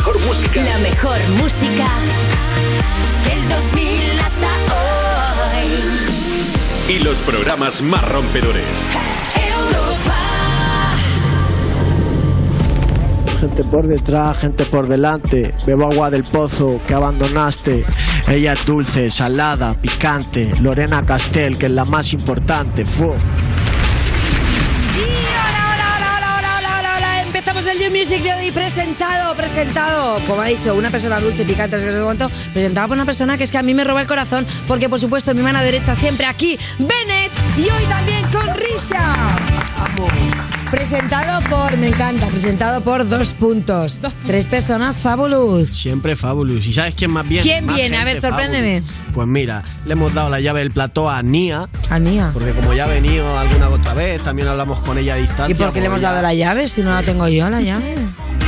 mejor 0.00 0.20
música. 0.26 0.62
La 0.62 0.78
mejor 0.78 1.18
música 1.36 1.88
del 3.24 3.48
2000 3.50 4.18
hasta 4.20 4.46
hoy. 4.72 5.66
Y 6.88 6.98
los 7.00 7.18
programas 7.18 7.82
más 7.82 8.08
rompedores. 8.08 8.86
Europa. 9.34 10.16
Gente 13.40 13.62
por 13.64 13.86
detrás, 13.86 14.38
gente 14.38 14.64
por 14.64 14.88
delante. 14.88 15.54
Bebo 15.66 15.92
agua 15.92 16.08
del 16.08 16.22
pozo 16.22 16.80
que 16.88 16.94
abandonaste. 16.94 17.84
Ella 18.26 18.54
es 18.54 18.64
dulce, 18.64 19.10
salada, 19.10 19.74
picante. 19.74 20.50
Lorena 20.62 21.04
Castel, 21.04 21.58
que 21.58 21.66
es 21.66 21.72
la 21.72 21.84
más 21.84 22.14
importante. 22.14 22.86
Fu. 22.86 23.12
El 27.66 27.78
You 27.78 27.90
Music 27.90 28.22
de 28.22 28.32
hoy 28.32 28.50
presentado, 28.50 29.34
presentado, 29.34 30.20
como 30.26 30.40
ha 30.40 30.46
dicho, 30.46 30.74
una 30.74 30.90
persona 30.90 31.20
dulce, 31.20 31.44
picante, 31.44 31.76
no 31.76 31.92
sé 31.92 32.02
cuánto, 32.02 32.30
presentado 32.52 32.88
por 32.88 32.96
una 32.96 33.04
persona 33.04 33.36
que 33.36 33.44
es 33.44 33.50
que 33.50 33.58
a 33.58 33.62
mí 33.62 33.74
me 33.74 33.84
roba 33.84 34.00
el 34.00 34.06
corazón, 34.06 34.46
porque 34.66 34.88
por 34.88 34.98
supuesto 34.98 35.34
mi 35.34 35.42
mano 35.42 35.60
derecha 35.60 35.94
siempre 35.94 36.26
aquí, 36.26 36.58
Bennett, 36.78 37.32
y 37.58 37.62
hoy 37.62 37.84
también 37.88 38.24
con 38.30 38.48
Risha. 38.54 40.59
Presentado 40.70 41.42
por, 41.50 41.76
me 41.78 41.88
encanta, 41.88 42.28
presentado 42.28 42.80
por 42.82 43.08
dos 43.08 43.32
puntos. 43.32 43.98
Tres 44.26 44.46
personas 44.46 45.02
fabulous. 45.02 45.68
Siempre 45.68 46.14
Fabulous. 46.14 46.64
¿Y 46.66 46.72
sabes 46.72 46.94
quién 46.94 47.10
más 47.10 47.26
viene? 47.28 47.42
¿Quién 47.42 47.66
Más 47.66 47.74
viene? 47.76 47.96
A 47.96 48.04
ver, 48.04 48.20
sorpréndeme. 48.20 48.80
Fabulous. 48.82 49.12
Pues 49.14 49.26
mira, 49.26 49.64
le 49.84 49.92
hemos 49.92 50.14
dado 50.14 50.30
la 50.30 50.38
llave 50.40 50.60
del 50.60 50.70
plató 50.70 51.10
a 51.10 51.22
Nia. 51.22 51.68
Anía. 51.90 52.30
Porque 52.32 52.52
como 52.52 52.72
ya 52.72 52.84
ha 52.84 52.88
venido 52.88 53.36
alguna 53.38 53.68
otra 53.68 53.94
vez, 53.94 54.22
también 54.22 54.46
hablamos 54.46 54.80
con 54.80 54.96
ella 54.96 55.14
a 55.14 55.16
distancia. 55.16 55.48
¿Y 55.50 55.54
por 55.54 55.72
qué 55.72 55.80
le 55.80 55.86
hemos 55.86 55.96
pues 55.96 56.02
ya- 56.02 56.10
dado 56.10 56.22
la 56.22 56.34
llave 56.34 56.68
si 56.68 56.82
no 56.82 56.90
la 56.90 57.02
tengo 57.02 57.26
yo, 57.28 57.50
la 57.50 57.60
llave? 57.60 57.94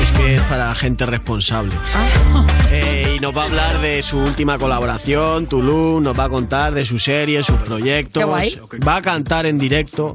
Es 0.00 0.10
que 0.12 0.36
es 0.36 0.42
para 0.42 0.72
gente 0.74 1.06
responsable. 1.06 1.74
Ah. 1.94 2.44
Eh, 2.70 3.14
y 3.16 3.20
nos 3.20 3.36
va 3.36 3.42
a 3.42 3.46
hablar 3.46 3.80
de 3.80 4.02
su 4.02 4.18
última 4.18 4.58
colaboración, 4.58 5.46
Tulum, 5.46 6.02
nos 6.02 6.18
va 6.18 6.24
a 6.24 6.28
contar 6.28 6.74
de 6.74 6.84
su 6.86 6.98
serie, 6.98 7.42
sus 7.44 7.56
proyectos. 7.56 8.20
Qué 8.20 8.24
guay. 8.24 8.58
Va 8.86 8.96
a 8.96 9.02
cantar 9.02 9.46
en 9.46 9.58
directo, 9.58 10.12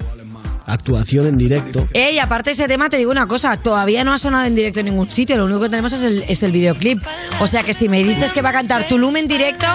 actuación 0.68 1.26
en 1.26 1.38
directo. 1.38 1.88
Eh, 1.94 2.12
y 2.14 2.20
aparte 2.20 2.52
de 2.52 2.54
ese 2.54 2.68
tema, 2.68 2.90
te 2.90 2.98
digo 2.98 3.10
una 3.10 3.26
cosa, 3.26 3.58
todavía 3.58 4.04
no 4.04 4.14
ha 4.14 4.18
sonado 4.18 4.46
en 4.46 4.54
directo 4.54 4.82
en 4.82 4.88
ningún 4.88 5.10
sitio, 5.10 5.38
lo 5.38 5.46
único 5.46 5.62
que 5.62 5.70
tenemos 5.70 5.94
es 5.94 6.04
el, 6.04 6.24
es 6.28 6.44
el 6.44 6.52
videoclip. 6.52 7.02
O 7.40 7.48
sea 7.48 7.64
que 7.64 7.74
si 7.74 7.90
me 7.90 8.04
dices 8.04 8.34
que 8.34 8.42
va 8.42 8.50
a 8.50 8.54
cantar 8.54 8.88
Tulum 8.88 9.18
en 9.18 9.28
directo, 9.28 9.66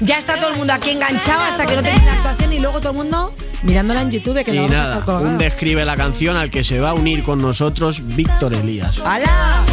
ya 0.00 0.16
está 0.16 0.36
todo 0.36 0.50
el 0.50 0.56
mundo 0.56 0.72
aquí 0.72 0.90
enganchado 0.90 1.42
hasta 1.42 1.66
que 1.66 1.74
no 1.74 1.82
termine 1.82 2.06
la 2.06 2.14
actuación 2.14 2.52
y 2.52 2.58
luego 2.60 2.80
todo 2.80 2.92
el 2.92 2.96
mundo 2.96 3.34
mirándola 3.62 4.02
en 4.02 4.10
YouTube, 4.10 4.44
que 4.44 4.52
la 4.52 4.56
Y 4.56 4.58
vamos 4.60 4.72
a 4.72 4.74
nada, 4.74 4.92
estar 4.94 5.04
colgada. 5.04 5.28
un 5.30 5.38
describe 5.38 5.84
la 5.84 5.96
canción 5.96 6.36
al 6.36 6.50
que 6.50 6.64
se 6.64 6.80
va 6.80 6.90
a 6.90 6.94
unir 6.94 7.22
con 7.22 7.40
nosotros 7.40 8.02
Víctor 8.16 8.54
Elías. 8.54 8.98
¡Hala! 9.04 9.64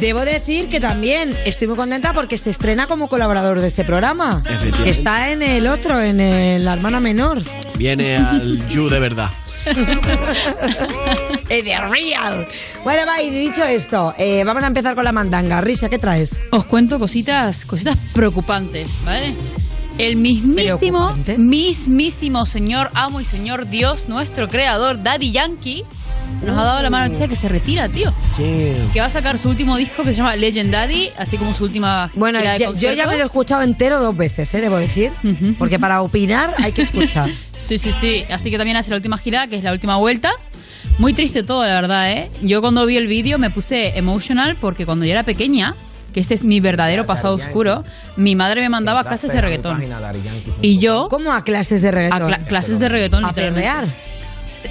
Debo 0.00 0.24
decir 0.24 0.68
que 0.68 0.80
también 0.80 1.36
estoy 1.44 1.68
muy 1.68 1.76
contenta 1.76 2.12
porque 2.12 2.36
se 2.38 2.50
estrena 2.50 2.86
como 2.86 3.08
colaborador 3.08 3.60
de 3.60 3.68
este 3.68 3.84
programa. 3.84 4.42
Efectivamente. 4.44 4.90
Está 4.90 5.30
en 5.30 5.42
el 5.42 5.66
otro, 5.66 6.00
en 6.00 6.20
el, 6.20 6.64
la 6.64 6.74
hermana 6.74 7.00
menor. 7.00 7.42
Viene 7.76 8.16
al 8.16 8.68
You 8.68 8.88
de 8.88 9.00
verdad. 9.00 9.30
De 11.48 11.62
real. 11.62 12.46
Bueno, 12.82 13.06
va, 13.06 13.22
y 13.22 13.30
dicho 13.30 13.64
esto, 13.64 14.14
eh, 14.18 14.42
vamos 14.44 14.62
a 14.62 14.66
empezar 14.66 14.94
con 14.94 15.04
la 15.04 15.12
mandanga. 15.12 15.60
Risa, 15.60 15.88
¿qué 15.88 15.98
traes? 15.98 16.38
Os 16.50 16.64
cuento 16.66 16.98
cositas, 16.98 17.64
cositas 17.64 17.96
preocupantes, 18.12 18.88
¿vale? 19.04 19.34
El 19.98 20.16
mismísimo, 20.16 21.14
mismísimo 21.38 22.46
señor, 22.46 22.90
amo 22.94 23.20
y 23.20 23.24
señor 23.24 23.68
Dios, 23.68 24.08
nuestro 24.08 24.48
creador, 24.48 25.02
Daddy 25.02 25.30
Yankee, 25.30 25.84
nos 26.44 26.58
ha 26.58 26.64
dado 26.64 26.82
la 26.82 26.90
mano 26.90 27.04
noticia 27.06 27.28
que 27.28 27.36
se 27.36 27.48
retira, 27.48 27.88
tío. 27.88 28.12
Que 28.36 29.00
va 29.00 29.06
a 29.06 29.10
sacar 29.10 29.38
su 29.38 29.48
último 29.48 29.76
disco 29.76 30.02
que 30.02 30.08
se 30.10 30.16
llama 30.16 30.34
Legend 30.34 30.72
Daddy, 30.72 31.10
así 31.16 31.38
como 31.38 31.54
su 31.54 31.62
última 31.64 32.10
Bueno, 32.14 32.40
de 32.40 32.44
ya- 32.44 32.56
yo 32.72 32.92
ya 32.92 33.06
me 33.06 33.16
lo 33.16 33.22
he 33.22 33.26
escuchado 33.26 33.62
entero 33.62 34.00
dos 34.00 34.16
veces, 34.16 34.52
¿eh? 34.54 34.60
debo 34.60 34.76
decir. 34.78 35.12
Porque 35.58 35.78
para 35.78 36.02
opinar 36.02 36.52
hay 36.58 36.72
que 36.72 36.82
escuchar. 36.82 37.30
Sí, 37.56 37.78
sí, 37.78 37.92
sí. 37.98 38.24
Así 38.30 38.50
que 38.50 38.58
también 38.58 38.76
hace 38.76 38.90
la 38.90 38.96
última 38.96 39.16
gira, 39.16 39.46
que 39.46 39.56
es 39.56 39.62
la 39.64 39.72
última 39.72 39.96
vuelta. 39.96 40.32
Muy 40.98 41.14
triste 41.14 41.44
todo, 41.44 41.62
la 41.64 41.72
verdad, 41.80 42.10
¿eh? 42.12 42.30
Yo 42.42 42.60
cuando 42.60 42.84
vi 42.84 42.96
el 42.98 43.06
vídeo 43.06 43.38
me 43.38 43.48
puse 43.48 43.96
emotional 43.96 44.56
porque 44.60 44.84
cuando 44.84 45.06
yo 45.06 45.12
era 45.12 45.22
pequeña, 45.22 45.74
que 46.14 46.20
este 46.20 46.32
es 46.34 46.44
mi 46.44 46.60
verdadero 46.60 47.04
pasado 47.06 47.34
oscuro, 47.34 47.82
mi 48.16 48.36
madre 48.36 48.60
me 48.62 48.68
mandaba 48.70 49.00
a 49.00 49.04
clases 49.04 49.30
de 49.32 49.40
reggaetón. 49.40 49.82
Y 50.62 50.78
yo... 50.78 51.08
¿Cómo 51.10 51.32
a 51.34 51.42
clases 51.42 51.82
de 51.82 51.88
A 51.88 51.90
reggaetón? 51.90 52.30
cla- 52.30 52.46
clases 52.46 52.78
de 52.78 52.88
reggaetón, 52.88 53.24
¿A 53.24 53.32
perrear? 53.32 53.84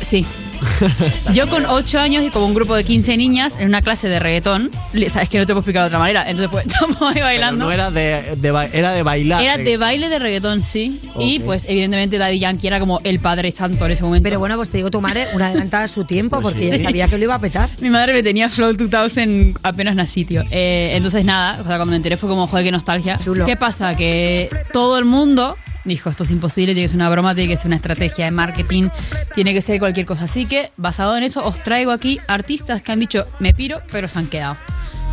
Sí. 0.10 0.26
Yo 1.34 1.48
con 1.50 1.66
8 1.66 2.00
años 2.00 2.24
y 2.24 2.30
como 2.30 2.46
un 2.48 2.54
grupo 2.54 2.76
de 2.76 2.84
15 2.84 3.18
niñas 3.18 3.58
en 3.60 3.68
una 3.68 3.82
clase 3.82 4.08
de 4.08 4.20
reggaetón, 4.20 4.70
sabes 5.12 5.30
que 5.30 5.38
no 5.38 5.46
te 5.46 5.54
puedo 5.54 5.60
explicar 5.60 5.84
de 5.84 5.88
otra 5.88 6.00
manera, 6.00 6.30
entonces 6.30 6.50
pues 6.52 6.66
estamos 6.68 7.02
ahí 7.02 7.14
Pero 7.16 7.26
bailando. 7.26 7.66
no 7.66 7.72
era 7.72 7.92
de, 7.92 8.36
de 8.38 8.70
era 8.74 8.92
de 8.92 9.04
bailar. 9.04 9.42
Era 9.42 9.58
de 9.58 9.78
baile 9.78 10.10
de 10.10 10.20
reggaetón, 10.20 10.64
sí. 10.64 11.00
Y 11.20 11.38
Ok. 11.40 11.46
pues 11.46 11.66
evidentemente 11.68 12.18
Daddy 12.18 12.40
Yankee 12.40 12.68
era 12.68 12.80
como 12.80 13.00
el 13.04 13.20
padre 13.20 13.52
santo 13.52 13.86
en 13.86 13.92
ese 13.92 14.04
momento. 14.04 14.24
Pero 14.24 14.40
bueno, 14.40 14.56
pues 14.56 14.70
te 14.70 14.78
digo, 14.78 14.90
tu 14.92 15.02
madre, 15.02 15.28
una 15.34 15.48
adelantada 15.48 15.84
a 15.86 15.88
su 15.88 16.06
tiempo, 16.06 16.40
Pues 16.42 16.54
porque 16.54 16.72
sí. 16.72 16.78
ya 16.78 16.84
sabía 16.84 17.08
que 17.08 17.18
lo 17.18 17.24
iba 17.26 17.36
a 17.36 17.40
petar. 17.40 17.70
Mi 17.80 17.90
madre 17.90 18.14
me 18.14 18.24
tenía 18.24 18.50
Flow 18.50 18.74
2000 18.74 19.58
apenas 19.64 19.96
nací, 19.96 20.26
tío. 20.26 20.44
Eh, 20.52 20.92
entonces 20.94 21.26
nada, 21.26 21.54
o 21.62 21.64
sea, 21.66 21.78
cuando 21.78 21.88
me 21.88 21.98
enteré 21.98 22.18
fue 22.18 22.30
como, 22.30 22.48
joder, 22.48 22.66
qué 22.66 22.72
nostalgia. 22.72 23.18
Chulo. 23.18 23.46
¿Qué 23.46 23.56
pasa? 23.58 23.96
Que 23.96 24.50
todo 24.72 24.98
el 24.98 25.06
mundo 25.06 25.56
dijo, 25.86 26.10
esto 26.10 26.24
es 26.24 26.32
imposible, 26.32 26.74
tiene 26.74 26.86
que 26.86 26.90
ser 26.90 26.98
una 26.98 27.10
broma, 27.10 27.36
tiene 27.36 27.50
que 27.50 27.58
ser 27.58 27.68
una 27.68 27.76
estrategia 27.76 28.26
de 28.26 28.32
marketing, 28.32 28.90
tiene 29.36 29.54
que 29.54 29.62
ser 29.62 29.80
cualquier 29.80 30.06
cosa. 30.06 30.26
Así 30.26 30.46
que, 30.46 30.72
basado 30.78 31.18
en 31.18 31.24
eso, 31.24 31.46
os 31.46 31.62
traigo 31.62 31.92
aquí 31.92 32.20
artistas 32.28 32.82
que 32.82 32.92
han 32.92 33.00
dicho, 33.00 33.26
me 33.40 33.54
piro, 33.54 33.82
pero 33.92 34.08
se 34.08 34.20
han 34.20 34.28
quedado. 34.28 34.58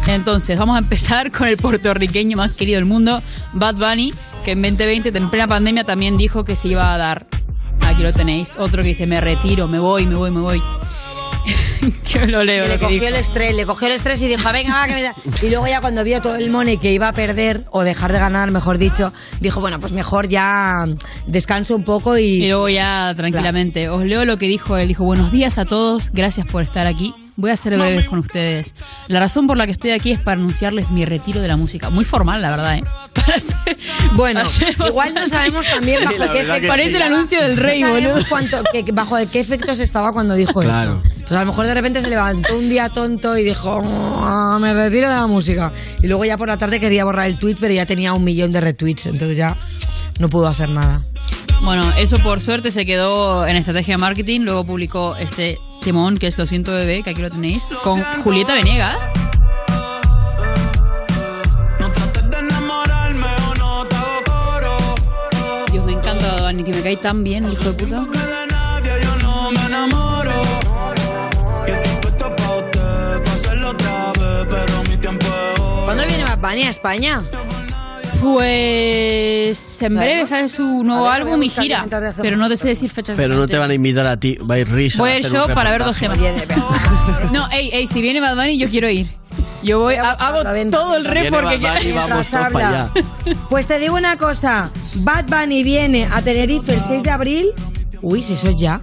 Entonces, 0.07 0.59
vamos 0.59 0.77
a 0.77 0.79
empezar 0.79 1.31
con 1.31 1.49
el 1.49 1.57
puertorriqueño 1.57 2.37
más 2.37 2.57
querido 2.57 2.77
del 2.77 2.87
mundo, 2.87 3.23
Bad 3.53 3.77
Bunny, 3.77 4.13
que 4.45 4.53
en 4.53 4.63
2020, 4.63 5.11
en 5.17 5.31
plena 5.31 5.47
pandemia, 5.47 5.85
también 5.85 6.17
dijo 6.17 6.45
que 6.45 6.57
se 6.57 6.69
iba 6.69 6.93
a 6.93 6.97
dar. 6.97 7.27
Aquí 7.87 8.03
lo 8.03 8.13
tenéis. 8.13 8.55
Otro 8.59 8.83
que 8.83 8.89
dice, 8.89 9.07
me 9.07 9.21
retiro, 9.21 9.69
me 9.69 9.79
voy, 9.79 10.07
me 10.07 10.15
voy, 10.15 10.31
me 10.31 10.41
voy. 10.41 10.63
que 12.13 12.27
lo 12.27 12.45
leo. 12.45 12.65
le 12.67 12.75
lo 12.75 12.81
cogió 12.81 12.89
dijo. 12.89 13.07
el 13.07 13.15
estrés, 13.17 13.55
le 13.57 13.67
cogió 13.67 13.89
el 13.89 13.95
estrés 13.95 14.21
y 14.23 14.29
dijo, 14.29 14.53
venga, 14.53 14.75
va, 14.75 14.87
que 14.87 14.95
me 14.95 15.03
da. 15.03 15.15
Y 15.43 15.51
luego 15.51 15.67
ya 15.67 15.81
cuando 15.81 16.05
vio 16.05 16.21
todo 16.21 16.37
el 16.37 16.51
money 16.51 16.79
que 16.79 16.93
iba 16.93 17.09
a 17.09 17.13
perder, 17.13 17.65
o 17.71 17.83
dejar 17.83 18.13
de 18.13 18.19
ganar, 18.19 18.51
mejor 18.51 18.79
dicho, 18.79 19.13
dijo, 19.41 19.61
bueno, 19.61 19.79
pues 19.81 19.93
mejor 19.93 20.29
ya 20.29 20.85
descanso 21.27 21.75
un 21.77 21.85
poco 21.85 22.19
y... 22.19 22.45
Y 22.45 22.49
luego 22.49 22.69
ya 22.69 23.15
tranquilamente. 23.17 23.89
Os 23.89 24.05
leo 24.05 24.25
lo 24.25 24.37
que 24.39 24.47
dijo 24.47 24.77
él. 24.77 24.89
Dijo, 24.89 25.05
buenos 25.05 25.33
días 25.33 25.59
a 25.59 25.65
todos, 25.65 26.11
gracias 26.13 26.47
por 26.47 26.63
estar 26.63 26.87
aquí. 26.87 27.15
Voy 27.37 27.51
a 27.53 27.57
ser 27.57 27.79
breves 27.79 28.05
con 28.07 28.19
ustedes. 28.19 28.75
La 29.09 29.19
razón 29.19 29.47
por 29.47 29.57
la 29.57 29.65
que 29.65 29.73
estoy 29.73 29.93
aquí 29.93 30.13
es 30.13 30.21
para 30.21 30.39
anunciarles 30.39 30.91
mi 30.91 31.07
retiro 31.07 31.41
de 31.41 31.49
la 31.49 31.57
música. 31.57 31.89
Muy 31.89 32.05
formal, 32.05 32.43
la 32.43 32.51
verdad, 32.51 32.75
¿eh? 32.77 32.83
Ser- 33.41 33.87
Bueno, 34.15 34.43
igual 34.87 35.15
no 35.15 35.27
sabemos 35.27 35.65
también 35.67 36.05
bajo 36.05 36.33
qué 36.33 36.41
efectos... 36.41 36.69
Parece 36.69 36.97
el 36.99 37.03
anuncio 37.03 37.41
del 37.41 37.57
rey, 37.57 37.83
no 37.83 37.91
boludo. 37.93 38.19
cuánto, 38.29 38.59
que- 38.71 38.85
bajo 38.93 39.17
qué 39.33 39.41
efectos 39.41 39.81
estaba 39.81 40.13
cuando 40.13 40.35
dijo 40.35 40.61
Claro. 40.61 41.01
eso. 41.03 41.20
Entonces 41.31 41.43
a 41.43 41.45
lo 41.45 41.53
mejor 41.53 41.67
de 41.69 41.75
repente 41.75 42.01
se 42.01 42.09
levantó 42.09 42.59
un 42.59 42.69
día 42.69 42.89
tonto 42.89 43.39
y 43.39 43.45
dijo, 43.45 43.81
"Ah, 43.85 44.59
me 44.61 44.75
retiro 44.75 45.09
de 45.09 45.15
la 45.15 45.29
música. 45.29 45.71
Y 46.03 46.09
luego 46.09 46.25
ya 46.25 46.37
por 46.37 46.49
la 46.49 46.57
tarde 46.57 46.81
quería 46.81 47.05
borrar 47.05 47.27
el 47.27 47.39
tweet, 47.39 47.55
pero 47.61 47.73
ya 47.73 47.87
tenía 47.87 48.13
un 48.15 48.25
millón 48.25 48.51
de 48.51 48.61
retweets, 48.61 49.07
entonces 49.07 49.37
ya 49.37 49.57
no 50.19 50.29
pudo 50.29 50.49
hacer 50.49 50.71
nada. 50.71 51.03
Bueno, 51.63 51.89
eso 51.97 52.19
por 52.19 52.41
suerte 52.41 52.73
se 52.73 52.85
quedó 52.85 53.47
en 53.47 53.55
estrategia 53.55 53.95
de 53.95 53.99
marketing. 53.99 54.41
Luego 54.41 54.65
publicó 54.65 55.15
este 55.21 55.57
timón, 55.85 56.17
que 56.17 56.27
es 56.27 56.37
Lo 56.37 56.47
siento 56.47 56.73
bebé, 56.73 57.05
que 57.05 57.11
aquí 57.11 57.23
lo 57.23 57.31
tenéis, 57.31 57.63
con 57.85 58.03
Julieta 58.25 58.55
Venegas. 58.55 58.97
Dios, 65.71 65.87
me 65.87 65.93
encanta 65.93 66.43
Dani, 66.43 66.65
que 66.65 66.73
me 66.73 66.83
cae 66.83 66.97
tan 66.97 67.23
bien, 67.23 67.49
hijo 67.53 67.71
de 67.71 67.73
puta. 67.73 68.05
Bad 76.41 76.53
Bunny 76.53 76.63
a 76.63 76.71
España? 76.71 77.23
Pues 78.21 79.61
en 79.81 79.97
breve 79.97 80.27
sale 80.27 80.49
su 80.49 80.83
nuevo 80.85 81.05
ver, 81.05 81.13
álbum 81.13 81.43
y 81.43 81.49
gira, 81.49 81.87
pero 82.21 82.37
no 82.37 82.49
te 82.49 82.57
sé 82.57 82.69
decir 82.69 82.91
fechas. 82.91 83.17
Pero 83.17 83.35
no 83.35 83.47
te 83.47 83.59
van 83.59 83.71
a 83.71 83.75
invitar 83.75 84.07
a 84.07 84.19
ti, 84.19 84.37
va 84.37 84.55
a 84.55 84.59
ir 84.59 84.69
risa. 84.71 85.03
Voy 85.03 85.11
a 85.11 85.19
ir 85.19 85.31
yo 85.31 85.47
para 85.55 85.71
ver 85.71 85.85
dos 85.85 85.97
gemas. 85.97 86.19
No, 87.33 87.49
ey, 87.53 87.71
ey, 87.73 87.87
si 87.87 88.03
viene 88.03 88.21
Bad 88.21 88.35
Bunny 88.37 88.59
yo 88.59 88.69
quiero 88.69 88.89
ir. 88.89 89.11
Yo 89.63 89.79
voy, 89.79 89.95
a 89.95 90.11
hago 90.11 90.43
todo 90.71 90.97
el 90.97 91.05
re 91.05 91.21
Viene 91.23 91.37
porque 91.37 91.93
vamos 91.93 92.33
allá. 92.33 92.89
Pues 93.49 93.67
te 93.67 93.79
digo 93.79 93.95
una 93.95 94.17
cosa, 94.17 94.71
Bad 94.97 95.27
Bunny 95.27 95.63
viene 95.63 96.09
a 96.11 96.23
Tenerife 96.23 96.73
el 96.73 96.81
6 96.81 97.03
de 97.03 97.11
abril. 97.11 97.47
Uy, 98.01 98.23
si 98.23 98.33
eso 98.33 98.49
es 98.49 98.57
ya. 98.57 98.81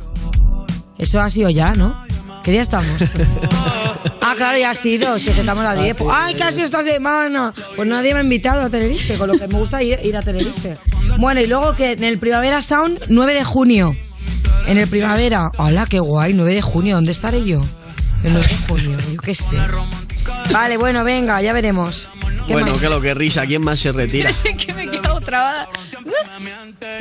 Eso 0.98 1.20
ha 1.20 1.30
sido 1.30 1.50
ya, 1.50 1.74
¿no? 1.74 2.07
¿Qué 2.48 2.54
día 2.54 2.62
estamos? 2.62 2.88
ah, 4.22 4.34
claro, 4.38 4.58
ya 4.58 4.70
ha 4.70 4.74
sido, 4.74 5.20
si 5.20 5.28
es 5.28 5.36
que 5.36 5.42
estamos 5.42 5.66
a 5.66 5.76
10. 5.76 5.98
¡Ay, 6.10 6.34
casi 6.34 6.62
esta 6.62 6.82
semana! 6.82 7.54
Pues 7.76 7.86
nadie 7.90 8.14
me 8.14 8.22
ha 8.22 8.24
invitado 8.24 8.62
a 8.62 8.70
Tenerife, 8.70 9.18
con 9.18 9.28
lo 9.28 9.38
que 9.38 9.50
me 9.50 9.60
gusta 9.60 9.84
ir, 9.84 10.00
ir 10.02 10.16
a 10.16 10.22
Tenerife. 10.22 10.78
Bueno, 11.20 11.42
y 11.42 11.48
luego 11.48 11.74
que 11.74 11.92
en 11.92 12.06
el 12.06 12.20
Primavera 12.20 12.62
Sound, 12.62 13.02
9 13.10 13.34
de 13.34 13.44
junio. 13.44 13.94
En 14.66 14.78
el 14.78 14.88
Primavera. 14.88 15.52
¡Hola, 15.58 15.88
qué 15.90 16.00
guay! 16.00 16.34
9 16.34 16.54
de 16.54 16.62
junio, 16.62 16.96
¿dónde 16.96 17.12
estaré 17.12 17.44
yo? 17.44 17.60
El 18.24 18.32
9 18.32 18.48
de 18.48 18.58
junio, 18.70 18.98
yo 19.14 19.20
qué 19.20 19.36
sé. 19.36 19.44
Vale, 20.50 20.78
bueno, 20.78 21.04
venga, 21.04 21.42
ya 21.42 21.52
veremos. 21.52 22.08
¿Qué 22.48 22.54
Bueno, 22.54 22.72
más? 22.72 22.80
que 22.80 22.90
lo 22.90 23.02
que 23.02 23.14
risa, 23.14 23.46
¿quién 23.46 23.62
más 23.62 23.80
se 23.80 23.92
retira? 23.92 24.32
que 24.66 24.74
me 24.74 24.84
he 24.84 24.88
quedado 24.90 25.20
trabada. 25.20 25.68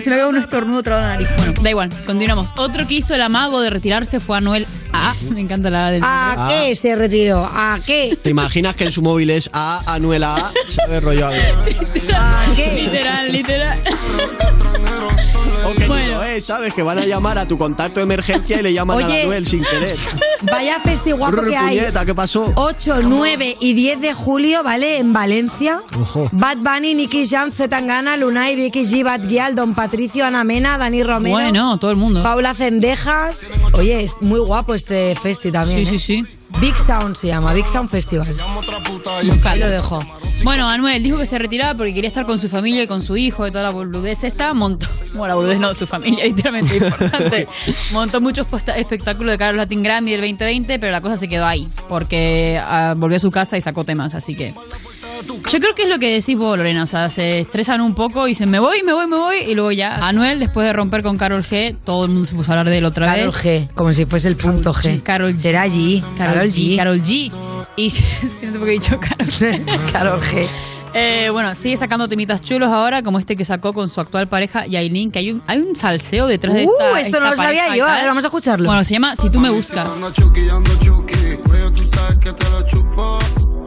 Se 0.03 0.09
me 0.11 0.15
ha 0.15 0.19
quedado 0.19 0.31
un 0.31 0.39
estornudo 0.39 0.83
trabado 0.83 1.07
en 1.07 1.13
la 1.13 1.19
nariz. 1.25 1.37
Bueno, 1.37 1.63
da 1.63 1.71
igual, 1.71 1.91
continuamos. 2.05 2.51
Otro 2.57 2.87
que 2.87 2.95
hizo 2.95 3.15
el 3.15 3.23
amago 3.23 3.61
de 3.61 3.71
retirarse 3.71 4.21
fue 4.21 4.37
Anuel 4.39 4.67
A. 4.93 5.15
Me 5.31 5.41
encanta 5.41 5.71
la 5.71 5.91
del 5.91 6.03
¿A 6.05 6.47
qué 6.49 6.75
se 6.75 6.95
retiró? 6.97 7.45
¿A 7.45 7.79
qué? 7.85 8.19
¿Te 8.21 8.31
imaginas 8.31 8.75
que 8.75 8.85
en 8.85 8.93
su 8.93 9.03
móvil 9.03 9.31
es 9.31 9.49
A, 9.53 9.83
Anuela 9.95 10.35
A? 10.37 10.53
Se 10.69 10.87
ve 10.89 11.01
rollo 11.01 11.27
A. 11.27 11.31
¿A 11.31 12.55
qué? 12.55 12.79
Literal, 12.83 13.33
literal. 13.33 13.83
O 15.71 15.75
que 15.75 15.87
Bueno. 15.87 16.07
no 16.13 16.15
lo 16.19 16.23
es, 16.25 16.45
¿sabes? 16.47 16.73
Que 16.75 16.83
van 16.83 16.99
a 16.99 17.05
llamar 17.07 17.39
a 17.39 17.47
tu 17.47 17.59
contacto 17.59 18.01
de 18.01 18.05
emergencia 18.05 18.59
y 18.59 18.63
le 18.63 18.73
llaman 18.73 19.03
a 19.03 19.07
Oye. 19.07 19.23
Anuel 19.23 19.47
sin 19.47 19.63
querer. 19.63 19.97
Vaya 20.43 20.81
festival 20.81 21.33
Brr, 21.33 21.49
que 21.49 21.57
hay. 21.57 21.79
puñeta, 21.79 22.05
¿qué 22.05 22.15
pasó? 22.15 22.53
8, 22.57 23.01
9 23.03 23.57
y 23.61 23.73
10 23.73 24.01
de 24.01 24.15
julio, 24.15 24.63
¿vale? 24.63 24.99
En 24.99 25.13
Valencia. 25.13 25.81
Ojo. 25.99 26.29
Bad 26.33 26.59
Bunny, 26.59 26.95
Nicky 26.95 27.27
Jam, 27.27 27.51
Zetangana, 27.51 28.17
Lunay, 28.17 28.55
Vicky 28.57 28.85
G, 28.85 29.03
Bad 29.03 29.27
Gyal, 29.29 29.55
Don 29.55 29.75
Patricio, 29.75 30.25
Ana 30.25 30.45
Mena, 30.45 30.77
Dani 30.79 31.03
Romero. 31.03 31.35
Bueno, 31.35 31.79
todo 31.79 31.91
el 31.91 31.97
mundo. 31.97 32.23
Paula 32.23 32.55
Cendejas. 32.55 33.41
Oye, 33.73 34.05
es 34.05 34.15
muy 34.21 34.41
guapo 34.41 34.75
este 34.75 35.17
festi 35.17 35.51
también. 35.51 35.87
Sí, 35.87 35.99
sí, 35.99 36.15
¿eh? 36.15 36.25
sí. 36.29 36.37
Big 36.61 36.75
Sound 36.79 37.17
se 37.17 37.27
llama, 37.27 37.53
Big 37.53 37.67
Sound 37.67 37.91
Festival. 37.91 38.29
Ahí 39.45 39.59
lo 39.59 39.69
dejo. 39.69 40.01
Bueno, 40.45 40.69
Anuel 40.69 41.03
dijo 41.03 41.17
que 41.17 41.27
se 41.27 41.39
retiraba 41.39 41.75
porque 41.75 41.95
quería 41.95 42.09
estar 42.09 42.25
con 42.25 42.41
su 42.41 42.49
familia 42.49 42.83
y 42.83 42.87
con 42.87 43.03
su 43.03 43.17
hijo 43.17 43.47
y 43.47 43.51
toda 43.51 43.65
la 43.65 43.71
boludez 43.71 44.23
esta. 44.25 44.55
Montó, 44.55 44.87
bueno, 45.15 45.29
la 45.29 45.35
boludez 45.35 45.59
no, 45.59 45.75
su 45.75 45.87
familia, 45.87 46.25
literalmente 46.27 46.77
importante. 46.79 47.49
Montó 47.93 48.21
muchos 48.21 48.47
espectáculos 48.77 49.33
de 49.33 49.39
Carlos 49.39 49.57
Latin 49.57 49.83
Grammy 49.83 50.13
del 50.13 50.21
2020, 50.21 50.79
pero 50.79 50.93
la 50.93 51.01
cosa 51.01 51.17
se 51.17 51.29
quedó 51.29 51.47
ahí 51.47 51.67
porque 51.89 52.61
ah, 52.63 52.95
volvió 52.97 53.17
a 53.17 53.21
su 53.21 53.31
casa 53.31 53.57
y 53.57 53.61
sacó 53.61 53.85
temas, 53.85 54.15
así 54.15 54.35
que. 54.35 54.53
Yo 55.51 55.61
creo 55.61 55.75
que 55.75 55.85
es 55.85 55.89
lo 55.89 55.99
que 55.99 56.13
decís 56.13 56.37
vos, 56.37 56.59
Lorena. 56.59 56.83
O 56.83 56.87
sea, 56.87 57.09
se 57.09 57.41
estresan 57.41 57.81
un 57.81 57.95
poco 57.95 58.27
y 58.27 58.31
dicen, 58.33 58.51
me 58.51 58.59
voy, 58.59 58.83
me 58.83 58.93
voy, 58.93 59.07
me 59.07 59.17
voy. 59.17 59.37
Y 59.49 59.55
luego 59.55 59.73
ya. 59.73 60.07
Anuel, 60.07 60.39
después 60.39 60.67
de 60.67 60.73
romper 60.73 61.03
con 61.03 61.17
Carol 61.17 61.43
G, 61.43 61.75
todo 61.85 62.05
el 62.05 62.11
mundo 62.11 62.27
se 62.27 62.35
puso 62.35 62.53
a 62.53 62.59
hablar 62.59 62.71
de 62.71 62.79
él 62.79 62.85
otra 62.85 63.07
Carol 63.07 63.27
vez. 63.27 63.45
G, 63.45 63.69
como 63.75 63.93
si 63.93 64.05
fuese 64.05 64.29
el 64.29 64.37
punto 64.37 64.75
G. 64.75 65.03
Carol 65.03 65.35
G. 65.35 65.39
Será 65.39 65.67
G. 65.67 66.05
Carol 66.19 66.49
G. 66.49 66.77
Carol 66.77 67.03
G. 67.03 67.33
Y 67.77 67.89
no 68.43 68.53
sé 68.53 68.59
por 68.59 68.65
qué 68.65 68.71
he 68.71 68.79
dicho 68.79 68.99
Carol 68.99 69.29
G. 69.29 69.93
Carol 69.93 70.21
G. 70.21 70.49
Eh, 70.95 71.29
bueno, 71.31 71.55
sigue 71.55 71.77
sacando 71.77 72.09
temitas 72.09 72.41
chulos 72.41 72.71
ahora, 72.71 73.03
como 73.03 73.19
este 73.19 73.37
que 73.37 73.45
sacó 73.45 73.75
con 73.75 73.89
su 73.89 74.01
actual 74.01 74.29
pareja 74.29 74.67
Yailin, 74.67 75.11
que 75.11 75.19
hay 75.19 75.31
un, 75.33 75.43
hay 75.47 75.59
un 75.59 75.77
salseo 75.77 76.27
detrás 76.27 76.55
de 76.55 76.65
Uh, 76.65 76.71
esta 76.71 76.87
esto 76.87 76.97
esta 77.09 77.21
no 77.21 77.31
lo 77.31 77.37
sabía 77.37 77.77
yo. 77.77 77.87
A 77.87 77.97
ver, 77.97 78.07
vamos 78.07 78.25
a 78.25 78.29
escucharlo. 78.29 78.67
Bueno, 78.67 78.83
se 78.83 78.95
llama 78.95 79.15
Si 79.15 79.29
tú 79.29 79.39
me 79.39 79.51
buscas. 79.51 79.87
Ando 79.87 80.11
chuki, 80.11 80.49
ando 80.49 80.75
chuki, 80.79 81.37
cuello 81.47 81.71
tú 81.73 81.83
sabes 81.83 82.17
que 82.19 82.33
te 82.33 82.49
lo 82.49 82.63
chupo. 82.63 83.19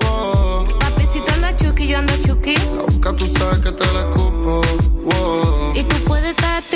Oh. 0.08 0.66
Papi, 0.80 1.06
si 1.06 1.20
tú 1.20 1.32
andas 1.32 1.56
chuki, 1.56 1.88
yo 1.88 2.00
ando 2.00 2.14
chuki. 2.26 2.56
La 2.56 2.82
boca 2.82 3.16
tú 3.16 3.26
sabes 3.28 3.60
que 3.60 3.72
te 3.74 3.94
la 3.94 4.00
escupo. 4.10 4.62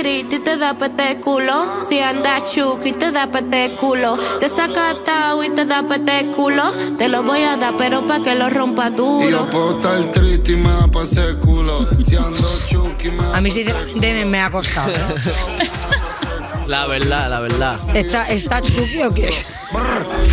Estar 0.06 0.40
y 0.40 0.44
te 0.44 0.58
da 0.58 0.78
pete 0.78 1.22
culo. 1.22 1.66
Si 1.88 2.00
andas 2.00 2.54
chuki, 2.54 2.92
te 2.94 3.12
da 3.12 3.28
pete 3.28 3.76
culo. 3.80 4.18
Desacatado 4.42 5.44
y 5.44 5.50
te 5.50 5.66
da 5.66 5.88
pete 5.88 6.26
culo. 6.36 6.64
Te 6.98 7.08
lo 7.08 7.24
voy 7.24 7.44
a 7.44 7.56
dar, 7.56 7.76
pero 7.78 8.06
pa' 8.06 8.22
que 8.22 8.36
lo 8.36 8.50
rompa 8.50 8.88
Y 8.88 8.92
yo 8.92 8.96
duro. 8.96 9.46
puedo 9.50 9.76
estar 9.76 10.04
triste 10.12 10.52
y 10.54 10.56
me 10.58 10.70
da 10.70 10.88
pa' 10.88 11.04
ese 11.04 11.36
culo. 11.38 11.88
Si 12.06 12.16
ando 12.18 12.50
chuki, 12.68 13.12
me 13.12 13.24
da 13.24 13.38
A 13.38 13.42
mí 13.42 13.50
sinceramente 13.50 14.14
me, 14.14 14.26
me 14.26 14.42
ha 14.42 14.52
costado. 14.52 14.92
La 16.68 16.86
verdad, 16.88 17.30
la 17.30 17.40
verdad. 17.40 17.80
¿Está, 17.94 18.30
¿Está 18.30 18.62
Chucky 18.62 19.04
o 19.04 19.14
qué? 19.14 19.32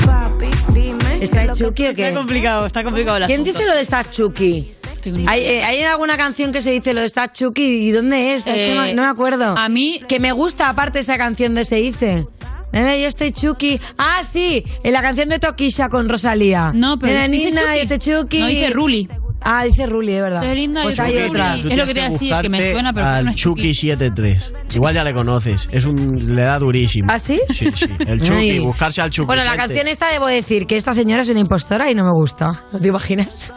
Papi, 0.06 0.50
dime. 0.72 1.22
¿Está 1.22 1.52
Chucky 1.52 1.87
o 1.87 1.94
qué? 1.94 2.08
Está 2.08 2.19
complicado, 2.19 2.67
está 2.67 2.84
complicado 2.84 3.19
el 3.19 3.26
¿Quién 3.26 3.43
asunto. 3.43 3.58
dice 3.58 3.69
lo 3.69 3.75
de 3.75 3.82
está 3.82 4.08
Chucky? 4.08 4.72
Estoy 5.02 5.25
¿Hay, 5.26 5.41
eh, 5.43 5.62
¿Hay 5.64 5.82
alguna 5.82 6.17
canción 6.17 6.52
que 6.52 6.61
se 6.61 6.70
dice 6.70 6.93
lo 6.93 7.00
de 7.00 7.06
está 7.06 7.32
Chucky? 7.32 7.88
¿Y 7.88 7.91
dónde 7.91 8.35
es? 8.35 8.47
Es 8.47 8.55
que 8.55 8.75
no, 8.75 8.85
Eh, 8.85 8.94
no 8.94 9.02
me 9.02 9.08
acuerdo. 9.08 9.56
a 9.56 9.69
mí- 9.69 10.00
Que 10.08 10.20
me 10.20 10.32
gusta 10.32 10.69
aparte 10.69 10.99
esa 10.99 11.17
canción 11.17 11.55
de 11.55 11.64
se 11.64 11.76
dice. 11.76 12.26
Nene, 12.73 13.00
yo 13.00 13.08
estoy 13.08 13.32
Chucky. 13.32 13.81
Ah, 13.99 14.23
sí, 14.31 14.64
en 14.85 14.93
la 14.93 15.02
canción 15.02 15.29
de 15.29 15.38
Tokisha 15.41 15.88
con 15.88 16.08
Rosalía. 16.08 16.70
No, 16.75 16.99
pero 16.99 17.14
Nena, 17.14 17.26
nina, 17.29 17.61
Chucky. 17.62 17.79
yo 17.81 17.87
te 17.88 17.99
Chucky. 17.99 18.38
No, 18.41 18.47
dice 18.47 18.70
Ruli. 18.70 19.08
Ah, 19.43 19.64
dice 19.64 19.87
Ruli, 19.87 20.12
de 20.12 20.20
verdad. 20.20 20.43
Qué 20.43 20.55
linda, 20.55 20.82
pues 20.82 21.00
hay 21.00 21.17
otra. 21.17 21.56
Es 21.56 21.64
lo 21.64 21.87
que 21.87 21.94
te 21.94 22.00
iba 22.00 22.06
a 22.06 22.11
decir, 22.11 22.35
que 22.43 22.49
me 22.50 22.73
suena, 22.73 22.93
pero 22.93 23.06
al 23.06 23.25
no 23.25 23.31
es 23.31 23.37
Chucky 23.38 23.62
Chucky. 23.73 23.75
73. 23.75 24.53
Igual 24.75 24.94
ya 24.94 25.03
le 25.03 25.14
conoces. 25.14 25.67
Es 25.73 25.87
un, 25.87 26.37
le 26.37 26.43
da 26.43 26.58
durísimo. 26.58 27.08
¿Ah, 27.11 27.19
sí? 27.19 27.41
Sí, 27.49 27.67
sí. 27.75 27.87
El 28.06 28.20
Chucky, 28.20 28.58
buscarse 28.61 29.00
al 29.00 29.11
Chucky. 29.11 29.26
Bueno, 29.26 29.43
la 29.44 29.56
canción 29.56 29.88
esta 29.88 30.08
debo 30.11 30.26
decir 30.29 30.67
que 30.67 30.76
esta 30.76 30.93
señora 30.94 31.23
es 31.23 31.31
una 31.31 31.41
impostora 31.41 31.91
y 31.91 31.94
no 31.94 32.05
me 32.05 32.12
gusta. 32.12 32.62
¿No 32.70 32.79
te 32.79 32.88
imaginas? 32.88 33.50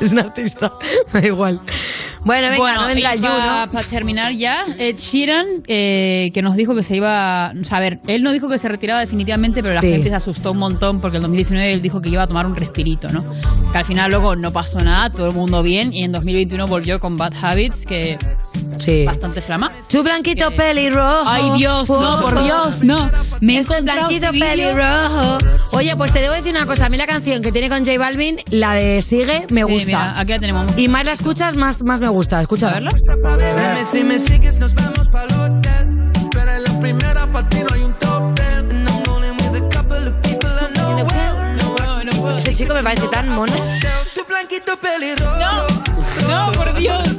Es 0.00 0.12
una 0.12 0.22
artista. 0.22 0.72
Da 1.12 1.20
igual. 1.20 1.60
Bueno, 2.26 2.50
venga, 2.50 2.74
no 2.74 2.86
vendrá 2.88 3.12
el 3.12 3.20
para 3.20 3.66
¿no? 3.72 3.80
terminar 3.88 4.32
ya, 4.32 4.66
Ed 4.78 4.96
Sheeran, 4.96 5.46
eh, 5.68 6.32
que 6.34 6.42
nos 6.42 6.56
dijo 6.56 6.74
que 6.74 6.82
se 6.82 6.96
iba. 6.96 7.52
O 7.58 7.64
sea, 7.64 7.78
a 7.78 7.80
ver, 7.80 8.00
él 8.08 8.24
no 8.24 8.32
dijo 8.32 8.48
que 8.48 8.58
se 8.58 8.68
retiraba 8.68 8.98
definitivamente, 9.00 9.62
pero 9.62 9.74
la 9.74 9.80
Sí. 9.80 9.90
gente 9.92 10.08
se 10.10 10.16
asustó 10.16 10.50
un 10.50 10.58
montón 10.58 11.00
porque 11.00 11.18
en 11.18 11.22
2019 11.22 11.72
él 11.72 11.80
dijo 11.82 12.00
que 12.00 12.08
iba 12.08 12.24
a 12.24 12.26
tomar 12.26 12.44
un 12.46 12.56
respirito, 12.56 13.10
¿no? 13.12 13.24
Que 13.70 13.78
al 13.78 13.84
final 13.84 14.10
luego 14.10 14.34
no 14.34 14.50
pasó 14.52 14.78
nada, 14.80 15.08
todo 15.08 15.26
el 15.28 15.34
mundo 15.34 15.62
bien, 15.62 15.92
y 15.92 16.02
en 16.02 16.10
2021 16.10 16.66
volvió 16.66 16.98
con 16.98 17.16
Bad 17.16 17.32
Habits, 17.40 17.86
que 17.86 18.18
Sí. 18.78 19.04
bastante 19.04 19.40
flama. 19.40 19.70
Su 19.88 20.02
blanquito 20.02 20.50
pelirrojo. 20.50 21.22
Ay, 21.30 21.50
Dios, 21.56 21.88
no, 21.88 22.20
por 22.20 22.36
Oh, 22.38 22.42
Dios, 22.42 22.82
no. 22.82 23.08
Me 23.40 23.54
he 23.54 23.58
Ese 23.60 23.72
encontrado 23.74 24.08
blanquito 24.08 24.32
vídeo. 24.32 24.48
pelirrojo. 24.50 25.38
Oye, 25.72 25.94
pues 25.96 26.12
te 26.12 26.20
debo 26.20 26.34
decir 26.34 26.50
una 26.52 26.66
cosa. 26.66 26.86
A 26.86 26.88
mí 26.88 26.96
la 26.96 27.06
canción 27.06 27.40
que 27.40 27.52
tiene 27.52 27.68
con 27.68 27.84
J 27.84 27.98
Balvin, 27.98 28.36
la 28.50 28.74
de 28.74 29.00
Sigue, 29.02 29.46
me 29.50 29.62
Sí, 29.62 29.72
gusta. 29.72 29.86
mira, 29.86 30.18
aquí 30.20 30.32
la 30.32 30.38
tenemos. 30.40 30.66
Y 30.76 30.88
más 30.88 31.04
la 31.04 31.12
escuchas, 31.12 31.56
más, 31.56 31.82
más 31.82 32.00
me 32.00 32.08
gusta. 32.08 32.15
¿A 32.16 32.40
Escúchala. 32.40 32.76
verla? 32.76 32.90
Dime 33.74 33.84
si 33.84 34.02
me 34.02 34.18
sigues, 34.18 34.58
nos 34.58 34.74
vamos 34.74 35.06
pa'l 35.10 35.30
hotel. 35.34 36.10
Tú 36.30 36.38
eres 36.38 36.62
la 36.66 36.80
primera 36.80 37.30
pa' 37.30 37.46
ti, 37.46 37.58
no 37.58 37.74
hay 37.74 37.82
un 37.82 37.92
top 37.98 38.34
ten. 38.34 38.70
And 38.70 38.88
I'm 38.88 39.02
only 39.10 39.30
with 39.32 39.62
a 39.62 39.68
couple 39.68 39.98
of 40.08 40.14
people 40.22 40.48
I 40.48 40.72
know 40.74 41.04
well. 41.04 41.56
No, 41.56 42.04
no 42.04 42.12
puedo. 42.22 42.38
Ese 42.38 42.54
chico 42.54 42.72
me 42.72 42.82
parece 42.82 43.06
tan 43.08 43.28
mono. 43.28 43.52
Tu 44.14 44.24
blanquito 44.26 44.78
pelirrojo. 44.78 45.66
No, 46.26 46.52
por 46.52 46.74
Dios. 46.74 47.15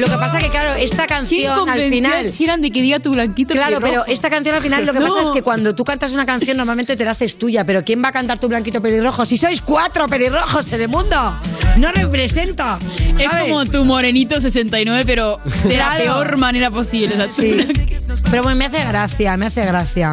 Lo 0.00 0.06
que 0.06 0.16
pasa 0.16 0.38
que, 0.38 0.48
claro, 0.48 0.72
esta 0.74 1.06
¿Quién 1.06 1.18
canción 1.18 1.68
al 1.68 1.90
final... 1.90 2.30
Sheeran 2.32 2.60
de 2.62 2.70
que 2.70 2.82
diga 2.82 2.98
tu 3.00 3.12
blanquito 3.12 3.52
Claro, 3.54 3.80
pelirrojo? 3.80 4.04
pero 4.04 4.12
esta 4.12 4.30
canción 4.30 4.54
al 4.54 4.62
final 4.62 4.86
lo 4.86 4.92
que 4.92 5.00
pasa 5.00 5.14
No. 5.16 5.22
es 5.22 5.30
que 5.30 5.42
cuando 5.42 5.74
tú 5.74 5.84
cantas 5.84 6.12
una 6.12 6.26
canción 6.26 6.56
normalmente 6.56 6.96
te 6.96 7.04
la 7.04 7.10
haces 7.12 7.36
tuya, 7.38 7.64
pero 7.64 7.84
¿quién 7.84 8.02
va 8.02 8.08
a 8.08 8.12
cantar 8.12 8.38
tu 8.40 8.48
blanquito 8.48 8.80
pelirrojo? 8.80 9.24
Si 9.26 9.36
sois 9.36 9.60
cuatro 9.60 10.08
pelirrojos 10.08 10.72
en 10.72 10.82
el 10.82 10.88
mundo, 10.88 11.34
no 11.76 11.92
representa. 11.92 12.78
Es 13.18 13.28
como 13.48 13.66
tu 13.66 13.84
morenito 13.84 14.40
69, 14.40 15.04
pero 15.06 15.38
de 15.64 15.76
la 15.76 15.96
Claro. 15.96 16.02
peor 16.04 16.36
manera 16.38 16.70
posible. 16.70 17.14
O 17.14 17.16
sea, 17.18 17.28
Sí. 17.32 17.56
Pero 18.30 18.42
bueno, 18.42 18.58
me 18.58 18.66
hace 18.66 18.84
gracia, 18.84 19.36
me 19.36 19.46
hace 19.46 19.64
gracia. 19.64 20.12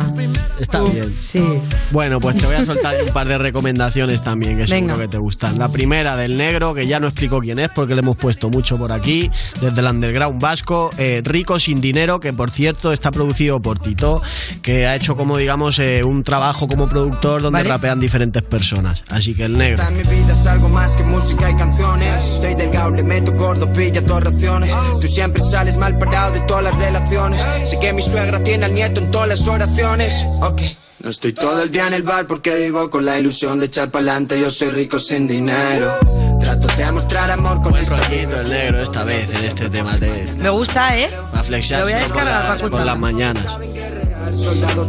Está 0.60 0.82
bien. 0.82 1.16
Sí. 1.20 1.62
Bueno, 1.92 2.20
pues 2.20 2.38
te 2.38 2.46
voy 2.46 2.56
a 2.56 2.66
soltar 2.66 2.96
un 3.06 3.10
par 3.13 3.27
de 3.27 3.38
recomendaciones 3.38 4.24
también 4.24 4.58
que 4.58 4.66
Venga. 4.66 4.94
seguro 4.94 4.98
que 5.00 5.08
te 5.08 5.18
gustan. 5.18 5.58
La 5.60 5.68
primera 5.70 6.16
del 6.16 6.38
negro, 6.38 6.74
que 6.74 6.88
ya 6.88 7.00
no 7.00 7.08
explico 7.08 7.39
quién 7.39 7.60
es 7.60 7.70
porque 7.70 7.94
le 7.96 8.01
hemos 8.01 8.18
puesto 8.18 8.50
mucho 8.50 8.77
por 8.77 8.92
aquí, 8.92 9.30
desde 9.62 9.80
el 9.82 9.86
underground 9.88 10.42
vasco, 10.42 10.89
eh, 10.98 11.22
Rico 11.24 11.60
sin 11.60 11.80
dinero, 11.82 12.20
que 12.20 12.34
por 12.34 12.51
cierto 12.51 12.92
está 12.92 13.12
producido 13.12 13.62
por 13.62 13.80
Tito, 13.80 14.22
que 14.62 14.88
ha 14.88 14.96
hecho 14.96 15.16
como 15.16 15.38
digamos 15.38 15.77
eh, 15.80 16.04
un 16.04 16.24
trabajo 16.24 16.68
como 16.68 16.88
productor 16.89 17.42
donde 17.42 17.60
Vale. 17.60 17.70
rapean 17.70 18.00
diferentes 18.00 18.44
personas. 18.46 19.04
Así 19.10 19.34
que 19.36 19.46
el 19.46 19.58
negro. 19.58 19.84
Mi 19.92 20.04
vida 20.04 20.34
es 20.34 20.46
algo 20.48 20.70
más 20.70 20.96
que 20.98 21.04
música 21.04 21.50
y 21.51 21.56
canciones. 21.56 22.24
Estoy 22.36 22.56
delgado, 22.56 22.92
le 22.92 23.04
meto 23.04 23.32
gordo, 23.34 23.72
pilla 23.74 24.04
todas 24.06 24.24
raciones. 24.25 24.72
Tú 25.01 25.08
siempre 25.08 25.42
sales 25.44 25.75
mal 25.77 25.98
parado 25.98 26.34
de 26.34 26.42
todas 26.42 26.63
las 26.63 26.75
relaciones. 26.75 27.42
Sé 27.70 27.77
que 27.80 27.87
mi 27.94 28.01
suegra 28.01 28.44
tiene 28.44 28.65
al 28.65 28.74
nieto 28.74 29.00
en 29.01 29.12
todas 29.12 29.27
las 29.27 29.48
oraciones. 29.48 30.13
Ok. 30.41 30.62
No 31.00 31.12
estoy 31.12 31.34
todo 31.34 31.62
el 31.62 31.72
día 31.72 31.88
en 31.88 31.94
el 31.94 32.03
bar 32.03 32.25
porque 32.25 32.56
vivo 32.56 32.89
con 32.89 33.06
la 33.06 33.20
ilusión 33.20 33.60
de 33.60 33.67
echar 33.67 33.89
pa'lante. 33.89 34.39
Yo 34.39 34.50
soy 34.50 34.70
rico 34.70 35.00
sin 35.00 35.27
dinero. 35.27 35.94
Trato 36.41 36.67
de 36.67 36.91
mostrar 36.91 37.29
amor 37.32 37.62
con 37.62 37.72
Buen 37.72 37.84
esta 37.84 37.96
rollito 37.96 38.41
el 38.41 38.50
negro 38.50 38.82
esta 38.82 39.03
vez 39.03 39.29
en 39.36 39.46
este 39.46 39.70
tema 39.70 39.96
de 39.98 40.34
Me 40.38 40.50
gusta, 40.50 40.98
¿eh? 40.98 41.10
para 41.32 41.44
Lo 41.44 41.84
voy 41.84 41.94
a 41.94 42.00
por 42.00 42.03
descargar 42.03 42.41
para 42.41 42.53
las, 42.56 42.62
por 42.70 42.86
las 42.86 43.00
mañanas. 43.00 43.46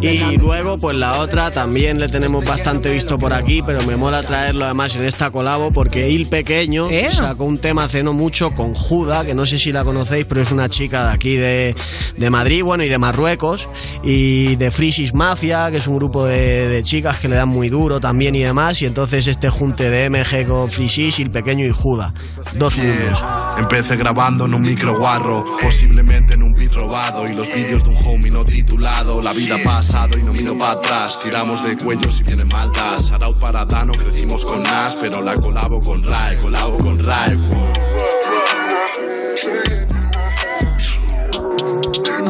Y 0.00 0.37
luego, 0.37 0.78
pues 0.78 0.97
la 0.97 1.21
otra 1.21 1.50
también 1.50 1.99
le 1.99 2.09
tenemos 2.09 2.45
bastante 2.45 2.92
visto 2.92 3.16
por 3.16 3.33
aquí, 3.33 3.62
pero 3.64 3.83
me 3.85 3.97
mola 3.97 4.23
traerlo 4.23 4.64
además 4.64 4.97
en 4.97 5.04
esta 5.04 5.30
colabo 5.30 5.71
porque 5.71 6.11
Il 6.11 6.26
Pequeño 6.28 6.88
¿Eh? 6.90 7.11
sacó 7.11 7.45
un 7.45 7.59
tema 7.59 7.85
hace 7.85 8.02
no 8.02 8.12
mucho 8.12 8.50
con 8.50 8.75
Juda, 8.75 9.25
que 9.25 9.35
no 9.35 9.47
sé 9.47 9.59
si 9.59 9.73
la 9.73 9.85
conocéis, 9.85 10.26
pero 10.26 10.42
es 10.42 10.50
una 10.50 10.68
chica 10.68 11.07
de 11.07 11.12
aquí 11.12 11.37
de, 11.37 11.75
de 12.16 12.30
Madrid, 12.30 12.62
bueno, 12.62 12.85
y 12.85 12.88
de 12.88 12.99
Marruecos, 12.99 13.68
y 14.02 14.57
de 14.57 14.71
Frisis 14.71 15.14
Mafia, 15.14 15.71
que 15.71 15.78
es 15.78 15.87
un 15.87 15.97
grupo 15.97 16.25
de, 16.25 16.68
de 16.68 16.83
chicas 16.83 17.18
que 17.18 17.28
le 17.28 17.37
dan 17.37 17.49
muy 17.49 17.68
duro 17.68 18.00
también 18.00 18.35
y 18.35 18.40
demás, 18.40 18.80
y 18.83 18.87
entonces 18.87 19.26
este 19.26 19.50
junte 19.50 19.90
de 19.90 20.11
MG 20.11 20.47
con 20.47 20.71
Frisis, 20.71 21.18
Il 21.18 21.30
Pequeño 21.30 21.64
y 21.64 21.71
Juda. 21.71 22.12
Dos 22.54 22.78
mundos. 22.78 23.25
Empecé 23.59 23.97
grabando 23.97 24.47
en 24.47 24.54
un 24.54 24.62
micro 24.62 24.97
guarro, 24.97 25.45
posiblemente 25.61 26.35
en 26.35 26.42
un 26.42 26.52
beat 26.52 26.75
robado 26.75 27.25
y 27.28 27.35
los 27.35 27.49
vídeos 27.49 27.83
de 27.83 27.90
un 27.90 27.97
homie 28.07 28.30
no 28.30 28.45
titulado. 28.45 29.21
La 29.29 29.35
vida 29.35 29.57
ha 29.57 29.63
pasado 29.63 30.19
y 30.19 30.23
no 30.23 30.33
miro 30.33 30.57
para 30.57 30.73
atrás. 30.73 31.21
Tiramos 31.23 31.63
de 31.63 31.77
cuello 31.77 32.11
si 32.11 32.23
vienen 32.23 32.49
maltas. 32.49 33.13
Araut 33.13 33.39
para 33.39 33.67
Dano, 33.67 33.93
crecimos 33.93 34.43
con 34.43 34.63
Nas, 34.63 34.95
pero 34.95 35.21
la 35.21 35.35
colabo 35.35 35.83
con 35.83 36.03
Rai, 36.03 36.35
colabo 36.39 36.79
con 36.79 37.05
Rai. 37.05 37.37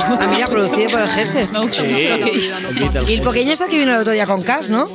Ah, 0.00 0.26
mira, 0.28 0.46
producido 0.46 0.90
por 0.90 1.02
el 1.02 1.08
jefe. 1.08 1.34
Me 1.34 1.60
gusta 1.60 1.60
mucho 1.60 1.82
lo 1.82 1.88
que 1.88 2.30
dice. 2.32 2.52
Y 3.08 3.14
el 3.14 3.22
pequeño 3.22 3.52
está 3.52 3.66
que 3.68 3.78
vino 3.78 3.92
el 3.94 4.00
otro 4.00 4.12
día 4.12 4.26
con 4.26 4.42
Cash, 4.42 4.70
¿no? 4.70 4.88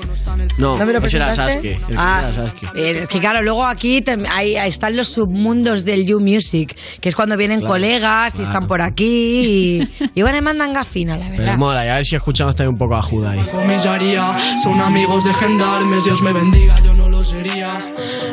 No, 0.58 0.78
¿No 0.78 0.86
me 0.86 0.94
lo 0.94 1.00
ese 1.06 1.18
era 1.18 1.28
presentaste? 1.28 1.74
Sasuke. 1.80 1.96
ah, 1.98 2.24
Sasuke. 2.26 2.64
eh, 2.76 3.00
es 3.04 3.10
que 3.10 3.20
claro, 3.20 3.42
luego 3.42 3.66
aquí 3.66 4.04
ahí, 4.32 4.56
ahí 4.56 4.70
están 4.70 4.96
los 4.98 5.08
submundos 5.10 5.84
del 5.86 6.06
You 6.06 6.20
Music, 6.20 6.76
que 7.02 7.10
es 7.10 7.16
cuando 7.16 7.38
vienen 7.38 7.60
Claro, 7.60 7.74
colegas 7.74 8.34
y 8.34 8.38
claro. 8.38 8.52
están 8.52 8.68
por 8.68 8.82
aquí 8.82 9.80
y, 9.80 9.90
y 10.16 10.22
bueno, 10.22 10.42
mandan 10.42 10.74
gafina, 10.74 11.18
la 11.18 11.26
Pero 11.30 11.38
verdad. 11.40 11.58
mola, 11.58 11.86
y 11.86 11.90
a 11.90 11.96
ver 11.96 12.06
si 12.06 12.16
escuchamos 12.16 12.56
también 12.56 12.74
un 12.74 12.80
poco 12.80 12.96
a 12.96 13.02
Juda 13.02 13.32
ahí. 13.32 13.46
comisaría 13.52 14.36
Son 14.64 14.80
amigos 14.82 15.24
de 15.24 15.34
gendarmes, 15.34 16.04
Dios 16.04 16.22
me 16.22 16.34
bendiga, 16.34 16.76
yo 16.84 16.94
no 16.94 17.10
lo 17.10 17.24
sería 17.24 17.80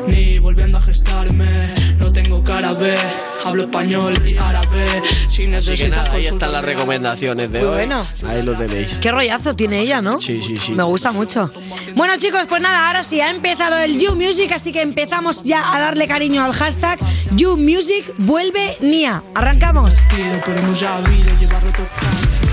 Ni 0.09 0.39
volviendo 0.39 0.79
a 0.79 0.83
gestarme 0.83 1.51
No 1.99 2.13
tengo 2.13 2.43
cara 2.43 2.71
B, 2.73 2.95
hablo 3.45 3.65
español 3.65 4.15
y 4.27 4.37
árabe 4.37 4.87
Si 5.29 5.29
Así 5.29 5.37
que 5.43 5.49
necesitas 5.49 5.91
nada, 5.91 6.13
ahí 6.13 6.27
están 6.27 6.53
las 6.53 6.65
recomendaciones 6.65 7.51
de 7.51 7.59
Muy 7.61 7.69
hoy. 7.69 7.75
bueno. 7.75 8.07
Ahí 8.27 8.43
lo 8.43 8.57
tenéis. 8.57 8.95
Qué 9.01 9.11
rollazo 9.11 9.55
tiene 9.55 9.81
ella, 9.81 10.01
¿no? 10.03 10.21
Sí, 10.21 10.37
sí, 10.37 10.59
sí. 10.59 10.73
Me 10.73 10.83
gusta 10.83 11.13
mucho. 11.13 11.51
Bueno, 11.95 12.15
chicos, 12.19 12.43
pues 12.49 12.61
nada, 12.61 12.89
ahora 12.89 13.03
sí 13.03 13.21
ha 13.21 13.31
empezado 13.31 13.79
el 13.79 13.99
You 13.99 14.15
Music, 14.15 14.53
así 14.55 14.73
que 14.73 14.83
empezamos 14.83 15.43
ya 15.45 15.75
a 15.75 15.81
darle 15.81 16.07
cariño 16.07 16.45
al 16.45 16.53
hashtag 16.53 16.99
You 17.33 17.57
Music 17.57 18.13
vuelve 18.19 18.77
Nia. 18.81 19.23
Arrancamos. 19.35 19.95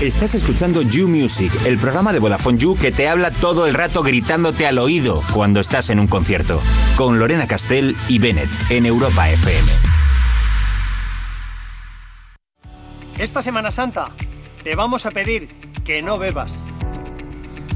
Estás 0.00 0.34
escuchando 0.36 0.82
You 0.82 1.08
Music, 1.08 1.52
el 1.64 1.76
programa 1.78 2.12
de 2.12 2.20
Vodafone 2.20 2.56
You 2.58 2.76
que 2.76 2.92
te 2.92 3.08
habla 3.08 3.30
todo 3.30 3.66
el 3.66 3.74
rato 3.74 4.02
gritándote 4.02 4.66
al 4.66 4.78
oído 4.78 5.22
cuando 5.32 5.60
estás 5.60 5.90
en 5.90 5.98
un 5.98 6.06
concierto. 6.06 6.60
Con 6.96 7.18
Lorena 7.18 7.46
Castell 7.48 7.96
y 8.08 8.18
Bennett 8.18 8.48
en 8.70 8.86
Europa 8.86 9.28
FM. 9.30 9.97
Esta 13.18 13.42
Semana 13.42 13.72
Santa 13.72 14.12
te 14.62 14.76
vamos 14.76 15.04
a 15.04 15.10
pedir 15.10 15.48
que 15.84 16.02
no 16.02 16.18
bebas, 16.18 16.56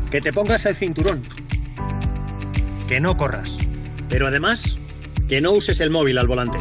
que 0.08 0.20
te 0.20 0.32
pongas 0.32 0.64
el 0.66 0.76
cinturón, 0.76 1.24
que 2.86 3.00
no 3.00 3.16
corras, 3.16 3.58
pero 4.08 4.28
además 4.28 4.78
que 5.28 5.40
no 5.40 5.50
uses 5.50 5.80
el 5.80 5.90
móvil 5.90 6.18
al 6.18 6.28
volante. 6.28 6.58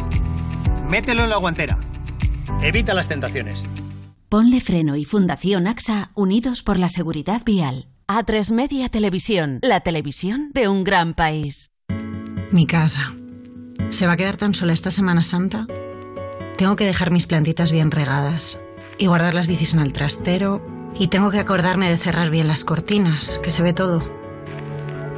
Mételo 0.88 1.22
en 1.22 1.30
la 1.30 1.36
guantera. 1.36 1.78
Evita 2.60 2.92
las 2.92 3.06
tentaciones. 3.06 3.62
Ponle 4.28 4.60
Freno 4.60 4.96
y 4.96 5.04
Fundación 5.04 5.68
AXA 5.68 6.10
unidos 6.16 6.64
por 6.64 6.76
la 6.76 6.88
seguridad 6.88 7.42
vial. 7.44 7.86
A3 8.08 8.50
Media 8.50 8.88
Televisión, 8.88 9.60
la 9.62 9.82
televisión 9.82 10.50
de 10.54 10.66
un 10.66 10.82
gran 10.82 11.14
país. 11.14 11.70
Mi 12.50 12.66
casa. 12.66 13.14
¿Se 13.90 14.08
va 14.08 14.14
a 14.14 14.16
quedar 14.16 14.36
tan 14.36 14.54
sola 14.54 14.72
esta 14.72 14.90
Semana 14.90 15.22
Santa? 15.22 15.68
Tengo 16.58 16.74
que 16.74 16.84
dejar 16.84 17.12
mis 17.12 17.28
plantitas 17.28 17.70
bien 17.70 17.92
regadas 17.92 18.58
y 18.98 19.06
guardar 19.06 19.34
las 19.34 19.46
bicis 19.46 19.74
en 19.74 19.80
el 19.80 19.92
trastero 19.92 20.60
y 20.94 21.08
tengo 21.08 21.30
que 21.30 21.38
acordarme 21.38 21.88
de 21.88 21.96
cerrar 21.96 22.30
bien 22.30 22.48
las 22.48 22.64
cortinas, 22.64 23.40
que 23.42 23.50
se 23.50 23.62
ve 23.62 23.72
todo. 23.72 24.02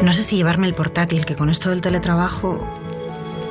No 0.03 0.13
sé 0.13 0.23
si 0.23 0.37
llevarme 0.37 0.67
el 0.67 0.75
portátil, 0.75 1.25
que 1.25 1.37
con 1.37 1.51
esto 1.51 1.71
del 1.71 1.81
teletrabajo... 1.81 2.61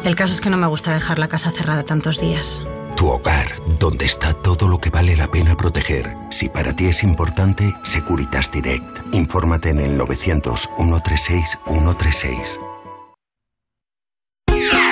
El 0.04 0.16
caso 0.16 0.34
es 0.34 0.42
que 0.42 0.50
no 0.50 0.58
me 0.58 0.68
gusta 0.68 0.94
dejar 0.94 1.18
la 1.18 1.30
casa 1.30 1.52
cerrada 1.52 1.84
tantos 1.84 2.20
días. 2.20 2.62
Tu 2.98 3.08
hogar, 3.08 3.56
donde 3.80 4.06
está 4.06 4.34
todo 4.34 4.68
lo 4.68 4.78
que 4.80 4.90
vale 4.90 5.16
la 5.16 5.32
pena 5.32 5.56
proteger. 5.56 6.14
Si 6.30 6.50
para 6.50 6.76
ti 6.76 6.88
es 6.88 7.04
importante, 7.04 7.74
Securitas 7.84 8.52
Direct. 8.52 9.14
Infórmate 9.14 9.70
en 9.70 9.80
el 9.80 9.98
900 9.98 10.70
136 10.78 11.60
136. 11.66 12.60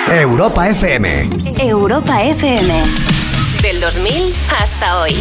Europa 0.08 0.68
FM. 0.68 1.28
Europa 1.58 2.22
FM. 2.22 3.11
Del 3.82 3.90
2000 3.90 4.32
hasta 4.60 5.00
hoy. 5.00 5.12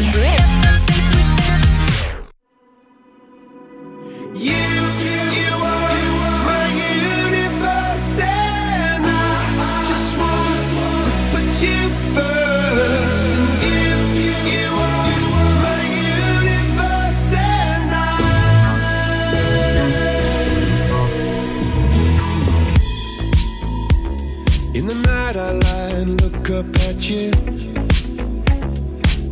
At 26.91 27.09
you. 27.09 27.80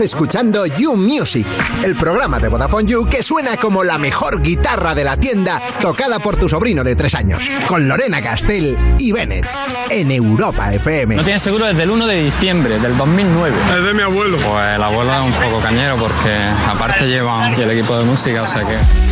Estás 0.00 0.14
escuchando 0.14 0.64
You 0.64 0.96
Music, 0.96 1.46
el 1.84 1.94
programa 1.94 2.38
de 2.38 2.48
Vodafone 2.48 2.86
You 2.86 3.06
que 3.06 3.22
suena 3.22 3.58
como 3.58 3.84
la 3.84 3.98
mejor 3.98 4.40
guitarra 4.40 4.94
de 4.94 5.04
la 5.04 5.18
tienda 5.18 5.60
tocada 5.82 6.18
por 6.18 6.38
tu 6.38 6.48
sobrino 6.48 6.82
de 6.82 6.96
tres 6.96 7.14
años, 7.14 7.42
con 7.66 7.86
Lorena 7.86 8.22
Castell 8.22 8.96
y 8.98 9.12
Bennett, 9.12 9.46
en 9.90 10.10
Europa 10.10 10.72
FM. 10.72 11.16
No 11.16 11.22
tienes 11.22 11.42
seguro 11.42 11.66
desde 11.66 11.82
el 11.82 11.90
1 11.90 12.06
de 12.06 12.22
diciembre 12.22 12.78
del 12.78 12.96
2009. 12.96 13.54
Es 13.76 13.84
de 13.84 13.92
mi 13.92 14.00
abuelo. 14.00 14.38
Pues 14.38 14.68
el 14.68 14.82
abuelo 14.82 15.12
es 15.12 15.20
un 15.20 15.32
poco 15.34 15.60
cañero 15.60 15.96
porque 15.96 16.34
aparte 16.66 17.06
llevan 17.06 17.52
el 17.60 17.70
equipo 17.70 17.98
de 17.98 18.04
música, 18.04 18.44
o 18.44 18.46
sea 18.46 18.62
que... 18.62 19.09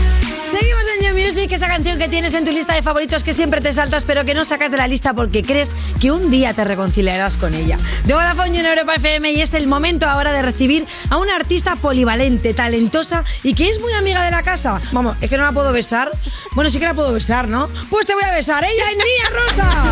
Music, 1.49 1.57
esa 1.57 1.69
canción 1.69 1.99
que 1.99 2.09
tienes 2.09 2.35
en 2.35 2.45
tu 2.45 2.53
lista 2.53 2.75
de 2.75 2.83
favoritos 2.83 3.25
que 3.25 3.33
siempre 3.33 3.61
te 3.61 3.73
saltas 3.73 4.05
pero 4.05 4.25
que 4.25 4.35
no 4.35 4.45
sacas 4.45 4.71
de 4.71 4.77
la 4.77 4.87
lista 4.87 5.15
porque 5.15 5.43
crees 5.43 5.73
que 6.01 6.11
un 6.11 6.31
día 6.31 6.53
te 6.53 6.65
reconciliarás 6.65 7.37
con 7.37 7.55
ella. 7.55 7.79
De 8.05 8.15
Vodafone 8.15 8.59
en 8.59 8.67
Europa 8.67 8.95
FM 8.97 9.33
y 9.33 9.41
es 9.41 9.55
el 9.55 9.67
momento 9.67 10.07
ahora 10.07 10.33
de 10.33 10.43
recibir 10.43 10.87
a 11.11 11.17
una 11.17 11.37
artista 11.37 11.77
polivalente, 11.77 12.55
talentosa 12.55 13.25
y 13.43 13.55
que 13.55 13.69
es 13.69 13.81
muy 13.81 13.93
amiga 13.93 14.23
de 14.23 14.31
la 14.31 14.43
casa. 14.43 14.81
Vamos, 14.93 15.17
es 15.21 15.31
que 15.31 15.37
no 15.37 15.45
la 15.45 15.53
puedo 15.53 15.73
besar. 15.73 16.11
Bueno, 16.53 16.71
sí 16.71 16.79
que 16.79 16.87
la 16.87 16.95
puedo 16.95 17.13
besar, 17.13 17.49
¿no? 17.49 17.69
Pues 17.91 18.07
te 18.07 18.15
voy 18.15 18.25
a 18.25 18.33
besar. 18.33 18.65
Ella 18.65 18.85
es 18.91 18.97
Nia 18.97 19.31
Rosa. 19.31 19.89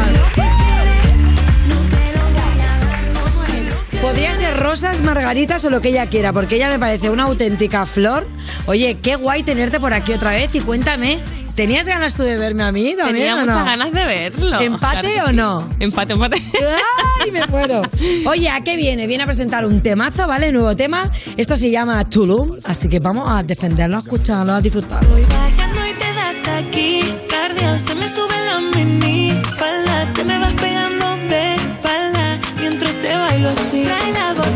Podría 4.03 4.35
ser 4.35 4.57
rosas, 4.61 5.01
margaritas 5.03 5.65
o 5.65 5.71
lo 5.71 5.81
que 5.81 5.89
ella 5.89 6.07
quiera, 6.07 6.33
porque 6.33 6.57
ella 6.57 6.69
me 6.69 6.79
parece 6.79 7.11
una 7.11 7.25
auténtica 7.25 7.87
flor. 7.87 8.27
Oye, 8.67 8.99
qué 9.03 9.17
guay 9.17 9.43
tenerte 9.43 9.81
por 9.81 9.95
aquí 9.95 10.13
otra 10.13 10.31
vez 10.31 10.55
y 10.55 10.61
cuéntame, 10.61 11.19
¿tenías 11.57 11.87
ganas 11.87 12.15
tú 12.15 12.23
de 12.23 12.39
verme 12.39 12.63
a 12.63 12.71
mí 12.71 12.95
también 12.97 13.27
Tenía 13.27 13.35
o 13.35 13.39
muchas 13.41 13.57
no? 13.59 13.65
ganas 13.65 13.93
de 13.93 14.05
verlo. 14.05 14.61
¿Empate 14.61 15.01
Claro 15.01 15.15
que 15.17 15.23
o 15.23 15.29
sí. 15.29 15.37
no? 15.37 15.69
Empate, 15.81 16.13
empate. 16.13 16.37
¡Ay, 17.25 17.31
me 17.33 17.45
muero! 17.49 17.83
Oye, 18.27 18.49
¿a 18.51 18.61
qué 18.63 18.77
viene? 18.77 19.07
Viene 19.07 19.25
a 19.25 19.27
presentar 19.27 19.65
un 19.67 19.81
temazo, 19.83 20.27
¿vale? 20.29 20.53
Nuevo 20.53 20.77
tema. 20.77 21.11
Esto 21.37 21.57
se 21.57 21.71
llama 21.71 22.05
Tulum, 22.05 22.57
así 22.65 22.89
que 22.89 23.01
vamos 23.01 23.29
a 23.29 23.43
defenderlo, 23.43 23.97
a 23.97 24.01
escucharlo, 24.01 24.53
a 24.53 24.61
disfrutarlo. 24.61 25.09
Bajando 25.11 25.81
y 25.87 25.93
te 25.95 26.13
da 26.15 26.31
hasta 26.31 26.59
aquí. 26.59 27.15
Cardio, 27.29 27.79
se 27.79 27.95
me 27.95 28.09
sube 28.09 28.35
la 28.47 28.61
mini 28.61 29.33
falda. 29.59 30.13
Te 30.15 30.25
me 30.25 30.39
vas 30.39 30.53
pegando 30.55 31.17
de 31.29 31.55
espalda 31.55 32.39
mientras 32.61 32.93
te 33.01 33.09
bailo 33.15 33.49
así. 33.51 33.83
Trae 33.85 34.13
la 34.13 34.33
botella, 34.35 34.56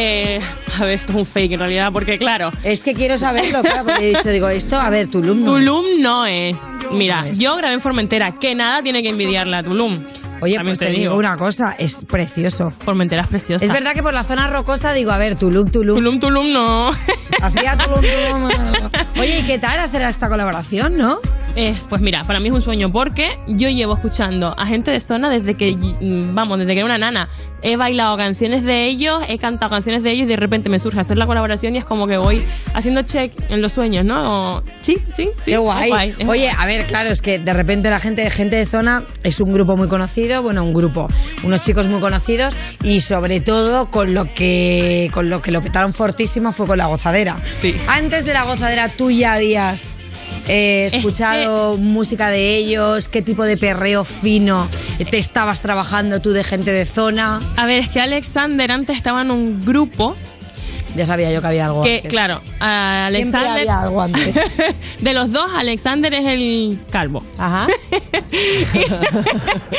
Eh, 0.00 0.40
a 0.78 0.84
ver, 0.84 0.94
esto 0.94 1.10
es 1.10 1.18
un 1.18 1.26
fake 1.26 1.52
en 1.52 1.58
realidad, 1.58 1.90
porque 1.92 2.18
claro. 2.18 2.52
Es 2.62 2.84
que 2.84 2.94
quiero 2.94 3.18
saberlo, 3.18 3.62
claro, 3.62 3.84
porque 3.84 4.04
he 4.04 4.16
dicho, 4.16 4.28
digo, 4.28 4.48
esto, 4.48 4.76
a 4.76 4.90
ver, 4.90 5.08
Tulum 5.08 5.40
no. 5.44 5.54
Tulum 5.54 5.84
no 6.00 6.24
es. 6.24 6.56
Mira, 6.92 7.26
yo 7.32 7.56
grabé 7.56 7.74
en 7.74 7.80
Formentera, 7.80 8.32
que 8.36 8.54
nada 8.54 8.80
tiene 8.80 9.02
que 9.02 9.08
envidiarle 9.08 9.56
a 9.56 9.62
Tulum. 9.62 9.98
Oye, 10.40 10.54
También 10.54 10.76
pues 10.76 10.78
te 10.78 10.96
digo 10.96 11.16
una 11.16 11.36
cosa, 11.36 11.74
es 11.76 11.96
precioso. 11.96 12.70
Formentera 12.70 13.22
es 13.22 13.28
preciosa. 13.28 13.64
Es 13.64 13.72
verdad 13.72 13.92
que 13.92 14.04
por 14.04 14.14
la 14.14 14.22
zona 14.22 14.46
rocosa 14.46 14.92
digo, 14.92 15.10
a 15.10 15.18
ver, 15.18 15.34
Tulum, 15.34 15.68
Tulum. 15.68 15.96
Tulum, 15.96 16.20
Tulum 16.20 16.52
no. 16.52 16.90
Hacía 17.42 17.76
Tulum, 17.76 18.00
Tulum. 18.00 18.90
Oye, 19.20 19.40
¿y 19.40 19.42
qué 19.42 19.58
tal 19.58 19.80
hacer 19.80 20.02
esta 20.02 20.28
colaboración, 20.28 20.96
no? 20.96 21.18
Eh, 21.56 21.74
pues 21.88 22.00
mira, 22.00 22.24
para 22.24 22.40
mí 22.40 22.48
es 22.48 22.54
un 22.54 22.60
sueño 22.60 22.92
porque 22.92 23.36
yo 23.48 23.68
llevo 23.68 23.94
escuchando 23.94 24.54
a 24.56 24.66
gente 24.66 24.90
de 24.90 25.00
zona 25.00 25.30
desde 25.30 25.54
que, 25.54 25.76
mm, 25.76 26.34
vamos, 26.34 26.58
desde 26.58 26.72
que 26.74 26.80
era 26.80 26.86
una 26.86 26.98
nana. 26.98 27.28
He 27.62 27.76
bailado 27.76 28.16
canciones 28.16 28.62
de 28.62 28.86
ellos, 28.86 29.20
he 29.28 29.38
cantado 29.38 29.70
canciones 29.70 30.04
de 30.04 30.12
ellos 30.12 30.26
y 30.26 30.28
de 30.28 30.36
repente 30.36 30.68
me 30.68 30.78
surge 30.78 31.00
hacer 31.00 31.16
la 31.16 31.26
colaboración 31.26 31.74
y 31.74 31.78
es 31.78 31.84
como 31.84 32.06
que 32.06 32.16
voy 32.16 32.42
haciendo 32.74 33.02
check 33.02 33.32
en 33.48 33.60
los 33.60 33.72
sueños, 33.72 34.04
¿no? 34.04 34.62
Sí, 34.82 34.98
sí, 35.16 35.24
sí. 35.24 35.30
Qué 35.44 35.56
guay. 35.56 36.14
Oye, 36.28 36.50
a 36.56 36.66
ver, 36.66 36.86
claro, 36.86 37.10
es 37.10 37.20
que 37.20 37.38
de 37.40 37.52
repente 37.52 37.90
la 37.90 37.98
gente, 37.98 38.30
gente 38.30 38.56
de 38.56 38.66
zona 38.66 39.02
es 39.24 39.40
un 39.40 39.52
grupo 39.52 39.76
muy 39.76 39.88
conocido, 39.88 40.42
bueno, 40.42 40.62
un 40.62 40.72
grupo, 40.72 41.08
unos 41.42 41.60
chicos 41.62 41.88
muy 41.88 42.00
conocidos 42.00 42.56
y 42.84 43.00
sobre 43.00 43.40
todo 43.40 43.90
con 43.90 44.14
lo 44.14 44.32
que 44.34 45.10
con 45.12 45.28
lo 45.28 45.42
que 45.42 45.50
lo 45.50 45.60
petaron 45.60 45.92
fortísimo 45.92 46.52
fue 46.52 46.66
con 46.66 46.78
la 46.78 46.86
gozadera. 46.86 47.36
Antes 47.88 48.24
de 48.24 48.34
la 48.34 48.44
gozadera 48.44 48.88
tú 48.88 49.10
ya 49.10 49.34
habías 49.34 49.97
eh, 50.48 50.88
escuchado 50.92 51.76
música 51.76 52.30
de 52.30 52.56
ellos, 52.56 53.08
qué 53.08 53.22
tipo 53.22 53.44
de 53.44 53.56
perreo 53.56 54.04
fino 54.04 54.68
te 55.10 55.18
estabas 55.18 55.60
trabajando 55.60 56.20
tú 56.20 56.32
de 56.32 56.44
gente 56.44 56.70
de 56.72 56.84
zona. 56.84 57.40
A 57.56 57.66
ver, 57.66 57.80
es 57.80 57.88
que 57.88 58.00
Alexander 58.00 58.70
antes 58.72 58.96
estaba 58.96 59.22
en 59.22 59.30
un 59.30 59.64
grupo 59.64 60.16
Ya 60.98 61.06
sabía 61.06 61.30
yo 61.32 61.40
que 61.40 61.46
había 61.46 61.66
algo 61.66 61.84
que, 61.84 61.96
antes. 61.96 62.10
claro, 62.10 62.40
Siempre 62.40 62.66
Alexander. 62.66 63.50
había 63.60 63.80
algo 63.80 64.02
antes. 64.02 64.34
de 65.00 65.14
los 65.14 65.30
dos, 65.30 65.48
Alexander 65.56 66.12
es 66.12 66.26
el 66.26 66.76
calvo. 66.90 67.22
Ajá. 67.38 67.68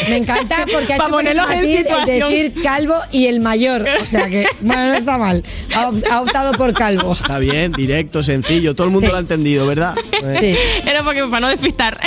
Me 0.10 0.18
encanta 0.18 0.66
porque 0.72 0.94
ha 0.94 0.98
Pa' 0.98 1.04
hecho 1.04 1.10
muy 1.10 1.18
ponerlos 1.26 1.46
en 1.52 1.58
fácil 1.58 1.72
el 1.72 1.78
situación. 1.84 2.30
decir 2.30 2.54
calvo 2.64 2.96
y 3.12 3.26
el 3.28 3.40
mayor. 3.42 3.86
O 4.02 4.06
sea 4.06 4.28
que, 4.30 4.46
bueno, 4.62 4.88
no 4.88 4.94
está 4.94 5.18
mal. 5.18 5.44
Ha 5.76 6.22
optado 6.22 6.54
por 6.54 6.74
calvo. 6.74 7.12
Está 7.14 7.38
bien, 7.40 7.72
directo, 7.74 8.24
sencillo. 8.24 8.76
Todo 8.76 8.88
el 8.88 8.94
mundo 8.94 9.10
lo 9.10 9.18
ha 9.18 9.20
entendido, 9.20 9.68
¿verdad? 9.68 9.96
Sí. 10.40 10.56
Era 10.86 11.04
porque 11.04 11.24
para 11.26 11.42
no 11.42 11.48
despistar. 11.50 12.00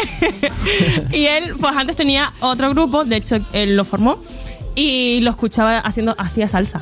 y 1.13 1.27
él, 1.27 1.55
pues 1.61 1.75
antes 1.77 1.97
tenía 1.97 2.33
otro 2.41 2.71
grupo, 2.71 3.05
de 3.05 3.17
hecho, 3.17 3.39
él 3.53 3.77
lo 3.77 3.85
formó 3.85 4.19
y 4.75 5.21
lo 5.21 5.31
escuchaba 5.31 5.79
haciendo, 5.79 6.15
hacía 6.19 6.49
salsa. 6.49 6.81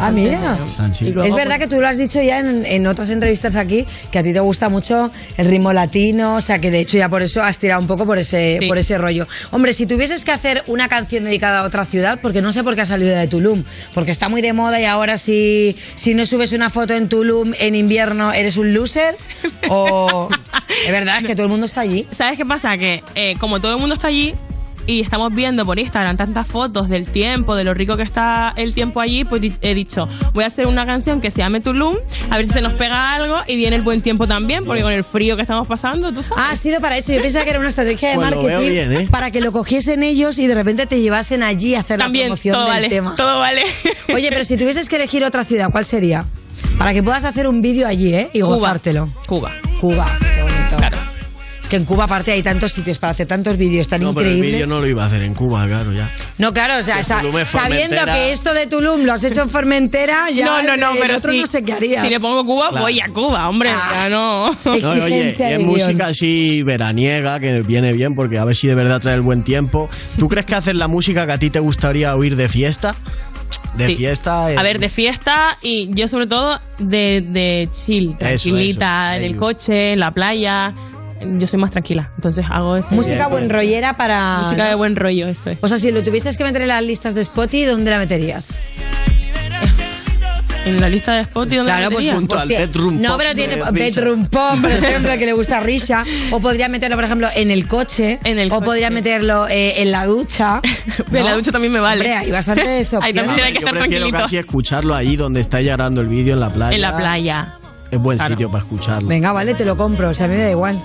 Ah, 0.00 0.10
mira. 0.10 0.58
Luego, 1.00 1.24
Es 1.24 1.34
verdad 1.34 1.58
que 1.58 1.66
tú 1.66 1.80
lo 1.80 1.86
has 1.86 1.96
dicho 1.98 2.20
ya 2.22 2.38
en, 2.38 2.64
en 2.64 2.86
otras 2.86 3.10
entrevistas 3.10 3.56
aquí, 3.56 3.86
que 4.10 4.18
a 4.18 4.22
ti 4.22 4.32
te 4.32 4.40
gusta 4.40 4.68
mucho 4.68 5.10
el 5.36 5.46
ritmo 5.46 5.72
latino, 5.72 6.36
o 6.36 6.40
sea 6.40 6.58
que 6.58 6.70
de 6.70 6.80
hecho 6.80 6.96
ya 6.96 7.08
por 7.08 7.22
eso 7.22 7.42
has 7.42 7.58
tirado 7.58 7.80
un 7.80 7.86
poco 7.86 8.06
por 8.06 8.18
ese, 8.18 8.60
por 8.66 8.78
ese 8.78 8.96
rollo. 8.98 9.26
Hombre, 9.50 9.72
si 9.72 9.86
tuvieses 9.86 10.24
que 10.24 10.32
hacer 10.32 10.62
una 10.66 10.88
canción 10.88 11.24
dedicada 11.24 11.60
a 11.60 11.62
otra 11.64 11.84
ciudad, 11.84 12.18
porque 12.20 12.40
no 12.42 12.52
sé 12.52 12.64
por 12.64 12.74
qué 12.74 12.82
ha 12.82 12.86
salido 12.86 13.14
de 13.14 13.28
Tulum, 13.28 13.64
porque 13.94 14.10
está 14.10 14.28
muy 14.28 14.40
de 14.42 14.52
moda 14.52 14.80
y 14.80 14.84
ahora 14.84 15.18
si, 15.18 15.76
si 15.96 16.14
no 16.14 16.24
subes 16.24 16.52
una 16.52 16.70
foto 16.70 16.94
en 16.94 17.08
Tulum 17.08 17.52
en 17.58 17.74
invierno 17.74 18.32
eres 18.32 18.56
un 18.56 18.72
loser, 18.74 19.16
o... 19.68 20.28
Es 20.86 20.92
verdad, 20.92 21.18
es 21.18 21.24
que 21.24 21.34
todo 21.34 21.44
el 21.46 21.50
mundo 21.50 21.66
está 21.66 21.82
allí. 21.82 22.06
¿Sabes 22.16 22.38
qué 22.38 22.46
pasa? 22.46 22.76
Que 22.78 23.02
eh, 23.14 23.34
como 23.38 23.60
todo 23.60 23.72
el 23.74 23.78
mundo 23.78 23.94
está 23.94 24.06
allí 24.06 24.34
y 24.86 25.00
estamos 25.00 25.32
viendo 25.34 25.64
por 25.66 25.78
Instagram 25.78 26.16
tantas 26.16 26.46
fotos 26.46 26.88
del 26.88 27.06
tiempo, 27.06 27.54
de 27.54 27.64
lo 27.64 27.74
rico 27.74 27.96
que 27.96 28.02
está 28.02 28.52
el 28.56 28.74
tiempo 28.74 29.00
allí, 29.00 29.24
pues 29.24 29.42
he 29.60 29.74
dicho, 29.74 30.08
voy 30.32 30.44
a 30.44 30.46
hacer 30.48 30.66
una 30.66 30.84
canción 30.86 31.20
que 31.20 31.30
se 31.30 31.38
llame 31.38 31.60
Tulum, 31.60 31.96
a 32.30 32.36
ver 32.36 32.46
si 32.46 32.52
se 32.52 32.60
nos 32.60 32.72
pega 32.74 33.12
algo 33.14 33.36
y 33.46 33.56
viene 33.56 33.76
el 33.76 33.82
buen 33.82 34.02
tiempo 34.02 34.26
también, 34.26 34.64
porque 34.64 34.82
con 34.82 34.92
el 34.92 35.04
frío 35.04 35.36
que 35.36 35.42
estamos 35.42 35.66
pasando, 35.68 36.12
tú 36.12 36.22
sabes. 36.22 36.44
Ah, 36.44 36.50
ha 36.52 36.56
sido 36.56 36.80
para 36.80 36.96
eso. 36.98 37.12
Yo 37.12 37.20
pensaba 37.22 37.44
que 37.44 37.50
era 37.50 37.58
una 37.60 37.68
estrategia 37.68 38.10
de 38.10 38.14
Pues 38.16 38.30
marketing 38.30 38.68
bien, 38.70 38.92
¿eh? 38.92 39.08
para 39.10 39.30
que 39.30 39.40
lo 39.40 39.52
cogiesen 39.52 40.02
ellos 40.02 40.38
y 40.38 40.46
de 40.46 40.54
repente 40.54 40.86
te 40.86 41.00
llevasen 41.00 41.42
allí 41.42 41.74
a 41.74 41.80
hacer 41.80 41.98
También, 41.98 42.24
la 42.24 42.28
promoción 42.28 42.54
todo 42.54 42.64
del 42.64 42.72
vale, 42.74 42.88
tema. 42.88 43.14
todo 43.16 43.38
vale. 43.38 43.62
Oye, 44.14 44.28
pero 44.30 44.44
si 44.44 44.56
tuvieses 44.56 44.88
que 44.88 44.96
elegir 44.96 45.24
otra 45.24 45.44
ciudad, 45.44 45.70
¿cuál 45.70 45.84
sería? 45.84 46.24
Para 46.78 46.92
que 46.92 47.02
puedas 47.02 47.24
hacer 47.24 47.46
un 47.46 47.62
vídeo 47.62 47.86
allí, 47.86 48.14
¿eh? 48.14 48.30
Y 48.32 48.40
Cuba. 48.40 48.56
gozártelo. 48.56 49.12
Cuba. 49.26 49.52
Cuba, 49.80 50.06
qué 50.34 50.42
bonito. 50.42 50.76
Es 50.96 51.09
que 51.70 51.76
en 51.76 51.84
Cuba 51.86 52.04
aparte 52.04 52.32
hay 52.32 52.42
tantos 52.42 52.72
sitios 52.72 52.98
para 52.98 53.12
hacer 53.12 53.26
tantos 53.26 53.56
vídeos 53.56 53.88
tan 53.88 54.02
No, 54.02 54.12
pero 54.12 54.26
el 54.28 54.36
increíbles. 54.36 54.60
vídeo 54.60 54.66
no 54.66 54.80
lo 54.80 54.86
iba 54.88 55.04
a 55.04 55.06
hacer 55.06 55.22
en 55.22 55.34
Cuba, 55.34 55.66
claro, 55.66 55.92
ya. 55.92 56.10
No, 56.36 56.52
claro, 56.52 56.76
o 56.78 56.82
sea, 56.82 57.02
sabiendo 57.02 57.96
que 58.04 58.32
esto 58.32 58.52
de 58.52 58.66
Tulum 58.66 59.04
lo 59.04 59.12
has 59.12 59.24
hecho 59.24 59.42
en 59.42 59.48
Formentera, 59.50 60.28
ya 60.34 60.44
no, 60.46 60.62
no, 60.62 60.76
no, 60.76 60.92
el 60.94 60.98
pero 60.98 61.16
otro 61.16 61.32
si, 61.32 61.38
no 61.40 61.46
sé 61.46 61.62
qué 61.62 61.72
harías. 61.72 62.02
si 62.04 62.10
le 62.10 62.20
pongo 62.20 62.44
Cuba, 62.44 62.68
Claro. 62.70 62.84
voy 62.84 63.00
a 63.00 63.08
Cuba, 63.08 63.48
hombre, 63.48 63.70
ya 63.92 64.08
no. 64.10 64.50
No, 64.64 64.90
oye, 64.90 65.36
y 65.58 65.62
música 65.62 66.08
así 66.08 66.62
veraniega, 66.64 67.38
que 67.40 67.60
viene 67.62 67.92
bien, 67.92 68.14
porque 68.14 68.38
a 68.38 68.44
ver 68.44 68.56
si 68.56 68.66
de 68.66 68.74
verdad 68.74 69.00
trae 69.00 69.14
el 69.14 69.20
buen 69.22 69.44
tiempo. 69.44 69.88
¿Tú 70.18 70.28
crees 70.28 70.46
que 70.46 70.54
hacer 70.56 70.74
la 70.74 70.88
música 70.88 71.24
que 71.26 71.32
a 71.32 71.38
ti 71.38 71.50
te 71.50 71.60
gustaría 71.60 72.14
oír 72.16 72.34
de 72.36 72.48
fiesta? 72.48 72.94
De 73.76 73.86
Sí. 73.86 73.96
fiesta. 73.96 74.46
A 74.46 74.62
ver, 74.62 74.78
de 74.80 74.88
fiesta 74.88 75.56
y 75.62 75.88
yo 75.94 76.08
sobre 76.08 76.26
todo 76.26 76.60
de, 76.78 77.24
de 77.26 77.68
chill, 77.72 78.16
tranquilita, 78.18 79.16
eso. 79.16 79.24
en 79.24 79.30
el 79.32 79.36
coche, 79.36 79.92
en 79.92 80.00
la 80.00 80.10
playa. 80.12 80.74
Yo 81.22 81.46
soy 81.46 81.58
más 81.58 81.70
tranquila, 81.70 82.10
entonces 82.16 82.46
hago 82.48 82.76
ese... 82.76 82.94
Música 82.94 83.26
buen 83.26 83.50
rollera 83.50 83.96
para... 83.96 84.40
Música 84.40 84.68
de 84.68 84.74
buen 84.74 84.96
rollo, 84.96 85.28
eso 85.28 85.50
es. 85.50 85.58
O 85.60 85.68
sea, 85.68 85.78
si 85.78 85.92
lo 85.92 86.02
tuvieses 86.02 86.36
que 86.36 86.44
meter 86.44 86.62
en 86.62 86.68
las 86.68 86.82
listas 86.82 87.14
de 87.14 87.20
Spotify, 87.20 87.64
¿dónde 87.64 87.90
la 87.90 87.98
meterías? 87.98 88.48
En 90.66 90.80
la 90.80 90.88
lista 90.88 91.14
de 91.14 91.20
Spotify, 91.22 91.56
¿dónde 91.56 91.72
Claro, 91.72 91.88
la 91.88 91.90
pues 91.90 92.10
junto 92.12 92.38
al 92.38 92.48
bedroom 92.48 93.00
no, 93.00 93.16
pero 93.16 93.34
tiene 93.34 93.56
bedroom 93.72 94.26
pop, 94.26 94.60
por 94.60 94.70
ejemplo, 94.70 95.10
que 95.18 95.26
le 95.26 95.32
gusta 95.32 95.58
a 95.58 95.60
Risha. 95.60 96.04
O 96.30 96.40
podría 96.40 96.68
meterlo, 96.68 96.96
por 96.96 97.04
ejemplo, 97.04 97.28
en 97.34 97.50
el 97.50 97.66
coche. 97.66 98.18
o 98.50 98.60
podría 98.60 98.90
meterlo 98.90 99.48
eh, 99.48 99.80
en 99.82 99.90
la 99.90 100.04
ducha. 100.06 100.60
En 101.12 101.24
la 101.24 101.34
ducha 101.34 101.50
también 101.50 101.72
me 101.72 101.80
vale. 101.80 102.00
Hombre, 102.02 102.14
hay 102.14 102.30
bastantes 102.30 102.92
Ahí 103.00 103.12
también 103.12 103.34
tiene 103.36 103.52
que 103.52 103.60
Yo 103.60 103.66
estar 103.66 103.74
prefiero 103.74 104.04
tranquilito. 104.04 104.18
casi 104.18 104.36
escucharlo 104.36 104.94
ahí 104.94 105.16
donde 105.16 105.40
está 105.40 105.60
grabando 105.60 106.00
el 106.00 106.08
vídeo 106.08 106.34
en 106.34 106.40
la 106.40 106.50
playa. 106.50 106.74
En 106.74 106.80
la 106.82 106.96
playa. 106.96 107.58
Es 107.90 107.98
buen 107.98 108.18
sitio 108.20 108.50
para 108.50 108.62
escucharlo. 108.62 109.08
Venga, 109.08 109.32
vale, 109.32 109.54
te 109.54 109.64
lo 109.64 109.76
compro. 109.76 110.10
O 110.10 110.14
sea, 110.14 110.26
a 110.26 110.28
mí 110.28 110.36
me 110.36 110.42
da 110.42 110.50
igual. 110.50 110.80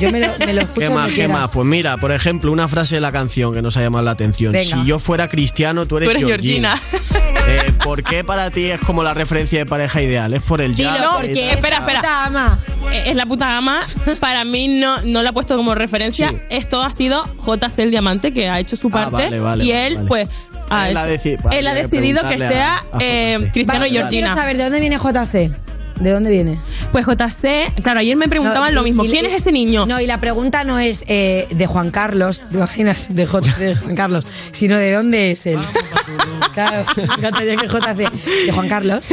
Yo 0.00 0.10
me 0.12 0.20
lo, 0.20 0.28
me 0.38 0.52
lo 0.52 0.60
escucho 0.62 0.88
¿Qué 0.88 0.90
más? 0.94 1.08
¿Qué 1.08 1.14
quieras. 1.14 1.32
más? 1.40 1.50
Pues 1.50 1.66
mira, 1.66 1.96
por 1.96 2.12
ejemplo, 2.12 2.52
una 2.52 2.68
frase 2.68 2.96
de 2.96 3.00
la 3.00 3.10
canción 3.12 3.52
que 3.52 3.62
nos 3.62 3.76
ha 3.76 3.80
llamado 3.80 4.04
la 4.04 4.12
atención. 4.12 4.52
Venga. 4.52 4.76
Si 4.76 4.84
yo 4.86 4.98
fuera 4.98 5.28
cristiano, 5.28 5.86
tú 5.86 5.96
eres, 5.96 6.08
Tú 6.08 6.10
eres 6.16 6.26
Georgina. 6.26 6.80
Eh, 7.48 7.72
¿Por 7.82 8.04
qué 8.04 8.22
para 8.22 8.50
ti 8.50 8.66
es 8.70 8.78
como 8.80 9.02
la 9.02 9.14
referencia 9.14 9.58
de 9.58 9.66
pareja 9.66 10.00
ideal? 10.00 10.32
¿Es 10.34 10.42
por 10.42 10.60
el 10.60 10.74
jazz? 10.76 11.00
No, 11.00 11.20
¿Es- 11.20 11.36
espera, 11.36 11.78
espera. 11.78 12.24
ama. 12.26 12.58
Eh, 12.92 13.04
Es 13.06 13.16
la 13.16 13.26
puta 13.26 13.56
ama. 13.56 13.84
Para 14.20 14.44
mí 14.44 14.68
no, 14.68 15.00
no 15.02 15.22
la 15.22 15.30
he 15.30 15.32
puesto 15.32 15.56
como 15.56 15.74
referencia. 15.74 16.32
Esto 16.50 16.82
ha 16.82 16.92
sido 16.92 17.24
JC 17.44 17.78
el 17.82 17.90
Diamante, 17.90 18.32
que 18.32 18.48
ha 18.48 18.60
hecho 18.60 18.76
su 18.76 18.90
parte. 18.90 19.16
Ah, 19.16 19.24
vale, 19.24 19.40
vale, 19.40 19.64
y 19.64 19.72
él, 19.72 19.96
vale. 19.96 20.08
pues. 20.08 20.28
Ha 20.70 20.88
Él 20.88 20.96
ha 20.96 21.10
hecho- 21.10 21.50
él 21.50 21.66
ha 21.66 21.74
decidido 21.74 22.26
que 22.28 22.38
sea 22.38 22.76
a- 22.92 22.96
a 22.96 23.00
eh. 23.00 23.50
Cristiano 23.52 23.80
Vale, 23.80 23.88
y 23.90 23.94
yo 23.94 24.08
quiero 24.08 24.10
Georgina. 24.28 24.34
saber 24.36 24.56
de 24.56 24.62
dónde 24.62 24.80
viene 24.80 24.96
JC. 24.96 25.50
¿De 26.00 26.10
dónde 26.10 26.30
viene? 26.30 26.58
Pues 26.90 27.06
JC, 27.06 27.72
claro, 27.82 28.00
ayer 28.00 28.16
me 28.16 28.28
preguntaban 28.28 28.74
No, 28.74 28.80
lo 28.80 28.84
mismo. 28.84 29.04
y- 29.04 29.10
¿Quién 29.10 29.26
es 29.26 29.32
ese 29.34 29.52
niño? 29.52 29.86
No, 29.86 30.00
y 30.00 30.06
la 30.06 30.18
pregunta 30.20 30.64
no 30.64 30.78
es 30.78 31.04
eh, 31.06 31.46
de 31.50 31.66
Juan 31.66 31.90
Carlos, 31.90 32.44
¿te 32.50 32.56
imaginas? 32.56 33.06
De, 33.14 33.26
J, 33.26 33.50
de 33.58 33.76
Juan 33.76 33.94
Carlos, 33.96 34.26
sino 34.52 34.76
de 34.76 34.92
dónde 34.92 35.30
es 35.32 35.46
él. 35.46 35.58
Claro, 36.52 36.84
fíjate 36.94 37.56
que 37.56 37.66
JC. 37.66 38.12
De 38.46 38.52
Juan 38.52 38.68
Carlos. 38.68 39.06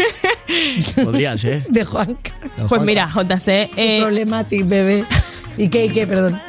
Podría 1.05 1.37
ser. 1.37 1.63
De 1.67 1.85
Juan 1.85 2.17
Carlos. 2.21 2.65
Pues 2.67 2.81
mira, 2.81 3.07
JC. 3.13 3.69
Eh, 3.77 3.99
Problematic, 4.01 4.67
bebé. 4.67 5.05
¿Y 5.59 5.67
qué, 5.67 5.87
y 5.87 5.89
qué, 5.89 6.07
perdón? 6.07 6.39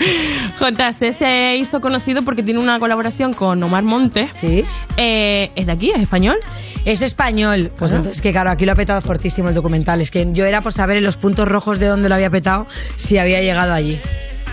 JC 0.60 1.12
se 1.12 1.56
hizo 1.56 1.80
conocido 1.80 2.22
porque 2.22 2.44
tiene 2.44 2.60
una 2.60 2.78
colaboración 2.78 3.32
con 3.32 3.60
Omar 3.60 3.82
Montes. 3.82 4.30
Sí. 4.40 4.64
¿Es 4.96 5.66
de 5.66 5.72
aquí? 5.72 5.90
¿Es 5.90 6.00
español? 6.00 6.36
Es 6.84 7.02
español. 7.02 7.72
Pues 7.76 7.90
entonces, 7.90 8.22
que 8.22 8.30
claro, 8.30 8.50
aquí 8.50 8.64
lo 8.64 8.70
ha 8.70 8.76
petado 8.76 9.02
fortísimo 9.02 9.48
el 9.48 9.56
documental. 9.56 10.00
Es 10.00 10.12
que 10.12 10.32
yo 10.32 10.44
era 10.44 10.60
por 10.60 10.72
saber 10.72 10.98
en 10.98 11.02
los 11.02 11.16
puntos 11.16 11.48
rojos 11.48 11.80
de 11.80 11.86
dónde 11.86 12.08
lo 12.08 12.14
había 12.14 12.30
petado 12.30 12.68
si 12.94 13.18
había 13.18 13.40
llegado 13.40 13.72
allí. 13.72 14.00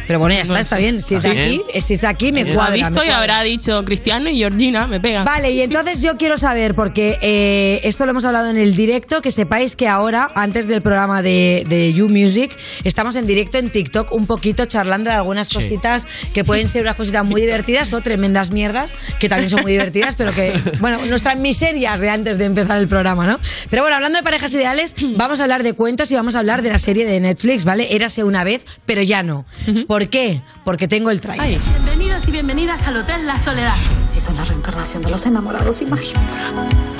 Pero 0.09 0.17
bueno, 0.17 0.33
ya 0.33 0.41
está, 0.41 0.59
está 0.59 0.77
bien. 0.77 1.03
Si 1.03 1.13
es 1.13 1.21
de 1.21 1.29
Está 1.29 1.39
aquí, 1.43 1.61
bien. 1.71 1.81
si 1.85 1.93
es 1.93 2.01
de 2.01 2.07
aquí, 2.07 2.31
me 2.31 2.43
Lo 2.43 2.53
ha 2.53 2.55
cuadra. 2.55 2.73
visto 2.73 2.89
me 2.89 2.95
y 2.95 2.99
cuadra. 3.09 3.17
habrá 3.19 3.43
dicho 3.43 3.85
Cristiano 3.85 4.27
y 4.27 4.37
Georgina, 4.39 4.87
me 4.87 4.99
pegan. 4.99 5.23
Vale, 5.23 5.51
y 5.51 5.61
entonces 5.61 6.01
yo 6.01 6.17
quiero 6.17 6.35
saber, 6.35 6.73
porque 6.73 7.19
eh, 7.21 7.79
esto 7.83 8.05
lo 8.05 8.09
hemos 8.11 8.25
hablado 8.25 8.49
en 8.49 8.57
el 8.57 8.75
directo, 8.75 9.21
que 9.21 9.29
sepáis 9.29 9.75
que 9.75 9.87
ahora, 9.87 10.31
antes 10.33 10.67
del 10.67 10.81
programa 10.81 11.21
de, 11.21 11.63
de 11.69 11.93
You 11.93 12.09
Music, 12.09 12.49
estamos 12.85 13.15
en 13.17 13.27
directo 13.27 13.59
en 13.59 13.69
TikTok 13.69 14.11
un 14.11 14.25
poquito 14.25 14.65
charlando 14.65 15.11
de 15.11 15.15
algunas 15.15 15.47
cositas 15.53 16.07
que 16.33 16.43
pueden 16.43 16.69
ser 16.69 16.81
unas 16.81 16.95
cositas 16.95 17.23
muy 17.23 17.39
divertidas 17.41 17.93
o 17.93 18.01
tremendas 18.01 18.49
mierdas, 18.49 18.95
que 19.19 19.29
también 19.29 19.51
son 19.51 19.61
muy 19.61 19.73
divertidas, 19.73 20.15
pero 20.15 20.31
que, 20.31 20.51
bueno, 20.79 21.05
nuestras 21.05 21.37
miserias 21.37 21.99
de 21.99 22.09
antes 22.09 22.39
de 22.39 22.45
empezar 22.45 22.79
el 22.79 22.87
programa, 22.87 23.27
¿no? 23.27 23.39
Pero 23.69 23.83
bueno, 23.83 23.95
hablando 23.95 24.17
de 24.17 24.23
parejas 24.23 24.51
ideales, 24.53 24.95
vamos 25.17 25.39
a 25.39 25.43
hablar 25.43 25.61
de 25.61 25.73
cuentos 25.73 26.09
y 26.09 26.15
vamos 26.15 26.33
a 26.33 26.39
hablar 26.39 26.63
de 26.63 26.69
la 26.69 26.79
serie 26.79 27.05
de 27.05 27.19
Netflix, 27.19 27.63
¿vale? 27.63 27.95
Érase 27.95 28.23
una 28.23 28.43
vez, 28.43 28.65
pero 28.87 29.03
ya 29.03 29.21
no. 29.21 29.45
¿Por 29.87 29.98
qué? 30.07 30.41
Porque 30.63 30.87
tengo 30.87 31.11
el 31.11 31.19
trailer. 31.19 31.59
Bienvenidos 31.59 32.27
y 32.27 32.31
bienvenidas 32.31 32.87
al 32.87 32.97
Hotel 32.97 33.27
La 33.27 33.37
Soledad. 33.37 33.75
Si 34.09 34.19
son 34.21 34.37
la 34.37 34.45
reencarnación 34.45 35.03
de 35.03 35.09
los 35.09 35.25
enamorados, 35.25 35.81
imagina. 35.81 36.21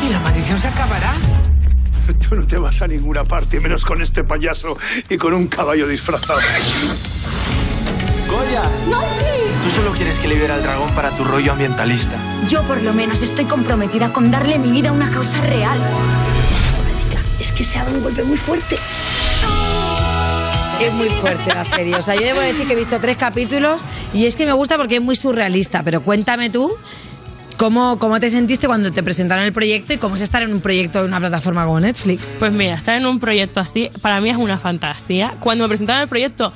¿Y 0.06 0.12
la 0.12 0.20
maldición 0.20 0.58
se 0.58 0.68
acabará? 0.68 1.14
Tú 2.30 2.36
no 2.36 2.46
te 2.46 2.58
vas 2.58 2.82
a 2.82 2.88
ninguna 2.88 3.24
parte, 3.24 3.60
menos 3.60 3.86
con 3.86 4.02
este 4.02 4.24
payaso 4.24 4.78
y 5.08 5.18
con 5.18 5.34
un 5.34 5.48
caballo 5.48 5.88
disfrazado. 5.88 6.40
¡Goya! 8.28 8.70
Tú 9.64 9.70
solo 9.72 9.92
quieres 9.94 10.20
que 10.20 10.28
libere 10.28 10.54
al 10.54 10.62
dragón 10.62 10.94
para 10.94 11.16
tu 11.16 11.24
rollo 11.24 11.52
ambientalista. 11.52 12.18
Yo 12.46 12.64
por 12.64 12.82
lo 12.82 12.94
menos 12.94 13.22
estoy 13.22 13.46
comprometida 13.46 14.14
con 14.14 14.30
darle 14.32 14.60
mi 14.60 14.72
vida 14.72 14.90
a 14.90 14.92
una 14.92 15.10
causa 15.10 15.42
real. 15.42 15.80
Pobrecita, 16.78 17.22
es 17.40 17.52
que 17.52 17.64
se 17.64 17.80
ha 17.80 17.86
dado 17.86 17.98
un 17.98 18.04
golpe 18.04 18.24
muy 18.24 18.38
fuerte. 18.38 18.78
Es 20.80 20.94
muy 20.94 21.10
fuerte 21.10 21.54
la 21.54 21.66
serie. 21.66 21.96
O 21.96 22.02
sea, 22.02 22.16
yo 22.16 22.22
debo 22.22 22.40
decir 22.40 22.66
que 22.66 22.74
he 22.74 22.76
visto 22.76 23.00
tres 23.00 23.18
capítulos 23.18 23.86
y 24.14 24.26
es 24.26 24.36
que 24.36 24.46
me 24.46 24.54
gusta 24.54 24.78
porque 24.78 24.96
es 24.96 25.02
muy 25.02 25.16
surrealista. 25.16 25.84
Pero 25.84 26.02
cuéntame 26.02 26.50
tú 26.50 26.72
cómo, 27.58 28.00
cómo 28.00 28.20
te 28.20 28.30
sentiste 28.30 28.68
cuando 28.68 28.92
te 28.92 29.04
presentaron 29.04 29.44
el 29.44 29.52
proyecto 29.52 29.94
y 29.94 29.98
cómo 29.98 30.16
es 30.16 30.22
estar 30.22 30.42
en 30.42 30.54
un 30.54 30.62
proyecto 30.62 31.02
de 31.02 31.08
una 31.08 31.20
plataforma 31.20 31.66
como 31.66 31.82
Netflix. 31.82 32.36
Pues 32.40 32.54
mira, 32.54 32.76
estar 32.76 32.98
en 32.98 33.06
un 33.06 33.20
proyecto 33.20 33.60
así, 33.60 33.90
para 34.02 34.22
mí 34.22 34.30
es 34.30 34.38
una 34.38 34.58
fantasía. 34.58 35.36
Cuando 35.42 35.66
me 35.66 35.68
presentaron 35.68 36.04
el 36.04 36.08
proyecto, 36.08 36.54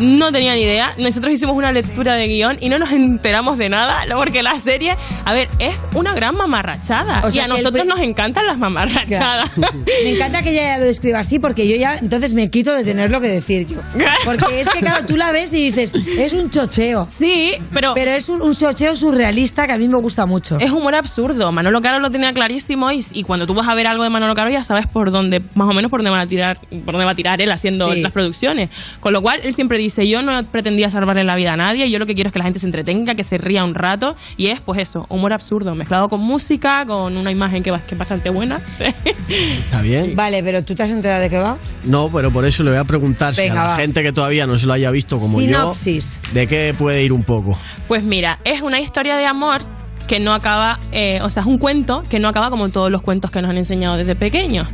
no 0.00 0.32
tenía 0.32 0.54
ni 0.54 0.62
idea. 0.62 0.94
Nosotros 0.98 1.32
hicimos 1.32 1.56
una 1.56 1.72
lectura 1.72 2.14
de 2.14 2.26
guion 2.28 2.58
y 2.60 2.68
no 2.68 2.78
nos 2.78 2.90
enteramos 2.92 3.58
de 3.58 3.68
nada, 3.68 4.04
porque 4.16 4.42
la 4.42 4.58
serie, 4.58 4.96
a 5.24 5.32
ver, 5.32 5.48
es 5.58 5.74
una 5.94 6.12
gran 6.14 6.34
mamarrachada. 6.36 7.20
O 7.24 7.28
y 7.28 7.32
sea, 7.32 7.44
a 7.44 7.46
que 7.46 7.52
el 7.52 7.58
nosotros 7.62 7.84
pri- 7.84 7.88
nos 7.88 8.00
encantan 8.00 8.46
las 8.46 8.58
mamarrachadas. 8.58 9.50
Me 10.04 10.10
encanta 10.10 10.42
que 10.42 10.50
ella 10.50 10.78
lo 10.78 10.84
describa 10.84 11.18
así 11.20 11.38
porque 11.38 11.68
yo 11.68 11.76
ya 11.76 11.96
entonces 11.98 12.34
me 12.34 12.50
quito 12.50 12.74
de 12.74 12.84
tener 12.84 13.10
lo 13.10 13.20
que 13.20 13.28
decir 13.28 13.66
yo. 13.66 13.78
Porque 14.24 14.60
es 14.60 14.68
que, 14.68 14.80
claro, 14.80 15.04
tú 15.06 15.16
la 15.16 15.30
ves 15.32 15.52
y 15.52 15.70
dices, 15.70 15.92
es 15.94 16.32
un 16.32 16.50
chocheo. 16.50 17.08
Sí, 17.18 17.52
pero. 17.72 17.92
Pero 17.94 18.10
es 18.12 18.28
un, 18.28 18.40
un 18.42 18.54
chocheo 18.54 18.96
surrealista 18.96 19.66
que 19.66 19.72
a 19.72 19.78
mí 19.78 19.88
me 19.88 19.96
gusta 19.98 20.26
mucho. 20.26 20.58
Es 20.58 20.70
humor 20.70 20.94
absurdo. 20.94 21.50
Manolo 21.52 21.80
Caro 21.80 21.98
lo 21.98 22.10
tenía 22.10 22.32
clarísimo 22.32 22.90
y, 22.92 23.04
y 23.12 23.24
cuando 23.24 23.46
tú 23.46 23.54
vas 23.54 23.68
a 23.68 23.74
ver 23.74 23.86
algo 23.86 24.02
de 24.04 24.10
Manolo 24.10 24.34
Caro 24.34 24.50
ya 24.50 24.64
sabes 24.64 24.86
por 24.86 25.10
dónde, 25.10 25.42
más 25.54 25.68
o 25.68 25.72
menos 25.72 25.90
por 25.90 26.00
dónde 26.00 26.10
van 26.10 26.20
a 26.20 26.26
tirar, 26.26 26.58
por 26.84 26.92
dónde 26.94 27.04
va 27.04 27.10
a 27.12 27.14
tirar 27.14 27.40
él 27.40 27.50
haciendo 27.50 27.92
Sí. 27.92 28.00
las 28.00 28.12
producciones. 28.12 28.70
Con 29.00 29.12
lo 29.12 29.20
cual 29.22 29.40
él 29.42 29.52
siempre 29.54 29.78
dice, 29.78 29.89
yo 29.98 30.22
no 30.22 30.42
pretendía 30.44 30.90
salvarle 30.90 31.24
la 31.24 31.34
vida 31.36 31.52
a 31.52 31.56
nadie, 31.56 31.90
yo 31.90 31.98
lo 31.98 32.06
que 32.06 32.14
quiero 32.14 32.28
es 32.28 32.32
que 32.32 32.38
la 32.38 32.44
gente 32.44 32.58
se 32.58 32.66
entretenga, 32.66 33.14
que 33.14 33.24
se 33.24 33.38
ría 33.38 33.64
un 33.64 33.74
rato 33.74 34.16
y 34.36 34.46
es 34.48 34.60
pues 34.60 34.80
eso, 34.80 35.06
humor 35.08 35.32
absurdo, 35.32 35.74
mezclado 35.74 36.08
con 36.08 36.20
música, 36.20 36.84
con 36.86 37.16
una 37.16 37.30
imagen 37.30 37.62
que, 37.62 37.70
va- 37.70 37.80
que 37.80 37.94
es 37.94 37.98
bastante 37.98 38.30
buena. 38.30 38.60
Está 39.28 39.82
bien. 39.82 40.16
Vale, 40.16 40.42
pero 40.42 40.62
¿tú 40.64 40.74
te 40.74 40.82
has 40.82 40.90
enterado 40.90 41.20
de 41.22 41.30
qué 41.30 41.38
va? 41.38 41.56
No, 41.84 42.08
pero 42.12 42.30
por 42.30 42.44
eso 42.44 42.62
le 42.62 42.70
voy 42.70 42.78
a 42.78 42.84
preguntar 42.84 43.34
si 43.34 43.48
a 43.48 43.54
la 43.54 43.64
va. 43.64 43.76
gente 43.76 44.02
que 44.02 44.12
todavía 44.12 44.46
no 44.46 44.58
se 44.58 44.66
lo 44.66 44.72
haya 44.72 44.90
visto 44.90 45.18
como 45.18 45.38
Sinopsis. 45.40 46.20
yo, 46.26 46.32
¿de 46.34 46.46
qué 46.46 46.74
puede 46.76 47.02
ir 47.04 47.12
un 47.12 47.22
poco? 47.24 47.58
Pues 47.88 48.02
mira, 48.02 48.38
es 48.44 48.62
una 48.62 48.80
historia 48.80 49.16
de 49.16 49.26
amor 49.26 49.60
que 50.10 50.18
no 50.18 50.34
acaba, 50.34 50.80
eh, 50.90 51.20
o 51.22 51.30
sea, 51.30 51.42
es 51.42 51.46
un 51.46 51.56
cuento 51.56 52.02
que 52.10 52.18
no 52.18 52.26
acaba 52.26 52.50
como 52.50 52.68
todos 52.68 52.90
los 52.90 53.00
cuentos 53.00 53.30
que 53.30 53.40
nos 53.42 53.48
han 53.48 53.58
enseñado 53.58 53.96
desde 53.96 54.16
pequeños. 54.16 54.66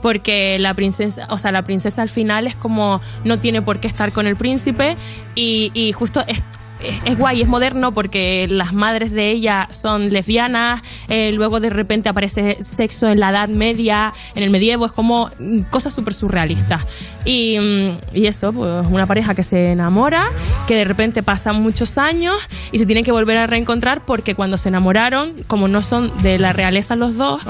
Porque 0.00 0.60
la 0.60 0.74
princesa, 0.74 1.26
o 1.28 1.38
sea, 1.38 1.50
la 1.50 1.62
princesa 1.62 2.02
al 2.02 2.08
final 2.08 2.46
es 2.46 2.54
como, 2.54 3.00
no 3.24 3.36
tiene 3.36 3.62
por 3.62 3.80
qué 3.80 3.88
estar 3.88 4.12
con 4.12 4.28
el 4.28 4.36
príncipe 4.36 4.94
y, 5.34 5.72
y 5.74 5.90
justo 5.90 6.22
es, 6.28 6.40
es, 6.80 6.96
es 7.04 7.18
guay, 7.18 7.42
es 7.42 7.48
moderno 7.48 7.92
porque 7.92 8.46
las 8.48 8.72
madres 8.72 9.12
de 9.12 9.30
ella 9.30 9.68
son 9.72 10.10
lesbianas, 10.10 10.82
eh, 11.08 11.32
luego 11.32 11.60
de 11.60 11.70
repente 11.70 12.08
aparece 12.08 12.58
sexo 12.64 13.08
en 13.08 13.20
la 13.20 13.30
Edad 13.30 13.48
Media, 13.48 14.12
en 14.34 14.42
el 14.42 14.50
medievo, 14.50 14.86
es 14.86 14.92
como 14.92 15.30
mm, 15.38 15.60
cosas 15.70 15.94
súper 15.94 16.14
surrealistas. 16.14 16.82
Y, 17.24 17.58
mm, 17.58 18.16
y 18.16 18.26
eso, 18.26 18.52
pues 18.52 18.86
una 18.88 19.06
pareja 19.06 19.34
que 19.34 19.42
se 19.42 19.72
enamora, 19.72 20.26
que 20.68 20.74
de 20.76 20.84
repente 20.84 21.22
pasan 21.22 21.60
muchos 21.62 21.98
años 21.98 22.36
y 22.72 22.78
se 22.78 22.86
tienen 22.86 23.04
que 23.04 23.12
volver 23.12 23.36
a 23.38 23.46
reencontrar 23.46 24.04
porque 24.04 24.34
cuando 24.34 24.56
se 24.56 24.68
enamoraron, 24.68 25.32
como 25.46 25.66
no 25.68 25.82
son 25.82 26.12
de 26.22 26.38
la 26.38 26.52
realeza 26.52 26.94
los 26.96 27.16
dos, 27.16 27.42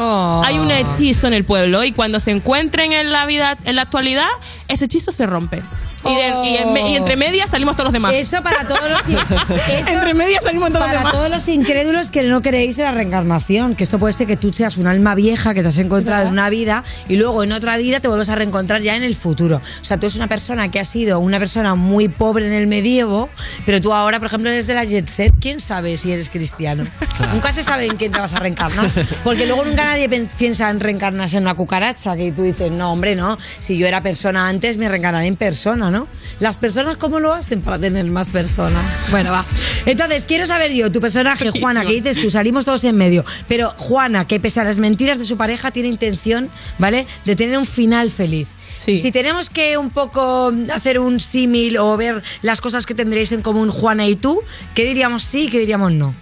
hay 0.45 0.59
un 0.59 0.71
hechizo 0.71 1.27
en 1.27 1.35
el 1.35 1.45
pueblo 1.45 1.85
y 1.85 1.93
cuando 1.93 2.21
se 2.21 2.31
encuentren 2.31 2.93
en 2.93 3.12
la 3.12 3.27
vida, 3.27 3.57
en 3.65 3.77
la 3.77 3.83
actualidad, 3.83 4.29
ese 4.69 4.87
hechizo 4.87 5.12
se 5.12 5.27
rompe. 5.27 5.62
Y, 6.05 6.15
de- 6.15 6.47
y 6.47 6.57
en 6.57 6.77
y 6.87 6.97
entre 6.97 7.17
medias 7.17 7.51
salimos 7.51 7.75
todos 7.75 7.87
los 7.87 7.93
demás. 7.93 8.12
Eso 8.15 8.41
para 8.43 8.65
todos 8.67 8.89
los 8.89 9.16
eso 9.79 9.91
entre 9.91 10.15
medias 10.15 10.43
salimos 10.43 10.69
todos 10.69 10.81
los 10.81 10.87
para 10.87 10.99
demás. 10.99 11.13
todos 11.13 11.31
los 11.31 11.49
incrédulos 11.49 12.11
que 12.11 12.23
no 12.23 12.43
creéis 12.43 12.79
en 12.79 12.85
la 12.85 12.93
reencarnación, 12.93 13.75
que 13.75 13.85
esto 13.85 13.99
puede 13.99 14.13
ser 14.13 14.27
que 14.27 14.37
tú 14.37 14.53
seas 14.53 14.77
un 14.77 14.87
alma 14.87 15.15
vieja 15.15 15.55
que 15.55 15.63
te 15.63 15.69
has 15.69 15.79
encontrado 15.79 16.27
en 16.27 16.33
una 16.33 16.51
vida 16.51 16.85
y 17.09 17.17
luego 17.17 17.43
en 17.43 17.53
otra 17.53 17.77
vida 17.77 18.01
te 18.01 18.09
vuelves 18.09 18.29
a 18.29 18.35
reencontrar 18.35 18.81
ya 18.81 18.97
en 18.97 19.03
el 19.03 19.15
futuro. 19.15 19.57
O 19.81 19.85
sea, 19.85 19.97
tú 19.97 20.07
eres 20.07 20.17
una 20.17 20.27
persona 20.27 20.71
que 20.71 20.81
ha 20.81 20.85
sido 20.85 21.19
una 21.19 21.39
persona 21.39 21.75
muy 21.75 22.09
pobre 22.09 22.47
en 22.47 22.53
el 22.53 22.67
medievo, 22.67 23.29
pero 23.65 23.81
tú 23.81 23.93
ahora, 23.93 24.19
por 24.19 24.27
ejemplo, 24.27 24.51
eres 24.51 24.67
de 24.67 24.75
la 24.75 24.85
jet 24.85 25.09
set. 25.09 25.33
¿Quién 25.41 25.61
sabe 25.61 25.97
si 25.97 26.13
eres 26.13 26.31
cristiano? 26.31 26.85
Nunca 27.33 27.53
se 27.53 27.63
sabe 27.63 27.87
en 27.87 27.97
quién 27.97 28.13
te 28.13 28.21
vas 28.21 28.35
a 28.35 28.41
reencarnar, 28.41 28.91
porque 29.25 29.47
luego 29.47 29.65
nunca 29.65 29.85
nadie 29.85 30.09
piensa 30.39 30.71
en 30.71 30.81
reencarnarse 30.81 31.37
en 31.37 31.45
una 31.45 31.55
cucaracha, 31.55 32.17
que 32.17 32.33
tú 32.33 32.43
dices, 32.43 32.71
no, 32.73 32.93
hombre, 32.93 33.17
no, 33.17 33.39
si 33.59 33.77
yo 33.77 33.87
era 33.87 34.03
persona 34.03 34.49
antes, 34.49 34.79
me 34.79 34.89
reencarnaré 34.89 35.27
en 35.27 35.37
persona, 35.37 35.91
¿no? 35.91 36.07
Las 36.41 36.57
personas, 36.57 36.97
¿cómo 36.97 37.21
lo 37.21 37.33
hacen 37.33 37.63
para 37.63 37.79
tener 37.79 38.05
más 38.07 38.29
personas? 38.29 38.83
Bueno, 39.11 39.33
va. 39.33 39.45
Entonces, 39.87 40.27
quiero 40.27 40.47
saber 40.47 40.73
yo, 40.73 40.90
tu 40.90 41.01
personaje, 41.01 41.51
Juana, 41.51 41.85
que 41.85 41.92
dices 41.92 42.21
tú, 42.21 42.31
salimos 42.31 42.64
todos 42.64 42.83
en 42.85 42.97
medio, 42.97 43.25
pero 43.49 43.73
Juana, 43.77 44.27
que 44.27 44.40
pese 44.40 44.61
a 44.61 44.64
las 44.64 44.79
mentiras 44.79 45.19
de 45.19 45.25
su 45.25 45.37
pareja, 45.37 45.71
tiene 45.71 45.88
intención, 45.88 46.51
¿vale?, 46.79 47.07
de 47.25 47.37
tener 47.37 47.57
un 47.57 47.66
final 47.66 48.11
feliz. 48.11 48.49
Si 48.85 49.11
tenemos 49.11 49.51
que 49.51 49.77
un 49.79 49.90
poco 49.90 50.53
hacer 50.73 51.01
un 51.01 51.19
símil 51.19 51.77
o 51.79 51.97
ver 51.97 52.23
las 52.42 52.61
cosas 52.61 52.87
que 52.87 52.95
tendréis 52.95 53.33
en 53.33 53.42
común 53.42 53.71
Juana 53.71 54.07
y 54.07 54.14
tú, 54.14 54.40
¿qué 54.75 54.85
diríamos 54.85 55.23
sí 55.23 55.47
y 55.47 55.49
qué 55.49 55.59
diríamos 55.59 55.92
no? 55.92 56.14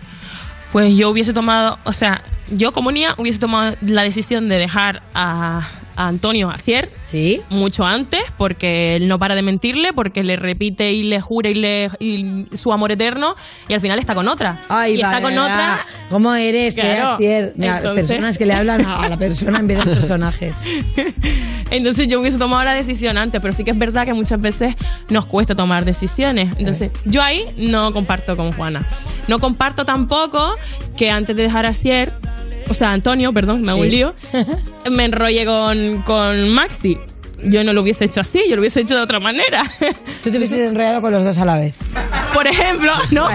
Pues 0.73 0.97
yo 0.97 1.11
hubiese 1.11 1.35
tomado, 1.35 1.79
o 1.85 1.93
sea, 1.93 2.23
yo 2.51 2.73
como 2.73 2.91
niña 2.91 3.15
hubiese 3.19 3.39
tomado 3.39 3.77
la 3.83 4.03
decisión 4.03 4.49
de 4.49 4.57
dejar 4.57 5.03
a, 5.15 5.69
a 5.97 6.09
Antonio 6.09 6.51
Acier 6.51 6.91
¿Sí? 7.03 7.41
mucho 7.51 7.85
antes, 7.85 8.23
porque 8.37 8.97
él 8.97 9.09
no 9.09 9.19
para 9.19 9.35
de 9.35 9.43
mentirle, 9.43 9.93
porque 9.93 10.23
le 10.23 10.37
repite 10.37 10.93
y 10.93 11.03
le 11.05 11.21
jura 11.21 11.51
y 11.51 11.55
le 11.55 11.91
y 12.01 12.47
su 12.57 12.73
amor 12.73 12.93
eterno, 12.93 13.35
y 13.69 13.75
al 13.75 13.81
final 13.81 13.99
está 13.99 14.15
con 14.15 14.29
otra. 14.29 14.61
Ay, 14.69 14.95
y 14.95 15.03
está 15.03 15.21
con 15.21 15.37
otra. 15.37 15.81
¿Cómo 16.11 16.35
eres? 16.35 16.75
Claro. 16.75 17.17
Claro. 17.19 17.53
Mira, 17.57 17.79
Entonces- 17.79 18.09
personas 18.09 18.39
que 18.39 18.47
le 18.47 18.55
hablan 18.55 18.85
a 18.85 18.95
a 19.05 19.09
la 19.09 19.17
persona 19.17 19.59
en 19.59 19.67
vez 19.67 19.79
del 19.79 19.95
personaje. 19.95 20.53
Entonces 21.71 22.09
yo 22.09 22.21
hubiese 22.21 22.39
tomado 22.39 22.65
la 22.65 22.75
decisión 22.75 23.19
antes, 23.19 23.41
pero 23.41 23.53
sí 23.53 23.65
que 23.65 23.71
es 23.71 23.79
verdad 23.79 24.05
que 24.05 24.15
muchas 24.15 24.41
veces 24.41 24.75
nos 25.09 25.27
cuesta 25.27 25.55
tomar 25.55 25.85
decisiones. 25.85 26.51
Entonces 26.59 26.91
yo 27.05 27.23
ahí 27.23 27.45
no 27.57 27.93
comparto 27.93 28.37
con 28.37 28.53
Juana. 28.53 28.87
No 29.29 29.39
comparto 29.39 29.85
tampoco 29.85 30.55
que 30.97 31.11
antes 31.11 31.35
de 31.37 31.43
dejar 31.43 31.67
a 31.67 31.75
Sier, 31.75 32.13
o 32.69 32.75
sea, 32.75 32.93
Antonio, 32.93 33.33
perdón, 33.33 33.63
me 33.63 33.71
hago 33.73 33.81
un 33.81 33.91
lío, 33.91 34.15
me 34.91 35.05
enrolle 35.05 35.45
con, 35.45 36.03
con 36.03 36.49
Maxi. 36.51 36.99
Yo 37.47 37.63
no 37.63 37.73
lo 37.73 37.83
hubiese 37.83 38.05
hecho 38.07 38.21
así, 38.21 38.41
yo 38.49 38.57
lo 38.57 38.63
hubiese 38.63 38.81
hecho 38.81 38.95
de 38.97 39.03
otra 39.03 39.21
manera. 39.21 39.63
Tú 40.23 40.31
te 40.31 40.39
hubieses 40.39 40.61
enrollado 40.61 41.03
con 41.03 41.13
los 41.13 41.25
dos 41.25 41.37
a 41.39 41.45
la 41.45 41.59
vez. 41.59 41.75
Por 42.45 42.53
ejemplo, 42.53 42.93
no. 43.11 43.27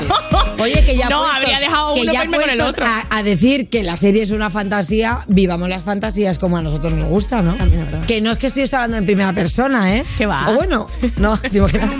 Oye, 0.59 0.83
que 0.85 0.95
ya 0.95 1.09
No, 1.09 1.19
puestos- 1.23 1.35
habría 1.37 1.59
dejado 1.59 1.95
que 1.95 2.01
uno 2.01 2.13
ya 2.13 2.25
con 2.27 2.49
el 2.49 2.61
otro. 2.61 2.85
A, 2.85 3.05
a 3.09 3.23
decir 3.23 3.69
que 3.69 3.81
la 3.83 3.97
serie 3.97 4.21
es 4.21 4.29
una 4.31 4.49
fantasía, 4.49 5.19
vivamos 5.27 5.67
las 5.69 5.83
fantasías 5.83 6.37
como 6.37 6.57
a 6.57 6.61
nosotros 6.61 6.93
nos 6.93 7.09
gusta, 7.09 7.41
¿no? 7.41 7.57
Que 8.07 8.21
no 8.21 8.31
es 8.31 8.37
que 8.37 8.47
estoy 8.47 8.63
hablando 8.71 8.97
en 8.97 9.05
primera 9.05 9.33
persona, 9.33 9.95
¿eh? 9.95 10.05
¿Qué 10.17 10.25
va? 10.25 10.49
O 10.49 10.53
bueno, 10.53 10.87
no, 11.17 11.37
digo 11.51 11.65
que 11.67 11.79
no. 11.79 11.91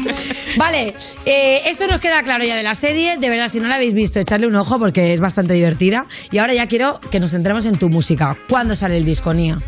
Vale, 0.57 0.93
eh, 1.25 1.61
esto 1.65 1.87
nos 1.87 1.99
queda 1.99 2.21
claro 2.23 2.43
ya 2.43 2.55
de 2.55 2.63
la 2.63 2.75
serie. 2.75 3.17
De 3.17 3.29
verdad, 3.29 3.47
si 3.49 3.59
no 3.59 3.67
la 3.67 3.75
habéis 3.75 3.93
visto, 3.93 4.19
echarle 4.19 4.45
un 4.47 4.55
ojo 4.55 4.77
porque 4.77 5.13
es 5.13 5.19
bastante 5.19 5.53
divertida. 5.53 6.05
Y 6.31 6.37
ahora 6.37 6.53
ya 6.53 6.67
quiero 6.67 6.99
que 7.11 7.19
nos 7.19 7.31
centremos 7.31 7.65
en 7.65 7.77
tu 7.77 7.89
música. 7.89 8.37
¿Cuándo 8.47 8.75
sale 8.75 8.97
el 8.97 9.05
disco, 9.05 9.33
Nia? 9.33 9.59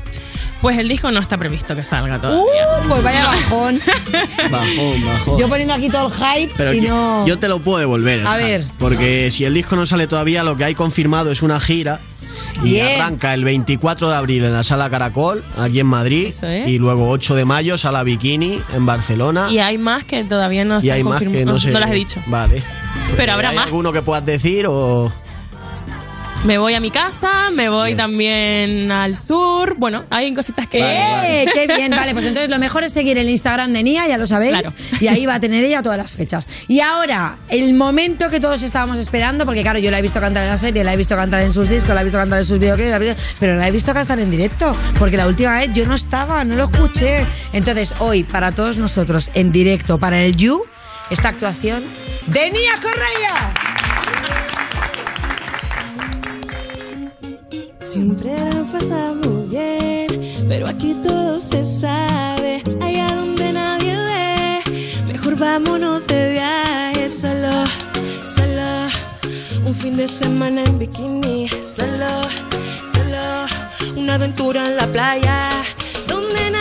Pues 0.61 0.77
el 0.77 0.87
disco 0.87 1.11
no 1.11 1.19
está 1.19 1.37
previsto 1.37 1.75
que 1.75 1.83
salga 1.83 2.19
todavía. 2.19 2.39
Uh, 2.41 2.87
pues 2.87 3.03
vaya 3.03 3.25
bajón. 3.25 3.79
Bajón, 4.51 5.05
bajón. 5.05 5.39
Yo 5.39 5.49
poniendo 5.49 5.73
aquí 5.73 5.89
todo 5.89 6.07
el 6.07 6.13
hype 6.13 6.53
Pero 6.55 6.73
y 6.73 6.81
que- 6.81 6.87
no. 6.87 7.25
yo 7.25 7.39
te 7.39 7.47
lo 7.47 7.59
puedo 7.59 7.79
devolver. 7.79 8.19
el 8.19 8.27
A 8.27 8.35
hype, 8.35 8.43
ver. 8.45 8.65
Porque 8.77 9.31
si 9.31 9.43
el 9.45 9.53
disco 9.55 9.75
no 9.75 9.85
sale 9.87 10.05
todavía, 10.07 10.43
lo 10.43 10.55
que 10.57 10.63
hay 10.65 10.75
confirmado 10.75 11.31
es 11.31 11.41
una 11.41 11.59
gira. 11.59 11.99
Y 12.63 12.73
Bien. 12.73 13.01
arranca 13.01 13.33
el 13.33 13.43
24 13.43 14.09
de 14.09 14.15
abril 14.15 14.43
en 14.45 14.53
la 14.53 14.63
Sala 14.63 14.89
Caracol, 14.89 15.43
aquí 15.57 15.79
en 15.79 15.87
Madrid. 15.87 16.27
Es. 16.41 16.67
Y 16.69 16.77
luego 16.77 17.09
8 17.09 17.35
de 17.35 17.45
mayo, 17.45 17.77
Sala 17.77 18.03
Bikini, 18.03 18.61
en 18.73 18.85
Barcelona. 18.85 19.49
Y 19.51 19.57
hay 19.59 19.77
más 19.79 20.03
que 20.03 20.23
todavía 20.25 20.63
no 20.63 20.77
Y 20.79 20.83
se 20.83 20.91
hay 20.91 21.01
han 21.01 21.07
más 21.07 21.19
que 21.19 21.25
confirmado. 21.25 21.53
no 21.53 21.59
sé. 21.59 21.71
las 21.71 21.89
he 21.89 21.93
dicho. 21.95 22.21
Vale. 22.27 22.61
Pero 23.17 23.33
habrá 23.33 23.49
¿Hay 23.49 23.55
más. 23.55 23.65
alguno 23.65 23.91
que 23.91 24.01
puedas 24.03 24.25
decir 24.25 24.65
o...? 24.67 25.11
Me 26.43 26.57
voy 26.57 26.73
a 26.73 26.79
mi 26.79 26.89
casa, 26.89 27.51
me 27.51 27.69
voy 27.69 27.93
también 27.93 28.91
al 28.91 29.15
sur. 29.15 29.75
Bueno, 29.77 30.03
hay 30.09 30.33
cositas 30.33 30.67
que. 30.67 30.79
¡Eh! 30.79 31.45
¡Qué 31.53 31.67
bien! 31.67 31.91
Vale, 31.91 32.13
pues 32.13 32.25
entonces 32.25 32.49
lo 32.49 32.57
mejor 32.57 32.83
es 32.83 32.93
seguir 32.93 33.19
el 33.19 33.29
Instagram 33.29 33.71
de 33.71 33.83
Nia, 33.83 34.07
ya 34.07 34.17
lo 34.17 34.25
sabéis. 34.25 34.51
Claro. 34.53 34.73
Y 34.99 35.07
ahí 35.07 35.27
va 35.27 35.35
a 35.35 35.39
tener 35.39 35.63
ella 35.63 35.83
todas 35.83 35.99
las 35.99 36.13
fechas. 36.13 36.47
Y 36.67 36.79
ahora, 36.79 37.37
el 37.49 37.75
momento 37.75 38.31
que 38.31 38.39
todos 38.39 38.63
estábamos 38.63 38.97
esperando, 38.97 39.45
porque 39.45 39.61
claro, 39.61 39.77
yo 39.77 39.91
la 39.91 39.99
he 39.99 40.01
visto 40.01 40.19
cantar 40.19 40.41
en 40.43 40.49
la 40.49 40.57
serie, 40.57 40.83
la 40.83 40.93
he 40.93 40.97
visto 40.97 41.15
cantar 41.15 41.41
en 41.41 41.53
sus 41.53 41.69
discos, 41.69 41.93
la 41.93 42.01
he 42.01 42.05
visto 42.05 42.17
cantar 42.17 42.39
en 42.39 42.45
sus 42.45 42.57
videoclips, 42.57 42.89
la 42.89 42.95
he 42.95 42.99
visto- 42.99 43.21
pero 43.39 43.55
la 43.55 43.67
he 43.67 43.71
visto 43.71 43.93
cantar 43.93 44.19
en 44.19 44.31
directo. 44.31 44.75
Porque 44.97 45.17
la 45.17 45.27
última 45.27 45.53
vez 45.59 45.69
yo 45.73 45.85
no 45.85 45.93
estaba, 45.93 46.43
no 46.43 46.55
lo 46.55 46.63
escuché. 46.71 47.27
Entonces, 47.53 47.93
hoy, 47.99 48.23
para 48.23 48.51
todos 48.51 48.77
nosotros, 48.77 49.29
en 49.35 49.51
directo, 49.51 49.99
para 49.99 50.19
el 50.23 50.35
You, 50.35 50.63
esta 51.11 51.29
actuación 51.29 51.83
de 52.25 52.49
Nia 52.49 52.73
Correia. 52.81 53.80
Siempre 57.81 58.29
la 58.37 58.63
pasamos 58.71 59.49
bien, 59.49 60.07
pero 60.47 60.67
aquí 60.67 60.93
todo 61.01 61.39
se 61.39 61.65
sabe. 61.65 62.63
Allá 62.79 63.07
donde 63.15 63.51
nadie 63.51 63.95
ve, 63.95 64.59
mejor 65.07 65.35
vámonos 65.35 66.05
de 66.07 66.31
viaje 66.33 67.09
solo, 67.09 67.65
solo. 68.35 68.89
Un 69.65 69.73
fin 69.73 69.97
de 69.97 70.07
semana 70.07 70.63
en 70.63 70.77
bikini, 70.77 71.49
solo, 71.63 72.21
solo. 72.93 73.47
Una 73.97 74.13
aventura 74.15 74.67
en 74.69 74.77
la 74.77 74.87
playa, 74.87 75.49
donde 76.07 76.51
nadie 76.51 76.60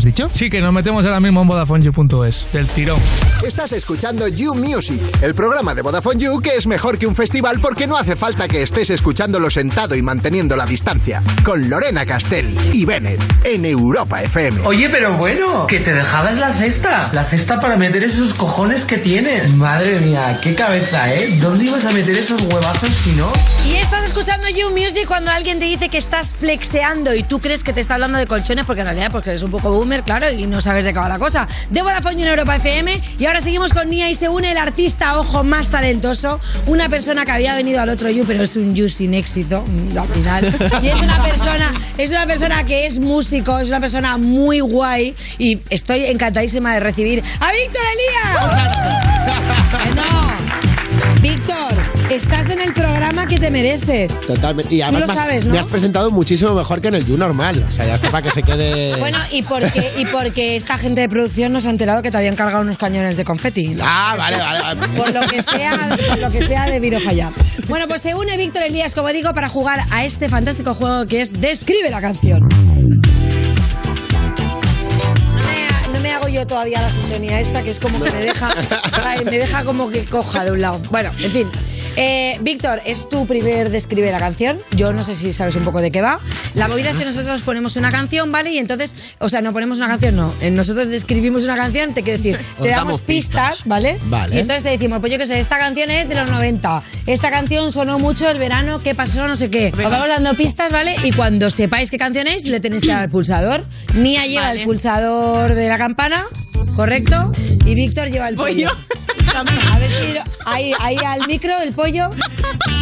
has 0.00 0.04
dicho? 0.04 0.30
Sí, 0.34 0.50
que 0.50 0.60
nos 0.60 0.72
metemos 0.72 1.04
ahora 1.04 1.20
mismo 1.20 1.42
en 1.42 1.48
VodafoneYou.es, 1.48 2.46
del 2.52 2.66
tirón. 2.68 2.98
Estás 3.46 3.72
escuchando 3.72 4.28
You 4.28 4.54
Music, 4.54 5.00
el 5.22 5.34
programa 5.34 5.74
de 5.74 5.82
Vodafone 5.82 6.18
You 6.18 6.40
que 6.40 6.56
es 6.56 6.66
mejor 6.66 6.98
que 6.98 7.06
un 7.06 7.14
festival 7.14 7.60
porque 7.60 7.86
no 7.86 7.96
hace 7.96 8.16
falta 8.16 8.48
que 8.48 8.62
estés 8.62 8.90
escuchándolo 8.90 9.50
sentado 9.50 9.94
y 9.94 10.02
manteniendo 10.02 10.56
la 10.56 10.64
distancia. 10.66 11.22
Con 11.44 11.68
Lorena 11.68 12.06
Castell 12.06 12.56
y 12.72 12.84
Bennett 12.84 13.20
en 13.44 13.64
Europa 13.64 14.22
FM. 14.22 14.62
Oye, 14.66 14.88
pero 14.88 15.16
bueno, 15.16 15.66
que 15.66 15.80
te 15.80 15.92
dejabas 15.92 16.38
la 16.38 16.54
cesta. 16.54 17.10
La 17.12 17.24
cesta 17.24 17.60
para 17.60 17.76
meter 17.76 18.04
esos 18.04 18.34
cojones 18.34 18.84
que 18.84 18.96
tienes. 18.98 19.54
Madre 19.54 20.00
mía, 20.00 20.38
qué 20.42 20.54
cabeza, 20.54 21.12
¿eh? 21.12 21.26
¿Dónde 21.40 21.64
ibas 21.64 21.84
a 21.84 21.90
meter 21.90 22.16
esos 22.16 22.40
huevazos 22.42 22.90
si 22.90 23.12
no? 23.12 23.30
Y 23.70 23.76
estás 23.76 24.04
escuchando 24.04 24.48
You 24.48 24.70
Music 24.70 25.06
cuando 25.06 25.30
alguien 25.30 25.58
te 25.58 25.66
dice 25.66 25.88
que 25.88 25.98
estás 25.98 26.34
flexeando 26.34 27.14
y 27.14 27.22
tú 27.22 27.40
crees 27.40 27.64
que 27.64 27.72
te 27.72 27.80
está 27.80 27.94
hablando 27.94 28.18
de 28.18 28.26
colchones 28.26 28.64
porque 28.64 28.80
en 28.80 28.86
realidad 28.86 29.10
porque 29.12 29.30
eres 29.30 29.42
un 29.42 29.50
poco 29.50 29.70
claro, 30.04 30.30
y 30.30 30.46
no 30.46 30.60
sabes 30.60 30.84
de 30.84 30.92
qué 30.92 30.98
va 30.98 31.08
la 31.08 31.18
cosa. 31.18 31.48
De 31.70 31.82
Vodafone 31.82 32.22
en 32.22 32.28
Europa 32.28 32.56
FM 32.56 33.00
y 33.18 33.26
ahora 33.26 33.40
seguimos 33.40 33.72
con 33.72 33.88
Nia 33.88 34.08
y 34.08 34.14
se 34.14 34.28
une 34.28 34.50
el 34.50 34.58
artista, 34.58 35.18
ojo, 35.18 35.42
más 35.44 35.68
talentoso, 35.68 36.40
una 36.66 36.88
persona 36.88 37.24
que 37.24 37.32
había 37.32 37.54
venido 37.54 37.80
al 37.80 37.88
otro 37.88 38.08
You, 38.10 38.24
pero 38.26 38.42
es 38.42 38.56
un 38.56 38.74
You 38.74 38.88
sin 38.88 39.14
éxito, 39.14 39.64
mm, 39.66 39.98
al 39.98 40.08
final. 40.08 40.80
Y 40.82 40.88
es 40.88 41.00
una 41.00 41.22
persona, 41.22 41.74
es 41.98 42.10
una 42.10 42.26
persona 42.26 42.64
que 42.64 42.86
es 42.86 42.98
músico, 42.98 43.58
es 43.58 43.68
una 43.68 43.80
persona 43.80 44.16
muy 44.16 44.60
guay 44.60 45.14
y 45.38 45.60
estoy 45.70 46.04
encantadísima 46.04 46.74
de 46.74 46.80
recibir 46.80 47.22
a 47.40 47.50
Víctor 47.52 47.82
Elías. 47.94 48.70
Que 49.84 49.94
no. 49.94 51.20
Víctor, 51.20 51.74
estás 52.16 52.48
en 52.50 52.60
el 52.60 52.72
programa 52.74 53.26
que 53.26 53.38
te 53.38 53.50
mereces. 53.50 54.20
Totalmente. 54.26 54.74
Y 54.74 54.82
además 54.82 55.00
lo 55.02 55.06
me 55.08 55.12
has- 55.12 55.18
sabes, 55.18 55.46
¿no? 55.46 55.52
me 55.52 55.58
has 55.58 55.66
presentado 55.66 56.10
muchísimo 56.10 56.54
mejor 56.54 56.80
que 56.80 56.88
en 56.88 56.94
el 56.96 57.06
You 57.06 57.16
normal. 57.16 57.64
O 57.68 57.70
sea, 57.72 57.86
ya 57.86 57.94
está 57.94 58.10
para 58.10 58.22
que 58.22 58.30
se 58.30 58.42
quede. 58.42 58.96
Bueno, 59.00 59.18
y 59.32 59.42
porque, 59.42 59.90
y 59.98 60.04
porque 60.06 60.56
esta 60.56 60.76
gente 60.78 61.00
de 61.00 61.08
producción 61.08 61.52
nos 61.52 61.66
ha 61.66 61.70
enterado 61.70 62.02
que 62.02 62.10
te 62.10 62.16
habían 62.18 62.36
cargado 62.36 62.62
unos 62.62 62.78
cañones 62.78 63.16
de 63.16 63.24
confeti. 63.24 63.76
Ah, 63.80 64.14
vale, 64.18 64.36
vale, 64.38 64.60
vale. 64.62 64.88
Por 64.96 65.12
lo 65.12 65.20
que 65.28 65.42
sea, 65.42 65.96
por 66.08 66.18
lo 66.18 66.30
que 66.30 66.42
sea, 66.46 66.64
ha 66.64 66.70
debido 66.70 67.00
fallar. 67.00 67.32
Bueno, 67.68 67.86
pues 67.88 68.02
se 68.02 68.14
une 68.14 68.36
Víctor 68.36 68.62
Elías, 68.62 68.94
como 68.94 69.08
digo, 69.08 69.32
para 69.34 69.48
jugar 69.48 69.80
a 69.90 70.04
este 70.04 70.28
fantástico 70.28 70.74
juego 70.74 71.06
que 71.06 71.20
es 71.22 71.40
Describe 71.40 71.90
la 71.90 72.00
canción. 72.00 72.48
No 75.34 75.42
me, 75.42 75.92
no 75.94 76.00
me 76.00 76.12
hago 76.12 76.28
yo 76.28 76.46
todavía 76.46 76.80
la 76.82 76.90
sintonía 76.90 77.40
esta, 77.40 77.62
que 77.62 77.70
es 77.70 77.78
como 77.80 78.00
que 78.00 78.10
me 78.10 78.20
deja, 78.20 78.54
ay, 79.04 79.24
me 79.24 79.38
deja 79.38 79.64
como 79.64 79.90
que 79.90 80.04
coja 80.04 80.44
de 80.44 80.52
un 80.52 80.60
lado. 80.60 80.80
Bueno, 80.90 81.10
en 81.18 81.30
fin. 81.32 81.50
Eh, 81.96 82.38
Víctor, 82.40 82.80
es 82.86 83.08
tu 83.08 83.26
primer 83.26 83.70
describe 83.70 84.10
la 84.10 84.18
canción. 84.18 84.60
Yo 84.76 84.92
no 84.92 85.02
sé 85.04 85.14
si 85.14 85.32
sabes 85.32 85.56
un 85.56 85.64
poco 85.64 85.80
de 85.80 85.90
qué 85.90 86.00
va. 86.00 86.20
La 86.54 86.68
movida 86.68 86.90
es 86.90 86.96
que 86.96 87.04
nosotros 87.04 87.42
ponemos 87.42 87.76
una 87.76 87.90
canción, 87.90 88.30
¿vale? 88.32 88.52
Y 88.52 88.58
entonces, 88.58 88.94
o 89.18 89.28
sea, 89.28 89.42
no 89.42 89.52
ponemos 89.52 89.78
una 89.78 89.88
canción, 89.88 90.16
no. 90.16 90.34
Eh, 90.40 90.50
Nosotros 90.50 90.88
describimos 90.88 91.44
una 91.44 91.56
canción, 91.56 91.92
te 91.94 92.02
quiero 92.02 92.18
decir, 92.22 92.38
te 92.60 92.68
damos 92.68 92.80
damos 92.80 93.00
pistas, 93.00 93.64
¿vale? 93.66 93.98
Vale. 94.04 94.36
Y 94.36 94.38
entonces 94.38 94.64
te 94.64 94.70
decimos, 94.70 95.00
pues 95.00 95.12
yo 95.12 95.18
qué 95.18 95.26
sé, 95.26 95.38
esta 95.40 95.58
canción 95.58 95.90
es 95.90 96.08
de 96.08 96.14
los 96.14 96.28
90. 96.28 96.82
Esta 97.06 97.30
canción 97.30 97.70
sonó 97.72 97.98
mucho 97.98 98.28
el 98.28 98.38
verano, 98.38 98.78
¿qué 98.78 98.94
pasó? 98.94 99.26
No 99.28 99.36
sé 99.36 99.50
qué. 99.50 99.72
Os 99.72 99.90
vamos 99.90 100.08
dando 100.08 100.36
pistas, 100.36 100.72
¿vale? 100.72 100.96
Y 101.04 101.12
cuando 101.12 101.50
sepáis 101.50 101.90
qué 101.90 101.98
canción 101.98 102.26
es, 102.26 102.44
le 102.44 102.60
tenéis 102.60 102.82
que 102.82 102.88
dar 102.88 103.02
al 103.02 103.10
pulsador. 103.10 103.64
Nia 103.94 104.26
lleva 104.26 104.42
Vale. 104.44 104.60
el 104.60 104.66
pulsador 104.66 105.54
de 105.54 105.68
la 105.68 105.76
campana, 105.78 106.24
¿correcto? 106.76 107.32
Y 107.64 107.74
Víctor 107.74 108.08
lleva 108.10 108.28
el 108.28 108.36
pollo. 108.36 108.68
A 109.34 109.78
ver 109.78 109.90
si 109.90 110.12
lo- 110.14 110.22
ahí, 110.46 110.72
ahí 110.80 110.96
al 110.96 111.26
micro, 111.26 111.52
el 111.62 111.72
pollo. 111.72 112.10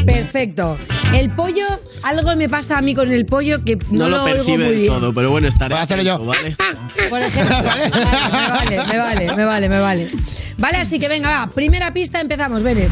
Perfecto. 0.07 0.79
El 1.15 1.31
pollo, 1.31 1.65
algo 2.03 2.35
me 2.37 2.49
pasa 2.49 2.79
a 2.79 2.81
mí 2.83 2.95
con 2.95 3.11
el 3.13 3.27
pollo 3.27 3.65
que 3.65 3.77
no, 3.91 4.05
No, 4.05 4.09
lo 4.09 4.25
oigo 4.25 4.37
percibe 4.37 4.57
muy 4.65 4.67
del 4.73 4.79
bien. 4.81 4.93
todo, 4.95 5.13
pero 5.13 5.31
bueno, 5.31 5.49
estaré. 5.49 5.75
Voy 5.75 5.81
a 5.81 5.85
hacerlo 5.85 6.05
yo. 6.05 6.25
¿vale? 6.25 6.57
Por 7.11 7.21
ejemplo, 7.23 7.57
vale, 7.65 7.91
me 7.91 8.77
vale, 8.77 8.87
me 8.89 8.99
vale, 8.99 9.33
me 9.37 9.45
vale, 9.45 9.69
me 9.69 9.79
vale. 9.81 10.09
Vale, 10.57 10.79
así 10.79 10.99
que 10.99 11.09
venga, 11.09 11.29
va. 11.31 11.51
Primera 11.51 11.93
pista, 11.93 12.21
empezamos, 12.21 12.63
Bennett. 12.63 12.91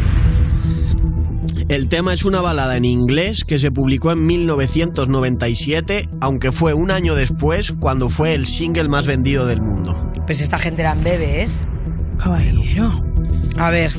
El 1.68 1.88
tema 1.88 2.14
es 2.14 2.24
una 2.24 2.40
balada 2.40 2.76
en 2.76 2.84
inglés 2.84 3.42
que 3.44 3.58
se 3.58 3.70
publicó 3.72 4.12
en 4.12 4.24
1997, 4.24 6.08
aunque 6.20 6.52
fue 6.52 6.74
un 6.74 6.90
año 6.92 7.14
después 7.16 7.72
cuando 7.80 8.08
fue 8.08 8.34
el 8.34 8.46
single 8.46 8.88
más 8.88 9.06
vendido 9.06 9.46
del 9.46 9.60
mundo. 9.60 10.05
Pues 10.26 10.40
esta 10.40 10.58
gente 10.58 10.82
eran 10.82 11.02
bebés. 11.02 11.62
Caballero. 12.18 13.02
A 13.58 13.70
ver. 13.70 13.92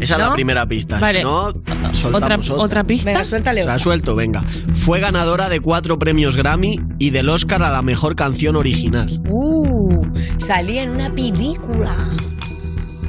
Esa 0.00 0.14
es 0.14 0.20
¿No? 0.22 0.28
la 0.28 0.34
primera 0.34 0.66
pista. 0.66 0.98
Vale. 1.00 1.22
No, 1.22 1.46
¿Otra, 1.46 1.92
soltamos 1.92 2.50
otra. 2.50 2.64
otra 2.64 2.84
pista? 2.84 3.10
Venga, 3.10 3.24
suéltale 3.24 3.62
Se 3.62 3.66
la 3.66 3.78
suelto, 3.78 4.14
venga. 4.14 4.44
Fue 4.74 5.00
ganadora 5.00 5.48
de 5.48 5.58
cuatro 5.60 5.98
premios 5.98 6.36
Grammy 6.36 6.80
y 6.98 7.10
del 7.10 7.28
Oscar 7.28 7.62
a 7.62 7.70
la 7.70 7.82
mejor 7.82 8.14
canción 8.14 8.54
original. 8.54 9.20
Uh, 9.28 10.06
salía 10.36 10.84
en 10.84 10.90
una 10.90 11.12
película. 11.12 11.96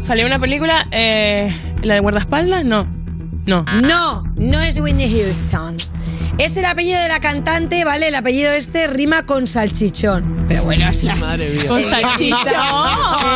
¿Salió 0.03 0.25
una 0.25 0.39
película? 0.39 0.87
Eh, 0.91 1.55
¿La 1.83 1.93
de 1.95 1.99
guardaespaldas? 1.99 2.65
No. 2.65 2.87
No. 3.45 3.65
No, 3.87 4.23
no 4.35 4.59
es 4.61 4.79
Whitney 4.79 5.09
Houston. 5.11 5.77
Es 6.39 6.55
el 6.55 6.63
apellido 6.63 7.01
de 7.01 7.09
la 7.09 7.19
cantante, 7.19 7.83
¿vale? 7.83 8.07
El 8.07 8.15
apellido 8.15 8.53
este 8.53 8.87
rima 8.87 9.25
con 9.25 9.45
salchichón. 9.45 10.45
Pero 10.47 10.63
bueno, 10.63 10.87
es 10.87 11.03
la... 11.03 11.17
Madre 11.17 11.49
mía. 11.49 11.67
Con 11.67 11.83
salchichón. 11.83 12.39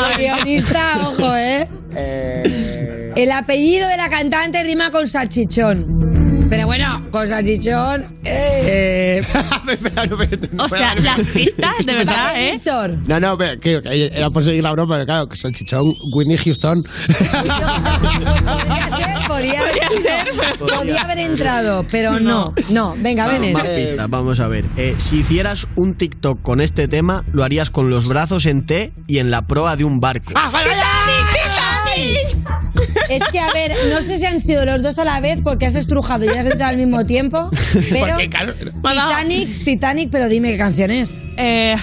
el 0.09 0.17
guionista, 0.17 0.81
ojo, 1.01 1.35
¿eh? 1.35 1.67
El 3.17 3.31
apellido 3.33 3.89
de 3.89 3.97
la 3.97 4.07
cantante 4.07 4.63
rima 4.63 4.89
con 4.89 5.05
salchichón. 5.05 6.47
Pero 6.49 6.65
bueno, 6.65 6.87
con 7.11 7.27
salchichón... 7.27 8.05
Eh... 8.23 9.21
O 10.59 10.67
sea, 10.67 10.95
las 10.95 11.19
pistas, 11.19 11.85
de 11.85 11.93
verdad, 11.97 12.41
¿eh? 12.41 12.51
Víctor. 12.53 12.97
No, 13.07 13.19
no, 13.19 13.37
pero, 13.37 13.59
que, 13.59 13.81
que 13.81 14.11
era 14.13 14.29
por 14.29 14.43
seguir 14.43 14.63
la 14.63 14.71
broma, 14.71 14.95
pero 14.95 15.05
claro, 15.05 15.27
que 15.27 15.35
es 15.35 15.43
el 15.45 15.53
chichón 15.53 15.93
Whitney 16.13 16.37
Houston. 16.37 16.83
Podría 17.07 18.89
ser, 18.89 19.12
podría 19.37 19.59
haber, 19.61 20.01
ser, 20.01 20.57
podría 20.59 21.01
haber 21.01 21.19
entrado, 21.19 21.85
pero 21.89 22.19
no. 22.19 22.53
No, 22.69 22.95
venga, 22.99 23.25
Vamos, 23.25 23.41
ven. 23.41 23.53
más 23.53 23.63
pistas, 23.63 24.09
vamos 24.09 24.39
a 24.39 24.47
ver. 24.47 24.65
Eh, 24.77 24.95
si 24.97 25.17
hicieras 25.19 25.67
un 25.75 25.95
TikTok 25.95 26.41
con 26.41 26.61
este 26.61 26.87
tema, 26.87 27.23
lo 27.33 27.43
harías 27.43 27.69
con 27.69 27.89
los 27.89 28.07
brazos 28.07 28.45
en 28.45 28.65
T 28.65 28.93
y 29.07 29.19
en 29.19 29.31
la 29.31 29.47
proa 29.47 29.75
de 29.75 29.83
un 29.83 29.99
barco. 29.99 30.33
¡Ah, 30.35 30.51
Es 33.09 33.23
que, 33.31 33.39
a 33.39 33.51
ver, 33.53 33.71
no 33.93 34.01
sé 34.01 34.17
si 34.17 34.25
han 34.25 34.39
sido 34.39 34.65
los 34.65 34.81
dos 34.81 34.97
a 34.97 35.03
la 35.05 35.19
vez 35.19 35.41
porque 35.43 35.65
has 35.65 35.75
estrujado 35.75 36.25
y 36.25 36.29
has 36.29 36.45
gritado 36.45 36.69
al 36.69 36.77
mismo 36.77 37.05
tiempo. 37.05 37.49
Pero 37.89 38.17
Titanic, 38.17 39.63
Titanic, 39.63 40.09
pero 40.09 40.29
dime 40.29 40.51
qué 40.51 40.57
canción 40.57 40.91
es. 40.91 41.13
Eh, 41.37 41.75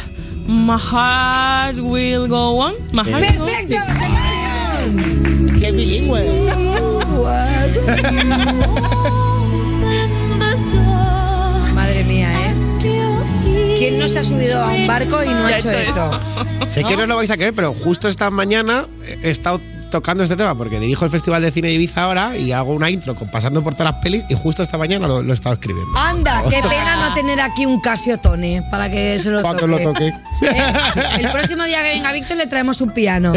My 0.47 0.77
heart 0.79 1.77
will 1.79 2.27
go 2.29 2.57
on. 2.59 2.75
My 2.93 3.03
heart 3.05 3.39
will 3.39 3.69
go 3.69 3.77
on. 3.77 5.50
Señor! 5.61 5.61
¡Qué 5.61 5.73
bilingüe! 5.73 6.20
Madre 11.75 12.05
mía, 12.05 12.29
¿eh? 12.29 12.55
¿Quién 13.79 13.99
no 13.99 14.09
se 14.09 14.18
ha 14.18 14.25
subido 14.25 14.62
a 14.62 14.68
un 14.68 14.87
barco 14.87 15.23
y 15.25 15.29
no 15.29 15.46
ha 15.46 15.57
hecho 15.57 15.70
eso? 15.70 16.11
Sé 16.66 16.85
que 16.85 16.96
no 16.96 17.07
lo 17.07 17.16
vais 17.16 17.31
a 17.31 17.37
creer, 17.37 17.55
pero 17.55 17.75
justo 17.75 18.09
esta 18.09 18.31
mañana 18.31 18.88
he 19.23 19.31
estado 19.31 19.61
tocando 19.90 20.22
este 20.24 20.37
tema 20.37 20.55
porque 20.55 20.79
dirijo 20.81 21.05
el 21.05 21.11
Festival 21.11 21.42
de 21.42 21.50
Cine 21.53 21.68
de 21.68 21.74
Ibiza 21.74 22.05
ahora 22.05 22.37
y 22.37 22.53
hago 22.53 22.72
una 22.72 22.88
intro 22.90 23.14
con- 23.14 23.29
pasando 23.29 23.62
por 23.62 23.74
todas 23.74 23.92
las 23.92 24.03
pelis 24.03 24.24
y 24.29 24.35
justo 24.35 24.62
esta 24.62 24.79
mañana 24.79 25.07
lo, 25.09 25.22
lo 25.22 25.31
he 25.31 25.35
estado 25.35 25.55
escribiendo. 25.55 25.96
Anda, 25.98 26.42
qué 26.48 26.61
pena 26.62 26.96
no 26.96 27.14
tener 27.14 27.40
aquí 27.40 27.66
un 27.66 27.81
Casiotone 27.81 28.62
para 28.70 28.90
que 28.90 29.18
se 29.18 29.31
lo 29.31 29.42
toque. 29.42 29.66
lo 29.66 29.79
toque. 29.81 30.07
¿Eh? 30.09 30.62
El 31.20 31.29
próximo 31.31 31.64
día 31.64 31.83
que 31.83 31.88
venga 31.90 32.12
Víctor 32.12 32.37
le 32.37 32.46
traemos 32.46 32.81
un 32.81 32.90
piano 32.92 33.33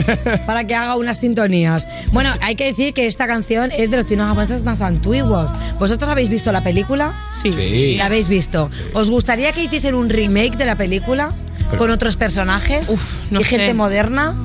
para 0.45 0.63
que 0.65 0.75
haga 0.75 0.95
unas 0.95 1.17
sintonías. 1.17 1.87
Bueno, 2.11 2.29
hay 2.41 2.55
que 2.55 2.65
decir 2.65 2.93
que 2.93 3.07
esta 3.07 3.27
canción 3.27 3.71
es 3.77 3.89
de 3.91 3.97
los 3.97 4.05
chinos 4.05 4.27
japoneses 4.27 4.63
más 4.63 4.79
antiguos. 4.81 5.51
¿Vosotros 5.79 6.09
habéis 6.09 6.29
visto 6.29 6.51
la 6.51 6.63
película? 6.63 7.13
Sí. 7.41 7.51
Sí. 7.51 7.95
¿La 7.97 8.05
habéis 8.05 8.27
visto? 8.27 8.69
¿Os 8.93 9.09
gustaría 9.09 9.51
que 9.51 9.63
hiciesen 9.63 9.95
un 9.95 10.09
remake 10.09 10.55
de 10.57 10.65
la 10.65 10.75
película? 10.75 11.33
Pero- 11.69 11.77
con 11.77 11.91
otros 11.91 12.15
personajes 12.17 12.89
Uf, 12.89 13.01
no 13.31 13.41
y 13.41 13.43
gente 13.43 13.67
sé. 13.67 13.73
moderna. 13.73 14.35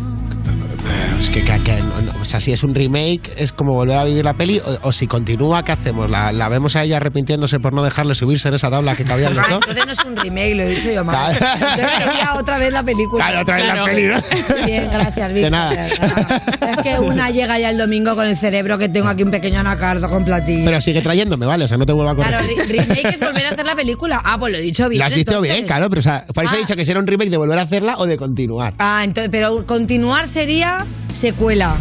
Es 1.19 1.31
que, 1.31 1.43
que- 1.43 1.63
que 1.63 1.83
no- 1.83 2.01
no, 2.01 2.13
o 2.21 2.25
sea, 2.25 2.39
si 2.41 2.53
es 2.53 2.63
un 2.63 2.75
remake, 2.75 3.31
es 3.37 3.53
como 3.53 3.75
volver 3.75 3.97
a 3.99 4.05
vivir 4.05 4.25
la 4.25 4.35
peli, 4.35 4.61
o, 4.61 4.89
o 4.89 4.93
si 4.93 5.07
continúa, 5.07 5.63
¿qué 5.63 5.73
hacemos? 5.73 6.09
¿La, 6.09 6.33
la 6.33 6.49
vemos 6.49 6.77
a 6.77 6.85
ella 6.85 6.97
arrepintiéndose 6.99 7.59
por 7.59 7.73
no 7.75 7.83
dejarle 7.83 8.15
subirse 8.15 8.49
en 8.49 8.55
esa 8.55 8.71
tabla 8.71 8.95
que 8.95 9.05
Ah, 9.09 9.17
dos? 9.17 9.61
entonces 9.69 9.87
no 9.87 9.93
es 9.93 9.99
un 10.05 10.17
remake, 10.17 10.55
lo 10.55 10.63
he 10.63 10.69
dicho 10.77 10.91
yo 10.93 11.05
mal. 11.05 11.33
Entonces 11.35 11.91
sería 11.99 12.35
otra 12.39 12.59
vez 12.59 12.73
la 12.73 12.83
película. 12.83 13.25
Claro, 13.27 13.43
otra 13.43 13.57
vez 13.57 13.67
la 13.75 13.85
peli, 13.85 14.07
¿no? 14.07 14.17
Bien, 14.67 14.89
gracias, 14.93 15.29
De 15.29 15.35
Víctor. 15.35 15.51
nada. 15.53 15.87
Es 15.87 16.77
que 16.83 16.99
una 17.01 17.31
llega 17.31 17.59
ya 17.59 17.71
el 17.71 17.79
domingo 17.79 18.15
con 18.15 18.27
el 18.27 18.37
cerebro 18.37 18.79
que 18.79 18.89
tengo 18.89 19.09
aquí 19.09 19.23
un 19.25 19.31
pequeño 19.31 19.61
anacardo 19.61 20.09
con 20.09 20.25
platillo. 20.25 20.65
Pero 20.65 20.81
sigue 20.81 21.01
trayéndome, 21.03 21.47
¿vale? 21.47 21.65
O 21.65 21.69
sea, 21.69 21.77
no 21.79 21.87
te 21.87 21.93
vuelvo 21.93 22.11
a 22.11 22.15
correr. 22.17 22.31
Claro, 22.31 22.47
re- 22.47 22.65
remake 22.65 23.05
es 23.15 23.21
volver 23.21 23.47
a 23.47 23.51
hacer 23.51 23.67
la 23.67 23.75
película. 23.75 24.21
Ah, 24.25 24.37
pues 24.39 24.53
lo 24.53 24.59
he 24.59 24.63
dicho 24.63 24.89
bien. 24.89 25.01
Lo 25.01 25.07
has 25.07 25.13
dicho 25.15 25.31
entonces. 25.33 25.53
bien, 25.55 25.67
claro, 25.67 25.89
pero 25.89 26.01
o 26.01 26.03
sea, 26.03 26.27
por 26.33 26.45
eso 26.45 26.55
he 26.55 26.59
dicho 26.59 26.77
que 26.77 26.85
si 26.85 26.91
era 26.91 27.01
un 27.01 27.07
remake 27.07 27.31
de 27.31 27.37
volver 27.39 27.59
a 27.59 27.63
hacerla 27.63 27.97
o 27.99 28.07
de 28.07 28.17
continuar. 28.17 28.75
Ah, 28.79 29.01
entonces, 29.05 29.31
pero 29.33 29.65
continuar 29.67 30.29
sería 30.29 30.85
secuela. 31.13 31.77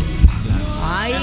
¡Ay! 0.84 1.14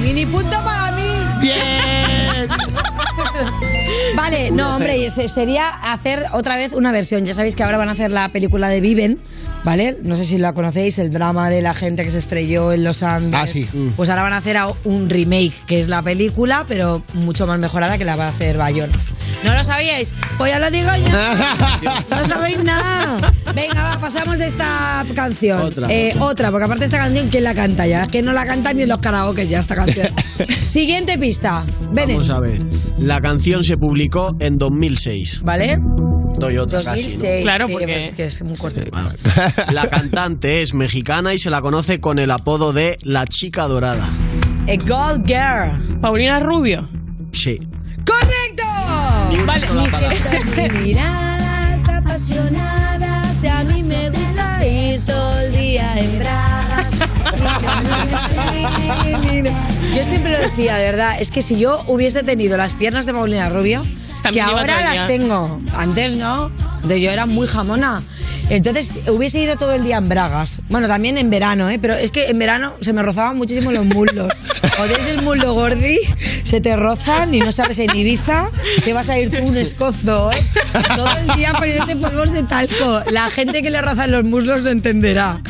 ¡Mini 0.00 0.26
punto 0.26 0.56
para 0.64 0.92
mí! 0.92 1.02
¡Bien! 1.40 2.48
Vale, 4.16 4.50
no, 4.50 4.76
hombre, 4.76 5.04
ese 5.04 5.28
sería 5.28 5.68
hacer 5.68 6.26
otra 6.32 6.56
vez 6.56 6.72
una 6.72 6.92
versión. 6.92 7.24
Ya 7.24 7.34
sabéis 7.34 7.56
que 7.56 7.62
ahora 7.62 7.78
van 7.78 7.88
a 7.88 7.92
hacer 7.92 8.10
la 8.10 8.28
película 8.30 8.68
de 8.68 8.80
Viven, 8.80 9.18
¿vale? 9.64 9.96
No 10.02 10.16
sé 10.16 10.24
si 10.24 10.38
la 10.38 10.52
conocéis, 10.52 10.98
el 10.98 11.10
drama 11.10 11.50
de 11.50 11.62
la 11.62 11.74
gente 11.74 12.04
que 12.04 12.10
se 12.10 12.18
estrelló 12.18 12.72
en 12.72 12.84
los 12.84 13.02
Andes. 13.02 13.40
Ah, 13.40 13.46
sí. 13.46 13.68
Pues 13.96 14.08
ahora 14.10 14.22
van 14.22 14.32
a 14.32 14.38
hacer 14.38 14.56
un 14.84 15.08
remake, 15.08 15.52
que 15.66 15.78
es 15.78 15.88
la 15.88 16.02
película, 16.02 16.64
pero 16.68 17.02
mucho 17.14 17.46
más 17.46 17.58
mejorada 17.58 17.98
que 17.98 18.04
la 18.04 18.16
va 18.16 18.26
a 18.26 18.28
hacer 18.28 18.56
Bayona. 18.56 18.92
¿No 19.44 19.54
lo 19.54 19.64
sabíais? 19.64 20.12
Pues 20.38 20.52
ya 20.52 20.58
lo 20.58 20.70
digo 20.70 20.90
yo. 20.96 21.12
No 22.10 22.26
sabéis 22.26 22.62
nada. 22.62 23.32
Venga, 23.54 23.82
va, 23.82 23.98
pasamos 23.98 24.38
de 24.38 24.46
esta 24.46 25.04
canción. 25.14 25.60
Otra. 25.60 25.88
Eh, 25.90 26.14
otra, 26.18 26.50
porque 26.50 26.64
aparte 26.64 26.80
de 26.80 26.86
esta 26.86 26.98
canción, 26.98 27.28
¿quién 27.28 27.44
la 27.44 27.54
canta 27.54 27.86
ya? 27.86 28.04
Es 28.04 28.08
que 28.08 28.22
no 28.22 28.32
la 28.32 28.44
cantan 28.46 28.76
ni 28.76 28.82
en 28.82 28.88
los 28.88 28.98
karaoke 28.98 29.46
ya 29.46 29.60
esta 29.60 29.74
canción. 29.74 30.08
Siguiente 30.64 31.18
pista. 31.18 31.64
Bennett. 31.92 32.16
Vamos 32.16 32.30
a 32.30 32.40
ver. 32.40 32.62
La 32.98 33.20
canción 33.20 33.64
se 33.64 33.76
publicó 33.76 34.36
en 34.38 34.58
2006. 34.58 35.40
¿Vale? 35.42 35.78
Toyota 36.46 36.76
2006. 36.76 37.14
casi, 37.20 37.36
¿no? 37.38 37.42
Claro, 37.42 37.68
porque- 37.68 37.86
pues, 37.86 38.10
que 38.12 38.24
es 38.24 38.42
muy 38.42 38.56
cortito. 38.56 38.90
La 39.72 39.88
cantante 39.88 40.62
es 40.62 40.74
mexicana 40.74 41.34
y 41.34 41.38
se 41.38 41.50
la 41.50 41.60
conoce 41.60 42.00
con 42.00 42.18
el 42.18 42.30
apodo 42.30 42.72
de 42.72 42.98
La 43.02 43.26
Chica 43.26 43.64
Dorada. 43.68 44.08
A 44.68 44.76
Gold 44.88 45.26
Girl. 45.26 46.00
Paulina 46.00 46.38
Rubio. 46.40 46.88
Sí. 47.32 47.58
¡Correcto! 48.06 48.64
Vale. 49.46 49.66
Mi 50.74 50.80
mirada 50.84 51.74
está 51.76 51.96
apasionada, 51.98 53.34
de 53.40 53.48
a 53.48 53.64
mí 53.64 53.82
me 53.82 54.10
gusta 54.10 54.66
ir 54.66 54.98
Yo 59.94 60.04
siempre 60.04 60.32
lo 60.32 60.40
decía, 60.40 60.76
de 60.76 60.84
verdad, 60.86 61.16
es 61.20 61.30
que 61.30 61.42
si 61.42 61.58
yo 61.58 61.80
hubiese 61.86 62.22
tenido 62.22 62.56
las 62.56 62.74
piernas 62.74 63.06
de 63.06 63.12
Paulina 63.12 63.48
Rubio, 63.48 63.82
que 63.82 64.22
También 64.22 64.46
ahora 64.46 64.80
las 64.82 65.06
tengo, 65.06 65.60
antes 65.74 66.16
no, 66.16 66.50
de 66.84 67.00
yo 67.00 67.10
era 67.10 67.26
muy 67.26 67.46
jamona. 67.46 68.02
Entonces 68.50 69.08
hubiese 69.08 69.40
ido 69.40 69.56
todo 69.56 69.72
el 69.72 69.82
día 69.82 69.96
en 69.98 70.08
bragas. 70.08 70.62
Bueno, 70.68 70.88
también 70.88 71.18
en 71.18 71.30
verano, 71.30 71.68
¿eh? 71.70 71.78
Pero 71.80 71.94
es 71.94 72.10
que 72.10 72.26
en 72.26 72.38
verano 72.38 72.74
se 72.80 72.92
me 72.92 73.02
rozaban 73.02 73.36
muchísimo 73.36 73.72
los 73.72 73.84
muslos. 73.84 74.32
O 74.80 74.84
tienes 74.86 75.06
el 75.06 75.22
muslo 75.22 75.52
gordi, 75.52 75.98
se 76.44 76.60
te 76.60 76.76
rozan 76.76 77.34
y 77.34 77.40
no 77.40 77.52
sabes 77.52 77.78
en 77.78 77.94
Ibiza 77.94 78.48
que 78.84 78.94
vas 78.94 79.10
a 79.10 79.18
ir 79.18 79.30
tú 79.30 79.44
un 79.44 79.56
escozo, 79.56 80.32
¿eh? 80.32 80.42
Todo 80.96 81.10
el 81.18 81.36
día 81.36 81.52
poniéndote 81.52 81.94
polvos 81.96 82.32
de 82.32 82.42
talco. 82.42 83.02
La 83.10 83.28
gente 83.28 83.60
que 83.60 83.70
le 83.70 83.82
rozan 83.82 84.10
los 84.10 84.24
muslos 84.24 84.62
lo 84.62 84.70
entenderá. 84.70 85.42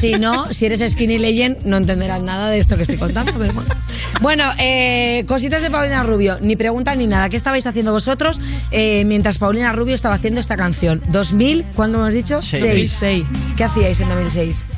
Si 0.00 0.12
no, 0.12 0.46
si 0.52 0.66
eres 0.66 0.80
skinny 0.92 1.18
legend, 1.18 1.58
no 1.64 1.76
entenderás 1.76 2.22
nada 2.22 2.50
de 2.50 2.58
esto 2.58 2.76
que 2.76 2.82
estoy 2.82 2.98
contando, 2.98 3.32
pero 3.36 3.52
bueno. 3.52 3.74
Bueno, 4.20 4.50
eh, 4.58 5.24
cositas 5.26 5.62
de 5.62 5.70
Paulina 5.70 6.02
Rubio. 6.02 6.38
Ni 6.40 6.56
pregunta 6.56 6.94
ni 6.94 7.06
nada. 7.06 7.28
¿Qué 7.28 7.36
estabais 7.36 7.66
haciendo 7.66 7.92
vosotros 7.92 8.40
eh, 8.70 9.04
mientras 9.06 9.38
Paulina 9.38 9.72
Rubio 9.72 9.94
estaba 9.94 10.14
haciendo 10.14 10.40
esta 10.40 10.56
canción? 10.56 11.00
¿2000? 11.12 11.64
¿Cuándo 11.74 11.98
hemos 11.98 12.14
dicho? 12.14 12.37
Seis. 12.40 12.96
Seis. 12.98 13.26
¿Qué 13.56 13.64
hacíais 13.64 14.00
en 14.00 14.08
2006? 14.08 14.70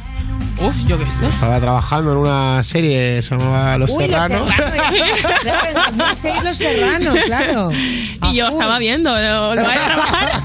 Uf, 0.61 0.75
yo 0.87 0.99
qué 0.99 1.05
sé. 1.07 1.29
Estaba 1.31 1.59
trabajando 1.59 2.13
en 2.13 2.19
una 2.19 2.63
serie, 2.63 3.23
se 3.23 3.31
llamaba 3.31 3.79
Los 3.79 3.91
Uy, 3.91 4.05
Serranos. 4.09 4.47
Los 4.47 4.55
Serranos. 4.55 5.41
Claro, 5.43 5.69
en 5.91 5.99
2006 5.99 6.35
Los 6.45 6.57
Serranos, 6.57 7.17
claro. 7.27 7.71
Y 7.73 8.35
yo 8.35 8.49
estaba 8.49 8.79
viendo, 8.79 9.11
lo, 9.11 9.55
lo 9.55 9.63
voy 9.63 9.73
a 9.73 9.85
trabajar. 9.87 10.43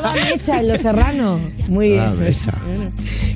Toda 0.00 0.14
mecha 0.14 0.60
en 0.60 0.68
Los 0.68 0.80
Serranos. 0.80 1.40
Muy 1.68 1.88
bien. 1.90 2.04
Ah, 2.06 2.12
mecha. 2.18 2.52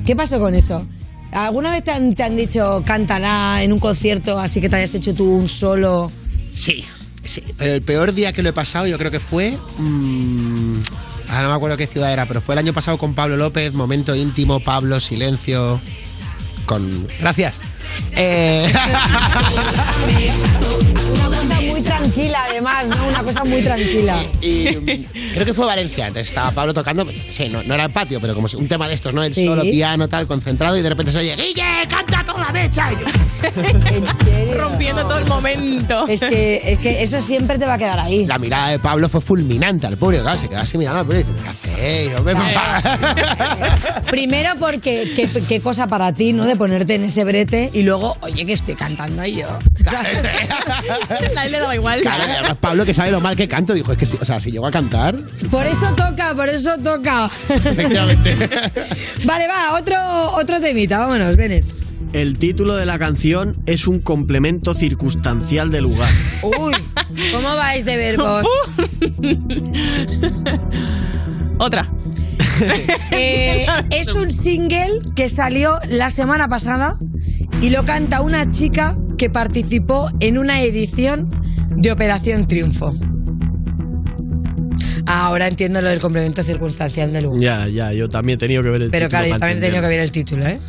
¿Qué 0.05 0.15
pasó 0.15 0.39
con 0.39 0.55
eso? 0.55 0.83
¿Alguna 1.31 1.71
vez 1.71 1.83
te 1.83 1.91
han, 1.91 2.13
te 2.15 2.23
han 2.23 2.35
dicho 2.35 2.83
cántala 2.85 3.63
en 3.63 3.71
un 3.71 3.79
concierto 3.79 4.39
así 4.39 4.59
que 4.59 4.69
te 4.69 4.75
hayas 4.77 4.93
hecho 4.95 5.13
tú 5.13 5.35
un 5.35 5.47
solo? 5.47 6.11
Sí, 6.53 6.83
sí. 7.23 7.43
Pero 7.57 7.73
el 7.73 7.81
peor 7.83 8.13
día 8.13 8.33
que 8.33 8.41
lo 8.43 8.49
he 8.49 8.53
pasado 8.53 8.87
yo 8.87 8.97
creo 8.97 9.11
que 9.11 9.19
fue... 9.19 9.57
mm, 9.77 10.81
ah, 11.31 11.41
no 11.41 11.49
me 11.49 11.55
acuerdo 11.55 11.77
qué 11.77 11.87
ciudad 11.87 12.11
era, 12.11 12.25
pero 12.25 12.41
fue 12.41 12.55
el 12.55 12.59
año 12.59 12.73
pasado 12.73 12.97
con 12.97 13.15
Pablo 13.15 13.37
López, 13.37 13.73
momento 13.73 14.15
íntimo, 14.15 14.59
Pablo, 14.59 14.99
silencio, 14.99 15.79
con... 16.65 17.07
Gracias. 17.19 17.59
Eh, 18.15 18.71
tranquila, 22.11 22.45
además, 22.49 22.87
¿no? 22.87 23.07
Una 23.07 23.23
cosa 23.23 23.43
muy 23.43 23.61
tranquila. 23.61 24.17
y 24.41 24.65
mm, 24.75 24.85
creo 25.33 25.45
que 25.45 25.53
fue 25.53 25.65
Valencia, 25.65 26.07
entonces 26.07 26.29
estaba 26.29 26.51
Pablo 26.51 26.73
tocando, 26.73 27.07
sí, 27.29 27.47
no, 27.49 27.63
no 27.63 27.73
era 27.73 27.85
el 27.85 27.91
patio, 27.91 28.19
pero 28.19 28.35
como 28.35 28.47
un 28.53 28.67
tema 28.67 28.87
de 28.87 28.95
estos, 28.95 29.13
¿no? 29.13 29.23
El 29.23 29.33
solo 29.33 29.61
piano, 29.61 30.09
tal, 30.09 30.27
concentrado, 30.27 30.77
y 30.77 30.81
de 30.81 30.89
repente 30.89 31.11
se 31.11 31.19
oye, 31.19 31.35
¡Guille, 31.35 31.87
canta 31.89 32.25
toda 32.25 32.51
mecha! 32.51 32.89
Y 32.91 32.95
yo, 32.95 34.57
Rompiendo 34.57 35.03
todo 35.03 35.19
el 35.19 35.25
momento. 35.25 36.07
Es 36.07 36.21
que, 36.21 36.61
es 36.65 36.79
que 36.79 37.01
eso 37.01 37.21
siempre 37.21 37.57
te 37.57 37.65
va 37.65 37.75
a 37.75 37.77
quedar 37.77 37.99
ahí. 37.99 38.25
La 38.25 38.37
mirada 38.37 38.69
de 38.69 38.79
Pablo 38.79 39.07
fue 39.09 39.21
fulminante 39.21 39.87
al 39.87 39.97
público, 39.97 40.23
claro, 40.23 40.37
se 40.37 40.49
quedó 40.49 40.59
así 40.59 40.77
mirando 40.77 40.99
al 40.99 41.05
público 41.05 41.29
y 41.29 41.33
dice, 41.33 41.43
¿qué 41.43 41.49
hacéis? 41.49 42.11
Papá?". 42.53 44.01
Primero 44.11 44.51
porque 44.59 45.13
qué, 45.15 45.29
qué 45.47 45.61
cosa 45.61 45.87
para 45.87 46.13
ti, 46.13 46.33
¿no? 46.33 46.45
De 46.45 46.55
ponerte 46.55 46.95
en 46.95 47.05
ese 47.05 47.23
brete 47.23 47.69
y 47.73 47.83
luego, 47.83 48.17
oye, 48.21 48.45
que 48.45 48.53
estoy 48.53 48.75
cantando 48.75 49.25
yo. 49.25 49.47
A 51.37 51.45
él 51.45 51.51
le 51.51 51.59
daba 51.59 51.75
igual. 51.75 52.00
Claro, 52.11 52.55
Pablo, 52.55 52.85
que 52.85 52.93
sabe 52.93 53.11
lo 53.11 53.19
mal 53.21 53.35
que 53.35 53.47
canto, 53.47 53.73
dijo, 53.73 53.91
es 53.91 53.97
que 53.97 54.05
si, 54.05 54.17
o 54.19 54.25
sea, 54.25 54.39
si 54.39 54.51
llegó 54.51 54.67
a 54.67 54.71
cantar, 54.71 55.15
Por 55.49 55.65
eso 55.65 55.93
toca, 55.95 56.33
por 56.35 56.49
eso 56.49 56.77
toca. 56.77 57.29
efectivamente. 57.49 58.35
Vale, 59.25 59.47
va, 59.47 59.77
otro, 59.79 59.95
otro 60.39 60.59
temita, 60.59 60.99
vámonos, 60.99 61.35
Bennett. 61.37 61.65
El 62.13 62.37
título 62.37 62.75
de 62.75 62.85
la 62.85 62.99
canción 62.99 63.61
es 63.65 63.87
un 63.87 63.99
complemento 63.99 64.73
circunstancial 64.73 65.71
del 65.71 65.83
lugar. 65.83 66.09
Uy, 66.43 66.73
¿cómo 67.31 67.55
vais 67.55 67.85
de 67.85 67.95
verbos? 67.95 68.43
Otra. 71.57 71.89
Eh, 73.11 73.65
es 73.91 74.07
un 74.09 74.29
single 74.31 74.99
que 75.15 75.29
salió 75.29 75.79
la 75.87 76.09
semana 76.09 76.47
pasada 76.47 76.97
y 77.61 77.69
lo 77.69 77.85
canta 77.85 78.21
una 78.21 78.49
chica 78.49 78.97
que 79.17 79.29
participó 79.29 80.09
en 80.19 80.37
una 80.37 80.61
edición 80.61 81.40
de 81.75 81.91
Operación 81.91 82.47
Triunfo. 82.47 82.93
Ahora 85.07 85.47
entiendo 85.47 85.81
lo 85.81 85.89
del 85.89 85.99
complemento 85.99 86.43
circunstancial 86.43 87.11
del 87.11 87.23
lugar. 87.25 87.41
Ya, 87.41 87.67
ya, 87.67 87.93
yo 87.93 88.07
también 88.07 88.35
he 88.35 88.39
tenido 88.39 88.63
que 88.63 88.69
ver 88.69 88.81
el 88.83 88.91
Pero 88.91 89.07
título 89.07 89.09
claro, 89.09 89.33
yo 89.33 89.39
también 89.39 89.57
he 89.57 89.61
tenido 89.61 89.81
que 89.81 89.87
ver 89.87 89.99
el 89.99 90.11
título, 90.11 90.47
¿eh? 90.47 90.59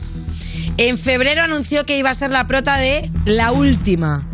En 0.79 0.97
febrero 0.99 1.43
anunció 1.43 1.85
que 1.85 1.99
iba 1.99 2.11
a 2.11 2.15
ser 2.15 2.31
la 2.31 2.47
prota 2.47 2.79
de 2.79 3.11
La 3.27 3.53
Última, 3.53 4.27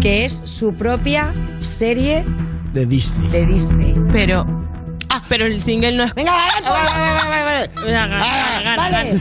que 0.00 0.24
es 0.26 0.40
su 0.44 0.74
propia 0.74 1.34
serie 1.60 2.24
De 2.74 2.84
Disney. 2.86 3.30
de 3.30 3.46
Disney. 3.46 3.94
Pero. 4.12 4.44
Ah, 5.08 5.22
pero 5.28 5.46
el 5.46 5.60
single 5.60 5.92
no 5.92 6.04
es. 6.04 6.14
Venga, 6.14 6.32
dale, 6.32 7.70
gana. 7.90 8.18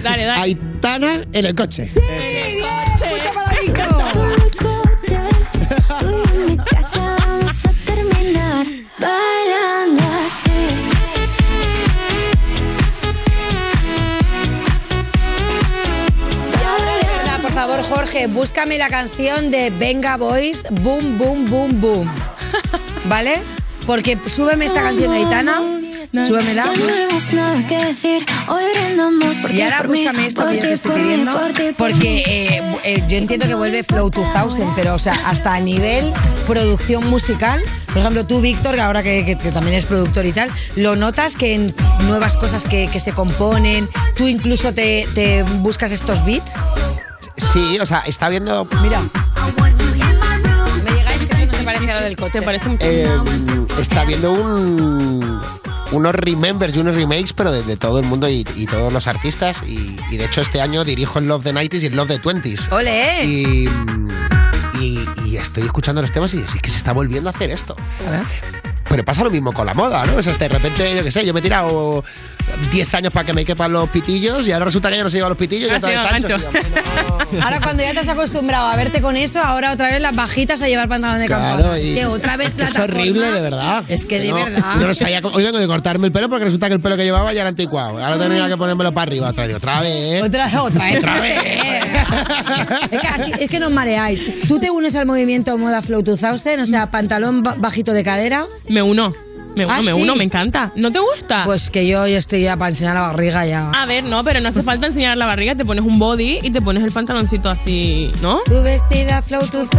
Dale, 0.04 0.26
dale. 0.26 0.42
Aitana 0.42 1.22
en 1.32 1.46
el 1.46 1.56
coche. 1.56 1.86
¡Sí, 1.86 2.00
vamos 6.96 7.66
a 7.66 7.72
terminar 7.86 8.66
bailando 9.00 10.02
así. 10.26 10.50
Ahora 16.68 17.38
por 17.42 17.52
favor, 17.52 17.84
Jorge, 17.84 18.28
búscame 18.28 18.78
la 18.78 18.90
canción 18.90 19.52
de 19.52 19.70
Venga 19.72 20.18
Boys, 20.18 20.64
Boom, 20.70 21.18
Boom, 21.18 21.50
Boom, 21.50 21.82
Boom. 21.82 22.10
¿Vale? 23.06 23.40
Porque 23.86 24.18
súbeme 24.26 24.66
esta 24.66 24.82
canción 24.84 25.12
de 25.12 25.18
Aitana. 25.18 25.79
Súbemela. 26.12 26.64
Ya 26.66 26.76
no 26.76 26.94
hay 26.94 27.06
más 27.14 27.32
nada 27.34 27.68
que 27.68 27.78
decir. 27.86 28.26
Hoy 28.48 28.64
brindamos 28.74 29.38
por 29.38 29.52
Y 29.52 29.62
ahora 29.62 29.84
búscame 29.84 30.26
esto 30.26 30.48
que 30.48 30.56
yo 30.56 30.62
te 30.62 30.74
estoy 30.74 30.96
pidiendo, 31.02 31.32
por 31.40 31.54
ti, 31.54 31.64
por 31.78 31.90
porque 31.92 32.24
eh, 32.26 32.64
eh, 32.84 33.04
yo 33.08 33.18
entiendo 33.18 33.46
que 33.46 33.54
vuelve 33.54 33.84
Flow 33.84 34.10
2000, 34.10 34.64
pero 34.76 34.96
o 34.96 35.00
sea, 35.00 35.14
hasta 35.26 35.54
a 35.54 35.60
nivel 35.60 36.12
producción 36.48 37.08
musical, 37.10 37.62
por 37.88 38.00
ejemplo, 38.00 38.26
tú, 38.26 38.42
Víctor, 38.42 38.74
que 38.76 38.82
ahora 38.82 39.04
que, 39.04 39.24
que- 39.24 39.38
que 39.38 39.52
también 39.52 39.76
es 39.76 39.86
productor 39.86 40.26
y 40.26 40.32
tal, 40.32 40.50
¿lo 40.76 40.96
notas 40.96 41.36
que 41.36 41.54
en 41.54 41.76
nuevas 42.08 42.36
cosas 42.38 42.64
que, 42.64 42.88
que 42.92 43.00
se 43.00 43.12
componen, 43.12 43.88
tú 44.18 44.28
incluso 44.28 44.74
te, 44.74 45.08
te 45.14 45.44
buscas 45.44 45.92
estos 45.92 46.26
beats? 46.26 46.54
Sí, 47.54 47.78
o 47.80 47.86
sea, 47.86 48.00
está 48.00 48.30
viendo. 48.30 48.68
Mira. 48.82 49.00
Me 50.84 50.92
llega 50.92 51.14
este 51.14 51.38
que 51.38 51.46
no 51.46 51.52
te 51.52 51.64
parece 51.64 51.92
a 51.92 51.96
lo 51.96 52.02
del 52.02 52.16
coche. 52.18 52.32
¿Te 52.40 52.42
parece 52.42 52.78
eh, 52.80 53.08
está 53.80 54.04
viendo 54.06 54.32
un, 54.34 55.40
unos 55.92 56.16
remembers 56.16 56.76
y 56.76 56.80
unos 56.80 56.96
remakes, 56.96 57.34
pero 57.34 57.52
de, 57.52 57.64
de 57.64 57.78
todo 57.78 58.00
el 58.00 58.06
mundo 58.06 58.30
y, 58.30 58.46
y 58.56 58.66
todos 58.66 58.92
los 58.92 59.08
artistas. 59.08 59.62
Y, 59.66 59.98
y 60.12 60.18
de 60.18 60.26
hecho, 60.26 60.42
este 60.42 60.62
año 60.62 60.84
dirijo 60.84 61.20
el 61.20 61.28
Love 61.28 61.44
the 61.44 61.54
90s 61.54 61.84
y 61.84 61.86
el 61.88 61.96
Love 61.96 62.08
the 62.10 62.22
20s. 62.22 62.72
¡Ole! 62.72 63.26
Y, 63.26 63.70
y, 65.26 65.38
estoy 65.38 65.64
escuchando 65.64 66.02
los 66.02 66.12
temas 66.12 66.34
y 66.34 66.44
sí 66.48 66.60
que 66.60 66.70
se 66.70 66.78
está 66.78 66.92
volviendo 66.94 67.30
a 67.30 67.34
hacer 67.34 67.50
esto. 67.50 67.76
Pero 68.90 69.06
pasa 69.06 69.24
lo 69.24 69.30
mismo 69.30 69.52
con 69.54 69.66
la 69.68 69.74
moda, 69.74 70.04
¿no? 70.06 70.16
O 70.16 70.24
sea, 70.24 70.34
de 70.34 70.48
repente, 70.48 70.96
yo 70.96 71.04
qué 71.04 71.12
sé, 71.12 71.26
yo 71.26 71.34
me 71.34 71.40
he 71.40 71.44
tirado 71.44 72.04
10 72.72 72.94
años 72.96 73.14
para 73.14 73.26
que 73.26 73.34
me 73.34 73.46
quepan 73.46 73.72
los 73.72 73.88
pitillos 73.90 74.48
y 74.48 74.52
ahora 74.52 74.66
resulta 74.66 74.90
que 74.90 74.98
ya 74.98 75.04
no 75.04 75.10
se 75.12 75.18
llevan 75.18 75.30
los 75.30 75.38
pitillos. 75.38 75.70
y 75.70 75.74
Ha 75.74 75.78
otra 75.78 75.90
vez 75.90 76.00
sido 76.00 76.10
anchos. 76.36 76.42
gancho. 76.54 77.40
Ahora 77.44 77.60
cuando 77.62 77.84
ya 77.84 77.92
te 77.94 78.00
has 78.00 78.08
acostumbrado 78.08 78.68
a 78.70 78.76
verte 78.76 79.02
con 79.02 79.16
eso, 79.16 79.40
ahora 79.40 79.72
otra 79.72 79.90
vez 79.92 80.02
las 80.02 80.16
bajitas 80.16 80.60
a 80.64 80.68
llevar 80.68 80.90
pantalón 80.90 81.20
de 81.20 81.28
Claro, 81.28 81.58
campana. 81.58 81.80
y- 81.80 81.90
Es 81.90 81.96
que 82.00 82.06
otra 82.08 82.38
vez 82.38 82.52
Es 82.58 82.76
horrible, 82.80 83.32
de 83.32 83.42
verdad. 83.42 83.84
Es 83.88 84.06
que 84.06 84.20
de 84.20 84.30
No, 84.30 84.36
verdad. 84.36 84.76
no 84.78 84.88
lo 84.88 84.96
sabía 84.96 85.22
cómo- 85.22 85.36
hoy 85.38 85.44
vengo 85.44 85.60
de 85.60 85.68
cortarme 85.68 86.08
el 86.08 86.12
pelo 86.14 86.28
porque 86.28 86.46
resulta 86.46 86.68
que 86.68 86.74
el 86.74 86.80
pelo 86.80 86.98
que 86.98 87.04
llevaba 87.04 87.32
ya 87.32 87.42
era 87.42 87.50
anticuado. 87.50 88.04
Ahora 88.04 88.18
tenía 88.18 88.48
que 88.48 88.58
ponérmelo 88.58 88.92
para 88.92 89.04
arriba 89.04 89.30
otra 89.30 89.46
vez. 89.46 89.56
Otra 89.56 89.82
vez. 89.82 90.24
Otra, 90.24 90.64
otra 90.64 90.86
vez. 90.86 90.98
Otra 90.98 91.22
vez. 91.22 91.38
es, 92.92 93.00
que 93.02 93.08
así- 93.08 93.32
es 93.40 93.50
que 93.50 93.60
nos 93.60 93.72
mareáis. 93.72 94.22
¿Tú 94.48 94.60
te 94.60 94.72
unes 94.72 94.96
al 94.96 95.06
movimiento 95.06 95.56
Moda 95.60 95.84
Flow 95.84 96.02
2000? 96.02 96.60
O 96.62 96.66
sea, 96.66 96.90
pantalón 96.90 97.44
ba- 97.44 97.56
bajito 97.58 97.94
de 97.94 98.04
cadera. 98.04 98.46
Me 98.68 98.79
uno. 98.82 99.14
Me 99.56 99.66
uno, 99.66 99.74
¿Ah, 99.74 99.82
me 99.82 99.92
sí? 99.92 100.02
uno, 100.02 100.16
me 100.16 100.24
encanta. 100.24 100.72
¿No 100.76 100.92
te 100.92 101.00
gusta? 101.00 101.44
Pues 101.44 101.70
que 101.70 101.86
yo 101.88 102.06
ya 102.08 102.18
estoy 102.18 102.44
ya 102.44 102.56
para 102.56 102.70
enseñar 102.70 102.94
la 102.96 103.02
barriga 103.02 103.46
ya. 103.46 103.72
A 103.72 103.86
ver, 103.86 104.04
no, 104.04 104.24
pero 104.24 104.40
no 104.42 104.50
hace 104.50 104.64
falta 104.64 104.88
enseñar 104.88 105.18
la 105.18 105.26
barriga, 105.26 105.56
te 105.56 105.66
pones 105.66 105.84
un 105.84 105.98
body 106.00 106.40
y 106.44 106.52
te 106.52 106.62
pones 106.62 106.84
el 106.84 106.92
pantaloncito 106.92 107.50
así, 107.50 108.12
¿no? 108.22 108.40
Tu 108.46 108.62
vestida 108.62 109.22
Flow 109.22 109.42
2000. 109.42 109.70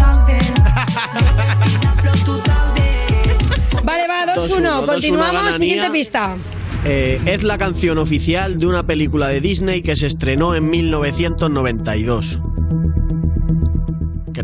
Vale, 3.85 4.03
va, 4.09 4.35
2-1. 4.35 4.83
2-1, 4.83 4.87
Continuamos. 4.87 5.47
2-1 5.55 5.59
Siguiente 5.59 5.91
pista. 5.91 6.37
Eh, 6.85 7.21
es 7.27 7.43
la 7.43 7.59
canción 7.59 7.99
oficial 7.99 8.59
de 8.59 8.67
una 8.67 8.83
película 8.85 9.29
de 9.29 9.41
Disney 9.41 9.83
que 9.83 9.97
se 9.97 10.07
estrenó 10.07 10.55
en 10.55 10.69
1992. 10.71 12.41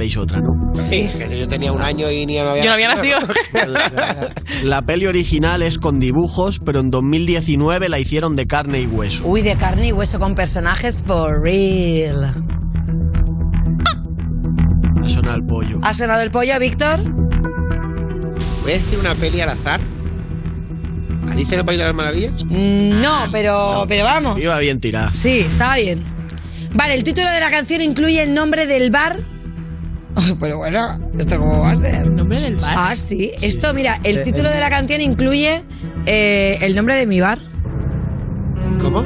¿Queréis 0.07 0.17
otra, 0.19 0.41
no? 0.41 0.73
Sí. 0.81 1.09
Que 1.19 1.37
yo 1.41 1.49
tenía 1.49 1.73
un 1.73 1.83
año 1.83 2.09
y 2.09 2.27
ni 2.27 2.37
no 2.39 2.51
había 2.51 2.63
Yo 2.63 2.69
no 2.69 2.75
había 2.75 2.95
nacido. 2.95 3.19
La 4.63 4.83
peli 4.83 5.07
original 5.07 5.63
es 5.63 5.79
con 5.79 5.99
dibujos, 5.99 6.61
pero 6.65 6.79
en 6.79 6.93
2019 6.93 7.89
la 7.89 7.99
hicieron 7.99 8.37
de 8.37 8.47
carne 8.47 8.81
y 8.83 8.87
hueso. 8.87 9.27
Uy, 9.27 9.43
de 9.43 9.57
carne 9.57 9.89
y 9.89 9.93
hueso 9.93 10.21
con 10.21 10.37
personajes 10.37 11.03
for 11.05 11.43
real. 11.43 12.33
Ha 15.05 15.09
sonado 15.09 15.37
el 15.37 15.45
pollo. 15.45 15.79
¿Ha 15.83 15.93
sonado 15.93 16.23
el 16.23 16.31
pollo, 16.31 16.57
Víctor? 16.61 17.01
Voy 18.63 18.73
a 18.73 18.75
decir 18.75 18.99
una 19.01 19.15
peli 19.17 19.41
al 19.41 19.49
azar. 19.51 19.81
¿Alicia 21.29 21.55
en 21.55 21.61
el 21.61 21.67
País 21.67 21.79
de 21.81 21.85
las 21.85 21.95
Maravillas? 21.95 22.45
Mm, 22.45 23.03
No, 23.03 23.25
pero, 23.33 23.87
pero 23.89 24.05
vamos. 24.05 24.39
Iba 24.39 24.57
bien 24.61 24.79
tirada. 24.79 25.13
Sí, 25.15 25.41
estaba 25.41 25.77
bien. 25.77 26.01
Vale, 26.75 26.95
el 26.95 27.03
título 27.03 27.29
de 27.29 27.41
la 27.41 27.51
canción 27.51 27.81
incluye 27.81 28.23
el 28.23 28.35
nombre 28.35 28.67
del 28.67 28.93
bar. 28.93 29.17
Pero 30.41 30.59
bueno, 30.59 30.99
¿esto 31.19 31.39
cómo 31.39 31.61
va 31.61 31.71
a 31.71 31.77
ser? 31.77 32.07
¿El 32.07 32.17
nombre 32.17 32.41
del 32.41 32.57
bar? 32.57 32.75
Ah, 32.77 32.97
sí. 32.97 33.33
Esto, 33.41 33.73
mira, 33.75 33.99
el 34.05 34.23
título 34.23 34.51
de 34.51 34.61
la 34.61 34.71
canción 34.71 35.01
incluye 35.01 35.63
eh, 36.07 36.59
el 36.63 36.75
nombre 36.75 36.95
de 36.97 37.07
mi 37.07 37.21
bar. 37.21 37.39
¿Cómo? 38.81 39.05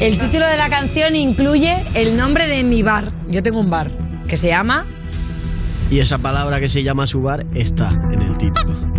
El 0.00 0.18
título 0.18 0.46
de 0.46 0.56
la 0.56 0.68
canción 0.70 1.14
incluye 1.14 1.74
el 1.94 2.16
nombre 2.16 2.46
de 2.48 2.64
mi 2.64 2.82
bar. 2.82 3.12
Yo 3.28 3.42
tengo 3.42 3.60
un 3.60 3.70
bar 3.70 3.90
que 4.26 4.36
se 4.36 4.48
llama. 4.48 4.86
Y 5.90 6.00
esa 6.00 6.18
palabra 6.18 6.60
que 6.60 6.68
se 6.68 6.82
llama 6.82 7.06
su 7.06 7.20
bar 7.22 7.46
está 7.54 7.90
en 8.12 8.22
el 8.22 8.38
título. 8.38 8.89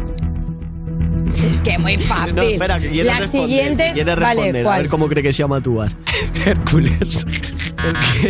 Es 1.49 1.61
que 1.61 1.77
muy 1.77 1.97
fácil. 1.97 2.35
No, 2.35 2.41
espera, 2.43 2.79
que 2.79 2.89
quiere 2.89 3.07
la 3.09 3.19
responder. 3.19 3.49
siguiente. 3.49 3.91
quiere 3.93 4.15
vale, 4.15 4.25
responder. 4.35 4.67
A 4.67 4.77
ver 4.77 4.87
cómo 4.89 5.07
cree 5.07 5.23
que 5.23 5.33
se 5.33 5.43
llama 5.43 5.61
tu 5.61 5.75
bar. 5.75 5.91
Hércules. 6.45 7.25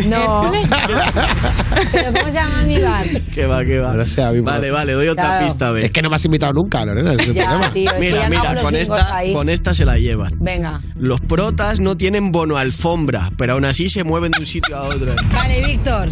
No. 0.08 0.52
¿Pero 1.92 2.14
cómo 2.14 2.26
se 2.26 2.32
llama 2.32 2.62
mi 2.64 2.80
bar? 2.80 3.06
Que 3.34 3.46
va, 3.46 3.64
que 3.66 3.80
va. 3.80 3.94
No 3.94 4.06
sé, 4.06 4.24
a 4.24 4.30
mí 4.32 4.38
me- 4.38 4.44
Vale, 4.44 4.72
vale, 4.72 4.94
doy 4.94 5.08
otra 5.08 5.26
Claro. 5.26 5.46
pista, 5.46 5.68
a 5.68 5.72
ver. 5.72 5.86
Es 5.86 5.92
que 5.92 6.02
no 6.02 6.10
me 6.10 6.16
has 6.16 6.26
invitado 6.26 6.54
nunca, 6.54 6.86
Lorena. 6.86 7.14
es 7.14 7.28
el 7.28 7.34
Ya, 7.34 7.44
problema. 7.46 7.74
tío, 7.74 7.90
es 7.90 7.94
que 7.96 8.00
mira, 8.00 8.22
ya 8.22 8.30
mira, 8.30 8.62
con 8.62 8.76
esta, 8.76 9.16
ahí. 9.16 9.34
con 9.34 9.50
esta 9.50 9.74
se 9.74 9.86
la 9.86 9.98
llevan. 9.98 10.34
Venga. 10.40 10.82
Los 10.96 11.20
protas 11.22 11.80
no 11.80 11.96
tienen 11.98 12.32
bono 12.32 12.58
alfombra, 12.58 13.30
pero 13.38 13.54
aún 13.54 13.66
así 13.66 13.90
se 13.90 14.04
mueven 14.04 14.32
de 14.32 14.40
un 14.40 14.46
sitio 14.46 14.78
a 14.78 14.84
otro. 14.84 15.14
Vale, 15.34 15.66
Víctor. 15.66 16.10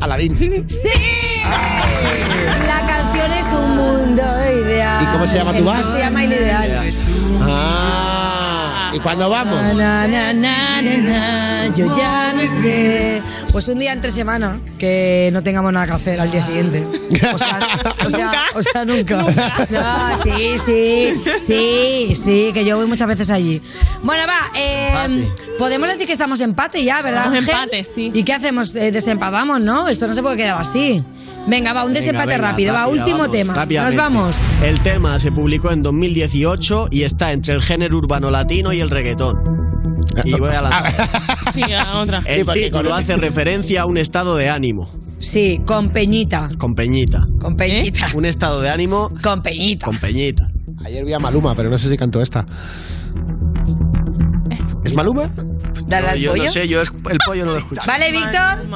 Aladín. 0.00 0.36
¡Sí! 0.68 0.88
La 2.66 2.86
canción 3.16 3.32
es 3.32 3.46
un 3.46 3.76
mundo 3.76 4.22
ideal. 4.22 5.02
¿Y 5.02 5.06
cómo 5.06 5.26
se 5.26 5.36
llama 5.36 5.52
tu 5.52 5.64
bar? 5.64 5.84
Se 5.84 5.98
llama 5.98 6.24
El 6.24 6.32
Ideal. 6.32 6.92
Ah, 7.42 7.85
¿y 8.96 9.00
cuándo 9.00 9.28
vamos? 9.28 9.54
Na, 9.74 10.06
na, 10.06 10.32
na, 10.32 10.80
na, 10.80 10.82
na, 10.82 11.74
yo 11.74 11.94
ya 11.96 12.32
no 12.32 12.40
sé. 12.62 13.20
Pues 13.52 13.68
un 13.68 13.78
día 13.78 13.92
entre 13.92 14.10
semana 14.10 14.58
que 14.78 15.30
no 15.32 15.42
tengamos 15.42 15.72
nada 15.72 15.86
que 15.86 15.92
hacer 15.92 16.20
al 16.20 16.30
día 16.30 16.40
siguiente. 16.42 16.86
O 17.34 17.38
sea, 17.38 17.94
o 18.06 18.10
sea, 18.10 18.44
o 18.54 18.62
sea, 18.62 18.84
nunca. 18.84 19.22
No, 19.70 20.22
sí, 20.22 20.56
sí, 20.64 21.20
sí, 21.46 22.14
sí, 22.14 22.50
que 22.54 22.64
yo 22.64 22.76
voy 22.76 22.86
muchas 22.86 23.08
veces 23.08 23.30
allí. 23.30 23.60
Bueno, 24.02 24.24
va, 24.26 24.38
eh, 24.54 25.28
podemos 25.58 25.88
decir 25.88 26.06
que 26.06 26.12
estamos 26.12 26.40
empate 26.40 26.82
ya, 26.82 27.02
¿verdad? 27.02 27.34
Estamos 27.34 27.48
Ángel? 27.48 27.54
empate, 27.54 27.84
sí. 27.94 28.10
¿Y 28.14 28.22
qué 28.22 28.32
hacemos? 28.32 28.74
Eh, 28.76 28.90
desempatamos, 28.92 29.60
¿no? 29.60 29.88
Esto 29.88 30.06
no 30.06 30.14
se 30.14 30.22
puede 30.22 30.36
quedar 30.36 30.60
así. 30.60 31.04
Venga, 31.46 31.72
va, 31.72 31.84
un 31.84 31.92
desempate 31.92 32.26
Venga, 32.26 32.38
venga, 32.38 32.50
rápido. 32.50 32.74
Va, 32.74 32.88
último 32.88 33.18
vamos, 33.18 33.30
tema. 33.30 33.66
Nos 33.84 33.94
vamos. 33.94 34.36
El 34.64 34.80
tema 34.82 35.20
se 35.20 35.30
publicó 35.30 35.70
en 35.70 35.82
2018 35.82 36.88
y 36.90 37.02
está 37.02 37.32
entre 37.32 37.54
el 37.54 37.62
género 37.62 37.96
urbano 37.98 38.30
latino 38.30 38.72
y 38.72 38.80
el 38.80 38.85
reggaetón. 38.90 39.42
Y 40.24 40.32
voy 40.34 40.50
a 40.54 40.62
la 40.62 40.94
Sí, 41.54 41.62
a 41.72 41.98
otra. 41.98 42.22
El 42.26 42.46
título 42.46 42.94
hace 42.94 43.16
referencia 43.16 43.82
a 43.82 43.86
un 43.86 43.96
estado 43.98 44.36
de 44.36 44.48
ánimo. 44.48 44.88
Sí, 45.18 45.60
con 45.66 45.88
Peñita. 45.90 46.48
Con 46.58 46.74
Peñita. 46.74 47.26
Con 47.40 47.56
Peñita. 47.56 48.08
Un 48.14 48.24
estado 48.26 48.60
de 48.60 48.70
ánimo. 48.70 49.10
Con 49.22 49.42
Peñita. 49.42 49.86
Con 49.86 49.96
Peñita. 49.98 50.50
Ayer 50.84 51.04
vi 51.04 51.12
a 51.14 51.18
Maluma, 51.18 51.54
pero 51.54 51.70
no 51.70 51.78
sé 51.78 51.88
si 51.88 51.96
cantó 51.96 52.20
esta. 52.22 52.46
¿Es 54.84 54.94
Maluma? 54.94 55.30
Dale 55.86 56.06
No, 56.06 56.12
al 56.12 56.18
yo 56.18 56.30
pollo. 56.32 56.44
no 56.44 56.50
sé, 56.50 56.68
yo 56.68 56.80
es- 56.82 56.90
el 57.10 57.18
pollo 57.26 57.44
no 57.44 57.52
lo 57.52 57.58
escucho. 57.58 57.80
Vale, 57.86 58.10
Víctor. 58.12 58.66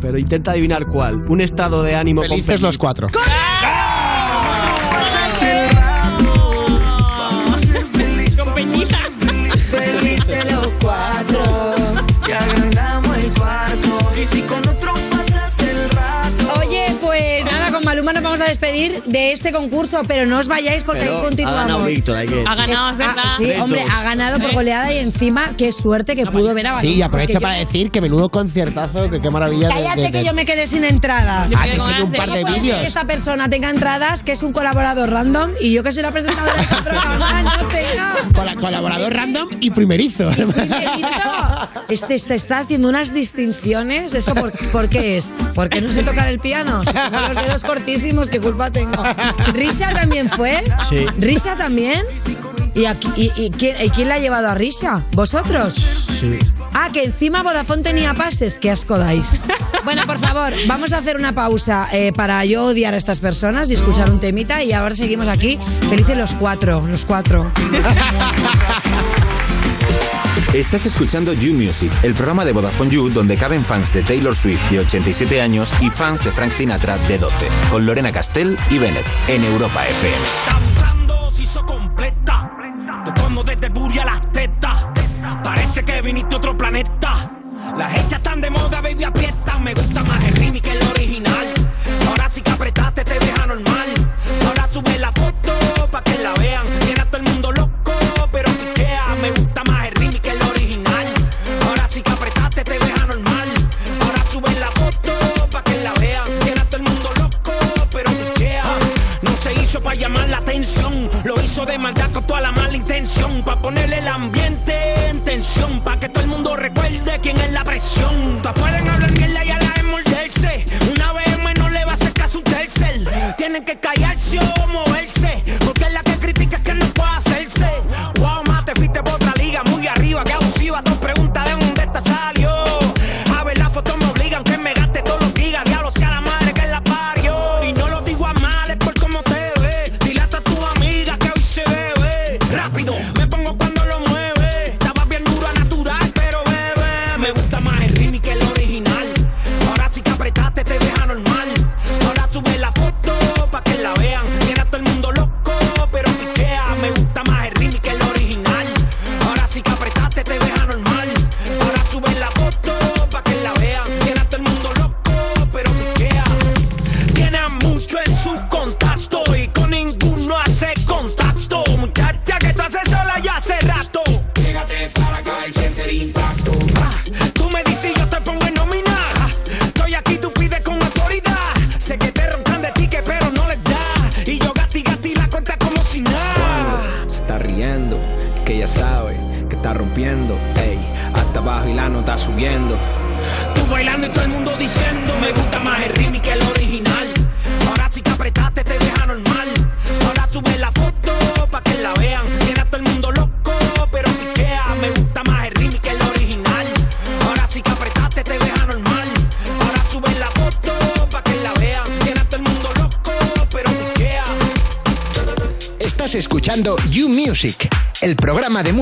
Pero 0.00 0.18
intenta 0.18 0.52
adivinar 0.52 0.86
cuál. 0.86 1.22
Un 1.28 1.40
estado 1.40 1.82
de 1.82 1.94
ánimo 1.96 2.20
con 2.22 2.30
Felices 2.30 2.60
los 2.60 2.78
cuatro. 2.78 3.08
Con 3.08 3.22
vraiment 18.26 18.35
a 18.46 18.48
despedir 18.48 19.02
de 19.04 19.32
este 19.32 19.52
concurso, 19.52 20.00
pero 20.06 20.26
no 20.26 20.38
os 20.38 20.48
vayáis 20.48 20.84
porque 20.84 21.00
Pero 21.02 21.12
ahí 21.14 21.18
ha 21.18 21.22
continuamos. 21.24 21.60
ganado 21.66 21.84
Víctor, 21.84 22.16
hay 22.16 22.26
que- 22.28 22.44
Ha 22.46 22.54
ganado, 22.54 22.90
es 22.90 22.96
verdad. 22.96 23.14
Ah, 23.18 23.34
sí, 23.38 23.44
Tres, 23.44 23.60
hombre, 23.60 23.82
ha 23.90 24.02
ganado 24.02 24.38
por 24.40 24.52
goleada 24.54 24.92
y 24.92 24.98
encima, 24.98 25.50
qué 25.56 25.72
suerte 25.72 26.16
que 26.16 26.26
pudo 26.26 26.54
ver 26.54 26.66
a 26.68 26.72
Maluma. 26.74 26.92
Sí, 26.92 26.98
y 26.98 27.02
aprovecho 27.02 27.40
para 27.40 27.58
yo- 27.60 27.66
decir 27.66 27.90
que 27.90 28.00
menudo 28.00 28.28
conciertazo, 28.30 29.10
que 29.10 29.20
qué 29.20 29.30
maravilla. 29.30 29.68
de- 29.68 29.74
Cállate 29.74 30.00
de- 30.00 30.06
de- 30.06 30.12
que 30.12 30.24
yo 30.24 30.32
me 30.34 30.44
quedé 30.46 30.66
sin 30.66 30.84
entradas. 30.84 31.50
Ah, 31.56 31.66
enseño 31.68 32.04
un 32.04 32.12
par 32.12 32.30
de 32.30 32.42
¿Cómo 32.42 32.42
puede 32.42 32.44
ser 32.44 32.54
que 32.54 32.60
vídeos. 32.60 32.86
esta 32.86 33.04
persona 33.06 33.48
tenga 33.48 33.70
entradas, 33.70 34.22
que 34.22 34.32
es 34.32 34.42
un 34.42 34.52
colaborador 34.52 35.10
random, 35.10 35.50
y 35.60 35.72
yo 35.72 35.82
que 35.82 35.92
soy 35.92 36.02
la 36.02 36.12
presentadora 36.12 36.54
de 36.54 36.62
este 36.62 36.82
programa 36.82 37.42
no 37.42 37.50
tenga? 37.68 38.14
Cola- 38.34 38.54
colaborador 38.54 39.12
random 39.12 39.48
y 39.60 39.70
primerizo. 39.70 40.28
Este, 41.88 42.14
este 42.14 42.34
está 42.34 42.58
haciendo 42.58 42.88
unas 42.88 43.14
distinciones. 43.14 44.14
¿Eso 44.14 44.34
por, 44.34 44.52
por 44.70 44.88
qué 44.88 45.18
es? 45.18 45.26
¿Por 45.54 45.68
qué 45.68 45.80
no 45.80 45.92
sé 45.92 46.02
tocar 46.02 46.28
el 46.28 46.38
piano? 46.40 46.84
Si 46.84 46.92
tengo 46.92 47.28
los 47.28 47.36
dedos 47.36 47.62
cortísimos, 47.62 48.28
¿qué 48.36 48.42
culpa 48.42 48.70
tengo? 48.70 49.02
¿Risha 49.54 49.92
también 49.94 50.28
fue? 50.28 50.62
Sí. 50.90 51.06
¿Risha 51.18 51.56
también? 51.56 52.02
¿Y, 52.74 52.84
aquí- 52.84 53.08
y- 53.16 53.32
y 53.46 53.50
quién, 53.50 53.74
y 53.82 53.88
quién 53.88 54.08
la 54.10 54.16
ha 54.16 54.18
llevado 54.18 54.48
a 54.48 54.54
Risha? 54.54 55.06
¿Vosotros? 55.12 55.74
Sí. 56.20 56.38
Ah, 56.74 56.90
que 56.92 57.04
encima 57.04 57.42
Vodafone 57.42 57.82
tenía 57.82 58.12
pases. 58.12 58.58
Qué 58.58 58.70
asco 58.70 58.98
dais. 58.98 59.40
Bueno, 59.84 60.02
por 60.06 60.18
favor, 60.18 60.52
vamos 60.66 60.92
a 60.92 60.98
hacer 60.98 61.16
una 61.16 61.34
pausa 61.34 61.88
eh, 61.92 62.12
para 62.12 62.44
yo 62.44 62.64
odiar 62.66 62.92
a 62.92 62.98
estas 62.98 63.20
personas 63.20 63.70
y 63.70 63.74
escuchar 63.74 64.10
un 64.10 64.20
temita 64.20 64.62
y 64.62 64.72
ahora 64.72 64.94
seguimos 64.94 65.28
aquí 65.28 65.58
felices 65.88 66.18
los 66.18 66.34
cuatro, 66.34 66.86
los 66.86 67.06
cuatro. 67.06 67.50
Estás 70.56 70.86
escuchando 70.86 71.34
You 71.34 71.52
Music, 71.52 71.92
el 72.02 72.14
programa 72.14 72.42
de 72.46 72.54
Vodafone 72.54 72.88
You 72.88 73.10
donde 73.10 73.36
caben 73.36 73.62
fans 73.62 73.92
de 73.92 74.02
Taylor 74.02 74.34
Swift 74.34 74.70
de 74.70 74.78
87 74.78 75.42
años 75.42 75.70
y 75.82 75.90
fans 75.90 76.24
de 76.24 76.32
Frank 76.32 76.50
Sinatra 76.50 76.96
de 76.96 77.18
12, 77.18 77.46
con 77.70 77.84
Lorena 77.84 78.10
Castell 78.10 78.56
y 78.70 78.78
Bennett 78.78 79.04
en 79.28 79.44
Europa 79.44 79.86
FM. 79.86 80.16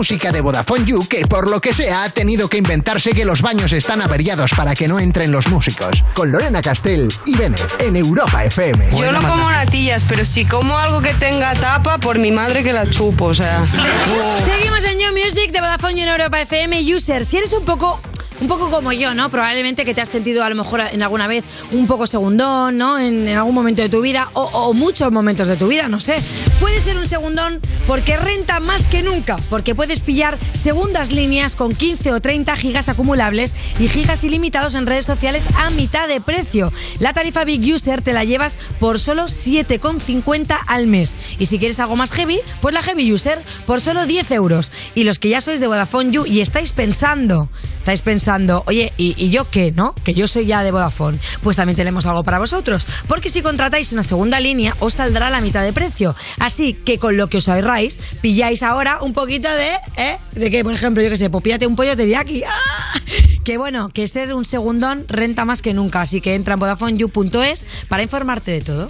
Música 0.04 0.32
de 0.32 0.42
Vodafone 0.42 0.84
You 0.84 1.08
que 1.08 1.26
por 1.26 1.48
lo 1.48 1.62
que 1.62 1.72
sea 1.72 2.04
ha 2.04 2.10
tenido 2.10 2.46
que 2.46 2.58
inventarse 2.58 3.12
que 3.12 3.24
los 3.24 3.40
baños 3.40 3.72
están 3.72 4.02
averiados 4.02 4.50
para 4.54 4.74
que 4.74 4.86
no 4.86 5.00
entren 5.00 5.32
los 5.32 5.46
músicos. 5.46 6.04
Con 6.12 6.30
Lorena 6.30 6.60
Castell 6.60 7.08
y 7.24 7.34
Bennett 7.36 7.80
en 7.80 7.96
Europa 7.96 8.44
FM. 8.44 8.90
Yo 8.98 9.12
no 9.12 9.26
como 9.26 9.50
natillas, 9.50 10.04
pero 10.06 10.26
si 10.26 10.44
como 10.44 10.76
algo 10.76 11.00
que 11.00 11.14
tenga 11.14 11.54
tapa, 11.54 11.96
por 11.96 12.18
mi 12.18 12.32
madre 12.32 12.62
que 12.62 12.74
la 12.74 12.86
chupo, 12.90 13.24
o 13.24 13.34
sea. 13.34 13.64
Seguimos 13.64 14.84
en 14.84 14.98
New 14.98 15.12
Music 15.12 15.50
de 15.50 15.60
Vodafone 15.60 15.94
y 15.94 16.02
en 16.02 16.08
Europa 16.10 16.38
FM. 16.38 16.94
User, 16.94 17.24
si 17.24 17.38
eres 17.38 17.54
un 17.54 17.64
poco... 17.64 17.98
Un 18.40 18.48
poco 18.48 18.68
como 18.68 18.90
yo, 18.90 19.14
¿no? 19.14 19.30
Probablemente 19.30 19.84
que 19.84 19.94
te 19.94 20.00
has 20.00 20.08
sentido 20.08 20.42
a 20.42 20.50
lo 20.50 20.56
mejor 20.56 20.80
en 20.80 21.02
alguna 21.04 21.28
vez 21.28 21.44
un 21.70 21.86
poco 21.86 22.04
segundón, 22.04 22.76
¿no? 22.76 22.98
En, 22.98 23.28
en 23.28 23.38
algún 23.38 23.54
momento 23.54 23.80
de 23.80 23.88
tu 23.88 24.00
vida 24.00 24.28
o, 24.32 24.42
o 24.42 24.74
muchos 24.74 25.12
momentos 25.12 25.46
de 25.46 25.56
tu 25.56 25.68
vida, 25.68 25.86
no 25.88 26.00
sé. 26.00 26.16
Puede 26.58 26.80
ser 26.80 26.98
un 26.98 27.06
segundón 27.06 27.60
porque 27.86 28.16
renta 28.16 28.60
más 28.60 28.84
que 28.84 29.02
nunca, 29.02 29.36
porque 29.50 29.74
puedes 29.74 30.00
pillar 30.00 30.38
segundas 30.60 31.12
líneas 31.12 31.54
con 31.54 31.74
15 31.74 32.12
o 32.12 32.20
30 32.20 32.56
gigas 32.56 32.88
acumulables 32.88 33.54
y 33.78 33.88
gigas 33.88 34.24
ilimitados 34.24 34.74
en 34.74 34.86
redes 34.86 35.04
sociales 35.04 35.44
a 35.56 35.70
mitad 35.70 36.08
de 36.08 36.20
precio. 36.20 36.72
La 36.98 37.12
tarifa 37.12 37.44
Big 37.44 37.60
User 37.72 38.02
te 38.02 38.12
la 38.12 38.24
llevas 38.24 38.56
por 38.80 38.98
solo 38.98 39.24
7,50 39.24 40.58
al 40.66 40.86
mes. 40.86 41.14
Y 41.38 41.46
si 41.46 41.58
quieres 41.58 41.78
algo 41.80 41.96
más 41.96 42.10
heavy, 42.12 42.38
pues 42.60 42.74
la 42.74 42.82
Heavy 42.82 43.12
User 43.12 43.40
por 43.66 43.80
solo 43.80 44.06
10 44.06 44.30
euros. 44.32 44.72
Y 44.94 45.04
los 45.04 45.18
que 45.18 45.28
ya 45.28 45.40
sois 45.40 45.60
de 45.60 45.66
Vodafone 45.66 46.10
You 46.10 46.24
y 46.26 46.40
estáis 46.40 46.72
pensando, 46.72 47.48
estáis 47.78 48.02
pensando, 48.02 48.62
oye, 48.66 48.92
¿y, 48.96 49.30
yo 49.30 49.50
qué, 49.50 49.72
no? 49.72 49.94
Que 50.04 50.14
yo 50.14 50.26
soy 50.26 50.46
ya 50.46 50.62
de 50.62 50.70
Vodafone. 50.70 51.18
Pues 51.42 51.56
también 51.56 51.76
tenemos 51.76 52.06
algo 52.06 52.24
para 52.24 52.38
vosotros. 52.38 52.86
Porque 53.08 53.28
si 53.28 53.42
contratáis 53.42 53.92
una 53.92 54.02
segunda 54.02 54.40
línea, 54.40 54.76
os 54.80 54.94
saldrá 54.94 55.30
la 55.30 55.40
mitad 55.40 55.62
de 55.62 55.72
precio. 55.72 56.14
Así 56.38 56.74
que 56.74 56.98
con 56.98 57.16
lo 57.16 57.28
que 57.28 57.38
os 57.38 57.48
ahorráis, 57.48 57.73
pilláis 58.20 58.62
ahora 58.62 58.98
un 59.00 59.12
poquito 59.12 59.48
de, 59.48 59.70
¿eh? 59.96 60.18
De 60.32 60.50
que, 60.50 60.64
por 60.64 60.74
ejemplo, 60.74 61.02
yo 61.02 61.10
que 61.10 61.16
sé, 61.16 61.30
pues 61.30 61.42
píllate 61.42 61.66
un 61.66 61.76
pollo 61.76 61.96
teriyaki. 61.96 62.42
¡Ah! 62.44 63.00
Que 63.44 63.58
bueno, 63.58 63.90
que 63.90 64.08
ser 64.08 64.32
un 64.32 64.44
segundón 64.44 65.04
renta 65.06 65.44
más 65.44 65.60
que 65.60 65.74
nunca. 65.74 66.00
Así 66.00 66.20
que 66.22 66.34
entra 66.34 66.54
en 66.54 66.60
VodafoneYou.es 66.60 67.66
para 67.88 68.02
informarte 68.02 68.52
de 68.52 68.60
todo. 68.62 68.88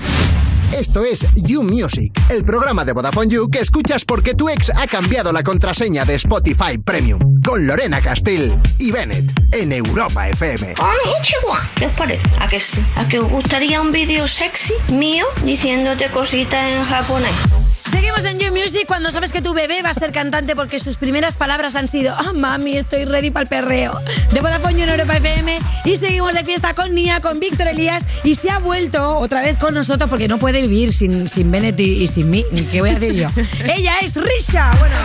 Esto 0.72 1.04
es 1.04 1.24
You 1.36 1.62
Music, 1.62 2.12
el 2.30 2.44
programa 2.44 2.84
de 2.84 2.92
Vodafone 2.92 3.28
You 3.28 3.48
que 3.48 3.60
escuchas 3.60 4.04
porque 4.04 4.34
tu 4.34 4.48
ex 4.48 4.70
ha 4.70 4.88
cambiado 4.88 5.32
la 5.32 5.44
contraseña 5.44 6.04
de 6.04 6.16
Spotify 6.16 6.78
Premium. 6.84 7.20
Con 7.44 7.64
Lorena 7.64 8.00
Castell 8.00 8.60
y 8.80 8.90
Bennett 8.90 9.32
en 9.52 9.72
Europa 9.72 10.28
FM. 10.30 10.74
Konnichiwa. 10.74 11.70
¿Qué 11.76 11.86
os 11.86 11.92
parece? 11.92 12.28
¿A 12.40 12.48
que 12.48 12.58
sí? 12.58 12.84
¿A 12.96 13.06
que 13.06 13.20
os 13.20 13.30
gustaría 13.30 13.80
un 13.80 13.92
vídeo 13.92 14.26
sexy 14.26 14.74
mío 14.92 15.26
diciéndote 15.44 16.10
cositas 16.10 16.64
en 16.72 16.84
japonés? 16.84 17.63
Seguimos 17.90 18.24
en 18.24 18.38
You 18.38 18.50
Music 18.52 18.84
cuando 18.86 19.10
sabes 19.10 19.32
que 19.32 19.42
tu 19.42 19.54
bebé 19.54 19.82
va 19.82 19.90
a 19.90 19.94
ser 19.94 20.12
cantante 20.12 20.56
porque 20.56 20.78
sus 20.78 20.96
primeras 20.96 21.34
palabras 21.34 21.74
han 21.76 21.88
sido 21.88 22.14
Ah, 22.14 22.32
mami, 22.34 22.76
estoy 22.76 23.04
ready 23.04 23.30
para 23.30 23.42
el 23.42 23.48
perreo. 23.48 24.00
De 24.32 24.40
Vodafone 24.40 24.82
en 24.82 24.88
Europa 24.88 25.16
FM. 25.16 25.58
Y 25.84 25.96
seguimos 25.96 26.32
de 26.32 26.44
fiesta 26.44 26.74
con 26.74 26.94
Nia, 26.94 27.20
con 27.20 27.40
Víctor 27.40 27.68
Elías. 27.68 28.04
Y 28.24 28.34
se 28.34 28.50
ha 28.50 28.58
vuelto 28.58 29.18
otra 29.18 29.40
vez 29.42 29.58
con 29.58 29.74
nosotros 29.74 30.08
porque 30.08 30.28
no 30.28 30.38
puede 30.38 30.62
vivir 30.62 30.92
sin, 30.92 31.28
sin 31.28 31.50
Bennett 31.50 31.78
y, 31.78 32.06
sin 32.06 32.30
mí. 32.30 32.44
¿Qué 32.70 32.80
voy 32.80 32.90
a 32.90 32.98
decir 32.98 33.14
yo? 33.14 33.30
Ella 33.64 33.94
es 34.02 34.14
Risha. 34.14 34.70
Bueno, 34.78 34.96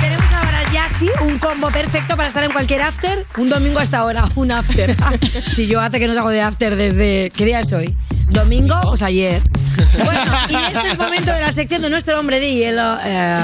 tenemos 0.00 0.32
ahora 0.32 0.62
ya 0.72 0.88
sí 0.98 1.08
un 1.22 1.38
combo 1.38 1.70
perfecto 1.70 2.16
para 2.16 2.28
estar 2.28 2.42
en 2.44 2.52
cualquier 2.52 2.82
after. 2.82 3.26
Un 3.36 3.48
domingo 3.48 3.78
hasta 3.78 3.98
ahora, 3.98 4.28
un 4.34 4.50
after. 4.50 4.96
si 5.54 5.66
yo 5.66 5.80
hace 5.80 5.98
que 5.98 6.08
no 6.08 6.14
salgo 6.14 6.30
de 6.30 6.42
after 6.42 6.76
desde... 6.76 7.30
¿Qué 7.34 7.44
día 7.44 7.60
es 7.60 7.72
hoy? 7.72 7.96
¿Domingo? 8.30 8.74
Pues 8.82 9.02
ayer. 9.02 9.42
Bueno, 10.04 10.20
y 10.48 10.54
este 10.54 10.78
es 10.78 10.92
el 10.92 10.98
momento 10.98 11.32
de 11.32 11.40
la 11.40 11.52
sección 11.52 11.82
de 11.82 11.90
nuestro 11.90 12.16
hombre 12.24 12.40
de 12.40 12.54
hielo. 12.54 12.96
eh, 13.04 13.38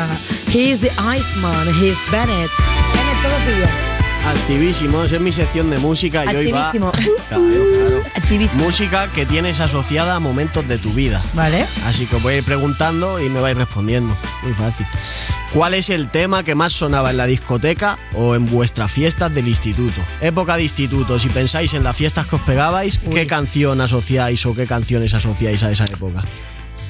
he 0.48 0.70
is 0.70 0.80
the 0.80 0.90
Iceman, 0.92 1.68
he 1.68 1.90
is 1.90 1.98
Bennett. 2.10 2.50
Bennett, 2.94 3.22
todo 3.22 3.36
tuyo. 3.44 3.66
Activísimos, 4.26 5.12
es 5.12 5.20
mi 5.20 5.32
sección 5.32 5.68
de 5.68 5.78
música 5.78 6.24
y 6.24 6.34
hoy 6.34 6.50
va. 6.50 6.60
Activísimo. 6.60 6.90
Claro, 7.28 7.42
claro. 8.30 8.56
Música 8.56 9.08
que 9.14 9.26
tienes 9.26 9.60
asociada 9.60 10.14
a 10.16 10.20
momentos 10.20 10.66
de 10.66 10.78
tu 10.78 10.94
vida. 10.94 11.20
Vale. 11.34 11.66
Así 11.84 12.06
que 12.06 12.16
os 12.16 12.22
voy 12.22 12.34
a 12.34 12.36
ir 12.38 12.44
preguntando 12.44 13.20
y 13.20 13.28
me 13.28 13.40
vais 13.40 13.56
respondiendo. 13.56 14.16
Muy 14.42 14.54
fácil. 14.54 14.86
¿Cuál 15.52 15.74
es 15.74 15.90
el 15.90 16.08
tema 16.08 16.42
que 16.42 16.54
más 16.54 16.72
sonaba 16.72 17.10
en 17.10 17.18
la 17.18 17.26
discoteca 17.26 17.98
o 18.14 18.34
en 18.34 18.46
vuestras 18.46 18.90
fiestas 18.90 19.34
del 19.34 19.46
instituto? 19.46 20.00
Época 20.22 20.56
de 20.56 20.62
instituto, 20.62 21.18
si 21.18 21.28
pensáis 21.28 21.74
en 21.74 21.84
las 21.84 21.96
fiestas 21.96 22.26
que 22.26 22.36
os 22.36 22.42
pegabais, 22.42 22.98
¿qué 23.12 23.26
canción 23.26 23.82
asociáis 23.82 24.46
o 24.46 24.54
qué 24.54 24.66
canciones 24.66 25.12
asociáis 25.12 25.62
a 25.64 25.70
esa 25.70 25.84
época? 25.84 26.24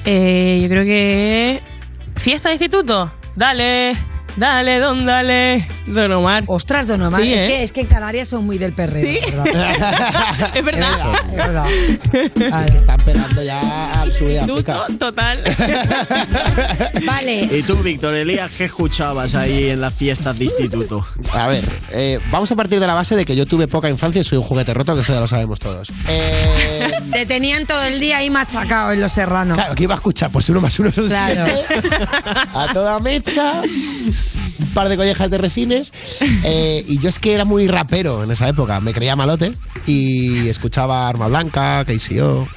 Eh, 0.05 0.59
yo 0.61 0.69
creo 0.69 0.83
que. 0.83 1.80
¿Fiesta 2.21 2.49
de 2.49 2.55
instituto? 2.55 3.11
Dale, 3.35 3.97
dale, 4.37 4.77
don, 4.77 5.07
dale. 5.07 5.67
Don 5.87 6.11
Omar. 6.11 6.43
Ostras, 6.45 6.85
Don 6.85 7.01
Omar. 7.01 7.19
Sí, 7.19 7.33
es, 7.33 7.39
¿eh? 7.39 7.47
que, 7.47 7.63
es 7.63 7.71
que 7.71 7.81
en 7.81 7.87
Canarias 7.87 8.27
son 8.27 8.45
muy 8.45 8.59
del 8.59 8.73
perreo. 8.73 9.01
Sí. 9.01 9.31
¿verdad? 9.31 10.51
es 10.55 10.63
verdad. 10.63 11.15
Es 11.31 11.35
verdad. 11.35 11.65
Están 12.75 12.97
pegando 13.03 13.41
ya 13.41 14.01
al 14.01 14.11
sur 14.11 14.27
de 14.27 14.39
África. 14.39 14.85
Total. 14.99 15.43
Vale. 17.07 17.49
¿Y 17.51 17.63
tú, 17.63 17.77
Víctor 17.77 18.13
Elías, 18.13 18.51
qué 18.55 18.65
escuchabas 18.65 19.33
ahí 19.33 19.69
en 19.69 19.81
las 19.81 19.93
fiestas 19.95 20.37
de 20.37 20.45
instituto? 20.45 21.03
A 21.33 21.47
ver, 21.47 21.63
eh, 21.91 22.19
vamos 22.29 22.51
a 22.51 22.55
partir 22.55 22.79
de 22.79 22.85
la 22.85 22.93
base 22.93 23.15
de 23.15 23.25
que 23.25 23.35
yo 23.35 23.47
tuve 23.47 23.67
poca 23.67 23.89
infancia 23.89 24.21
y 24.21 24.23
soy 24.23 24.37
un 24.37 24.43
juguete 24.43 24.75
roto, 24.75 24.93
que 24.93 25.01
eso 25.01 25.11
ya 25.11 25.21
lo 25.21 25.27
sabemos 25.27 25.59
todos. 25.59 25.89
Eh, 26.07 26.80
Te 27.11 27.25
tenían 27.25 27.65
todo 27.65 27.83
el 27.83 27.99
día 27.99 28.17
ahí 28.17 28.29
machacado 28.29 28.91
en 28.93 29.01
los 29.01 29.11
serranos. 29.11 29.57
claro, 29.57 29.75
¿qué 29.75 29.83
iba 29.83 29.93
a 29.93 29.97
escuchar? 29.97 30.31
Pues 30.31 30.47
uno 30.49 30.61
más 30.61 30.77
uno 30.79 30.91
son 30.91 31.07
Claro. 31.07 31.45
siete. 31.67 31.89
A 32.53 32.67
toda 32.73 32.99
mecha, 32.99 33.61
un 33.61 34.67
par 34.73 34.87
de 34.89 34.95
collejas 34.97 35.29
de 35.29 35.37
resines. 35.37 35.91
eh, 36.43 36.83
y 36.87 36.99
yo 36.99 37.09
es 37.09 37.19
que 37.19 37.33
era 37.33 37.45
muy 37.45 37.67
rapero 37.67 38.23
en 38.23 38.31
esa 38.31 38.47
época. 38.47 38.79
Me 38.79 38.93
creía 38.93 39.15
malote 39.15 39.53
y 39.85 40.47
escuchaba 40.47 41.07
Arma 41.09 41.27
Blanca, 41.27 41.83
KCO. 41.85 42.47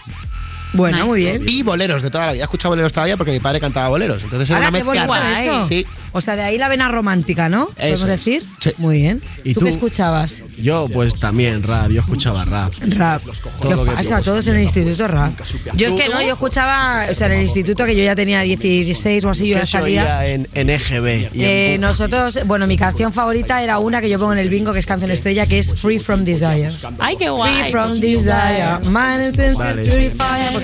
Bueno, 0.74 1.06
muy 1.06 1.20
bien. 1.20 1.42
Y 1.48 1.62
boleros 1.62 2.02
de 2.02 2.10
toda 2.10 2.26
la 2.26 2.32
vida. 2.32 2.42
He 2.42 2.44
escuchado 2.44 2.70
boleros 2.72 2.92
todavía 2.92 3.16
porque 3.16 3.32
mi 3.32 3.40
padre 3.40 3.60
cantaba 3.60 3.88
boleros. 3.88 4.22
Entonces 4.22 4.48
era 4.50 4.58
Ahora 4.66 4.68
una 4.70 4.84
mezcla. 4.94 5.32
esto. 5.32 5.68
Sí. 5.68 5.86
O 6.16 6.20
sea, 6.20 6.36
de 6.36 6.42
ahí 6.42 6.58
la 6.58 6.68
vena 6.68 6.88
romántica, 6.88 7.48
¿no? 7.48 7.66
¿Podemos 7.66 8.00
Eso 8.00 8.04
es. 8.04 8.10
decir? 8.24 8.44
Muy 8.78 8.98
bien. 8.98 9.20
¿Y 9.42 9.52
¿Tú, 9.54 9.60
tú? 9.60 9.66
qué 9.66 9.70
escuchabas? 9.72 10.42
Yo, 10.58 10.86
pues 10.92 11.16
también 11.18 11.62
rap, 11.64 11.90
yo 11.90 12.00
escuchaba 12.00 12.44
rap. 12.44 12.72
Rap. 12.96 13.22
Todo 13.22 13.68
¿Qué 13.70 13.74
lo 13.74 13.84
que 13.84 13.90
pasa? 13.90 14.22
Todos 14.22 14.46
en 14.46 14.54
el 14.56 14.62
instituto 14.62 15.08
rap. 15.08 15.32
Yo 15.74 15.88
es 15.88 16.00
que 16.00 16.08
no, 16.08 16.22
yo 16.22 16.32
escuchaba, 16.34 17.04
o 17.10 17.14
sea, 17.14 17.26
en 17.26 17.32
el 17.34 17.42
instituto 17.42 17.84
que 17.84 17.96
yo 17.96 18.04
ya 18.04 18.14
tenía 18.14 18.40
16 18.42 19.24
o 19.24 19.30
así, 19.30 19.48
yo 19.48 19.54
¿Qué 19.56 19.60
ya 19.62 19.66
salía. 19.66 20.26
en, 20.28 20.46
en 20.54 20.70
EGB? 20.70 21.06
y 21.34 21.44
en 21.44 21.50
Eh, 21.50 21.68
Boom? 21.72 21.80
nosotros, 21.80 22.38
bueno, 22.46 22.66
mi 22.68 22.76
canción 22.76 23.12
favorita 23.12 23.62
era 23.62 23.78
una 23.80 24.00
que 24.00 24.08
yo 24.08 24.18
pongo 24.20 24.32
en 24.34 24.38
el 24.38 24.48
bingo, 24.48 24.72
que 24.72 24.78
es 24.78 24.86
canción 24.86 25.10
estrella, 25.10 25.46
que 25.46 25.58
es 25.58 25.74
Free 25.74 25.98
From 25.98 26.24
Desire. 26.24 26.68
Ay, 27.00 27.16
qué 27.18 27.28
guay. 27.28 27.62
Free 27.62 27.72
From 27.72 27.98
Desire. 28.00 28.78
Man 28.90 29.20
is 29.20 29.36
Vale. 29.56 29.82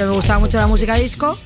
Porque 0.00 0.10
me 0.10 0.16
gustaba 0.16 0.38
mucho 0.40 0.58
la 0.58 0.66
música 0.66 0.94
disco. 0.96 1.36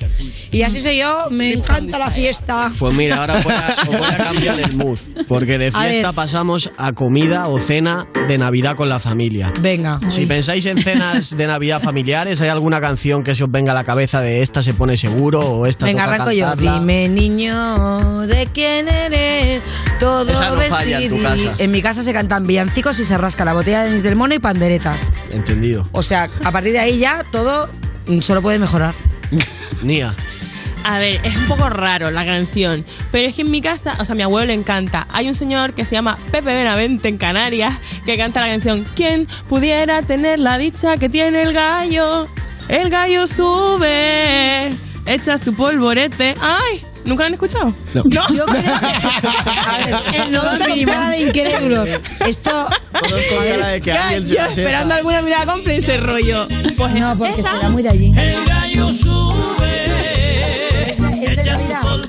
Y 0.51 0.61
así 0.61 0.79
soy 0.79 0.99
yo, 0.99 1.25
me 1.31 1.53
encanta 1.53 1.97
la 1.99 2.09
fiesta. 2.09 2.71
Pues 2.79 2.93
mira, 2.95 3.17
ahora 3.17 3.41
voy 3.43 3.53
a, 3.53 3.75
voy 3.85 3.95
a 4.13 4.17
cambiar 4.17 4.59
el 4.59 4.73
mood. 4.73 4.97
Porque 5.27 5.57
de 5.57 5.71
fiesta 5.71 6.13
pasamos 6.13 6.71
a 6.77 6.93
comida 6.93 7.47
o 7.47 7.59
cena 7.59 8.07
de 8.27 8.37
Navidad 8.37 8.75
con 8.75 8.87
la 8.89 8.99
familia. 8.99 9.51
Venga. 9.59 9.99
Si 10.09 10.25
pensáis 10.25 10.65
en 10.67 10.81
cenas 10.81 11.35
de 11.35 11.47
Navidad 11.47 11.81
familiares, 11.81 12.39
¿hay 12.41 12.49
alguna 12.49 12.79
canción 12.79 13.23
que 13.23 13.35
se 13.35 13.43
os 13.43 13.51
venga 13.51 13.71
a 13.71 13.75
la 13.75 13.83
cabeza 13.83 14.21
de 14.21 14.41
esta 14.41 14.61
se 14.63 14.73
pone 14.73 14.95
seguro 14.97 15.39
o 15.41 15.65
esta 15.65 15.85
Venga, 15.85 16.03
toca 16.03 16.15
arranco 16.15 16.31
yo. 16.31 16.45
cantarla? 16.47 16.79
Dime, 16.79 17.09
niño, 17.09 18.21
¿de 18.27 18.47
quién 18.53 18.87
eres? 18.87 19.61
Todo 19.99 20.31
Esa 20.31 20.49
no 20.51 20.61
falla 20.61 21.01
en 21.01 21.09
tu 21.09 21.15
vestidi- 21.17 21.45
casa. 21.45 21.55
En 21.57 21.71
mi 21.71 21.81
casa 21.81 22.03
se 22.03 22.13
cantan 22.13 22.47
villancicos 22.47 22.99
y 22.99 23.05
se 23.05 23.17
rasca 23.17 23.43
la 23.45 23.53
botella 23.53 23.81
de 23.83 23.87
Denis 23.89 24.03
del 24.03 24.15
Mono 24.15 24.33
y 24.35 24.39
panderetas. 24.39 25.11
Entendido. 25.31 25.87
O 25.91 26.01
sea, 26.01 26.29
a 26.43 26.51
partir 26.51 26.71
de 26.73 26.79
ahí 26.79 26.97
ya 26.99 27.25
todo 27.31 27.69
solo 28.21 28.41
puede 28.41 28.59
mejorar. 28.59 28.95
Nia. 29.81 30.15
A 30.83 30.99
ver, 30.99 31.19
es 31.23 31.35
un 31.35 31.47
poco 31.47 31.67
raro 31.67 32.11
la 32.11 32.23
canción, 32.25 32.85
pero 33.11 33.27
es 33.27 33.33
que 33.33 33.41
en 33.41 33.49
mi 33.49 33.59
casa, 33.59 33.95
o 33.99 34.05
sea, 34.05 34.13
a 34.13 34.15
mi 34.15 34.21
abuelo 34.21 34.47
le 34.47 34.53
encanta. 34.53 35.07
Hay 35.11 35.27
un 35.27 35.33
señor 35.33 35.73
que 35.73 35.83
se 35.83 35.95
llama 35.95 36.19
Pepe 36.31 36.53
Benavente 36.53 37.07
en 37.07 37.17
Canarias 37.17 37.73
que 38.05 38.15
canta 38.17 38.41
la 38.41 38.47
canción 38.47 38.85
¿Quién 38.95 39.27
pudiera 39.49 40.03
tener 40.03 40.37
la 40.37 40.59
dicha 40.59 40.97
que 40.97 41.09
tiene 41.09 41.41
el 41.41 41.53
gallo? 41.53 42.27
El 42.67 42.91
gallo 42.91 43.25
sube, 43.25 44.69
echa 45.07 45.39
su 45.39 45.55
polvorete. 45.55 46.35
¡Ay! 46.39 46.85
¿Nunca 47.05 47.23
lo 47.23 47.27
han 47.27 47.33
escuchado? 47.33 47.73
No. 47.93 48.03
Yo 48.05 48.25
creo 48.27 48.45
que. 48.45 48.69
A 48.69 49.77
ver, 49.85 50.31
todos 50.33 50.61
con 50.63 50.85
cara 50.85 51.09
de 51.11 51.19
incrédulos. 51.21 51.89
Esto. 52.25 52.65
Con 52.91 53.09
de 53.71 53.81
que 53.81 53.91
Ya, 53.93 54.03
alguien 54.03 54.25
se 54.25 54.35
yo 54.35 54.41
esperando 54.45 54.93
alguna 54.95 55.21
mirada 55.21 55.45
cómplice 55.45 55.97
rollo. 55.97 56.47
Pues 56.77 56.93
No, 56.93 57.15
porque 57.17 57.41
esa- 57.41 57.53
será 57.55 57.69
muy 57.69 57.83
de 57.83 57.89
allí. 57.89 58.11
gallo 58.47 58.89
sube. 58.89 59.84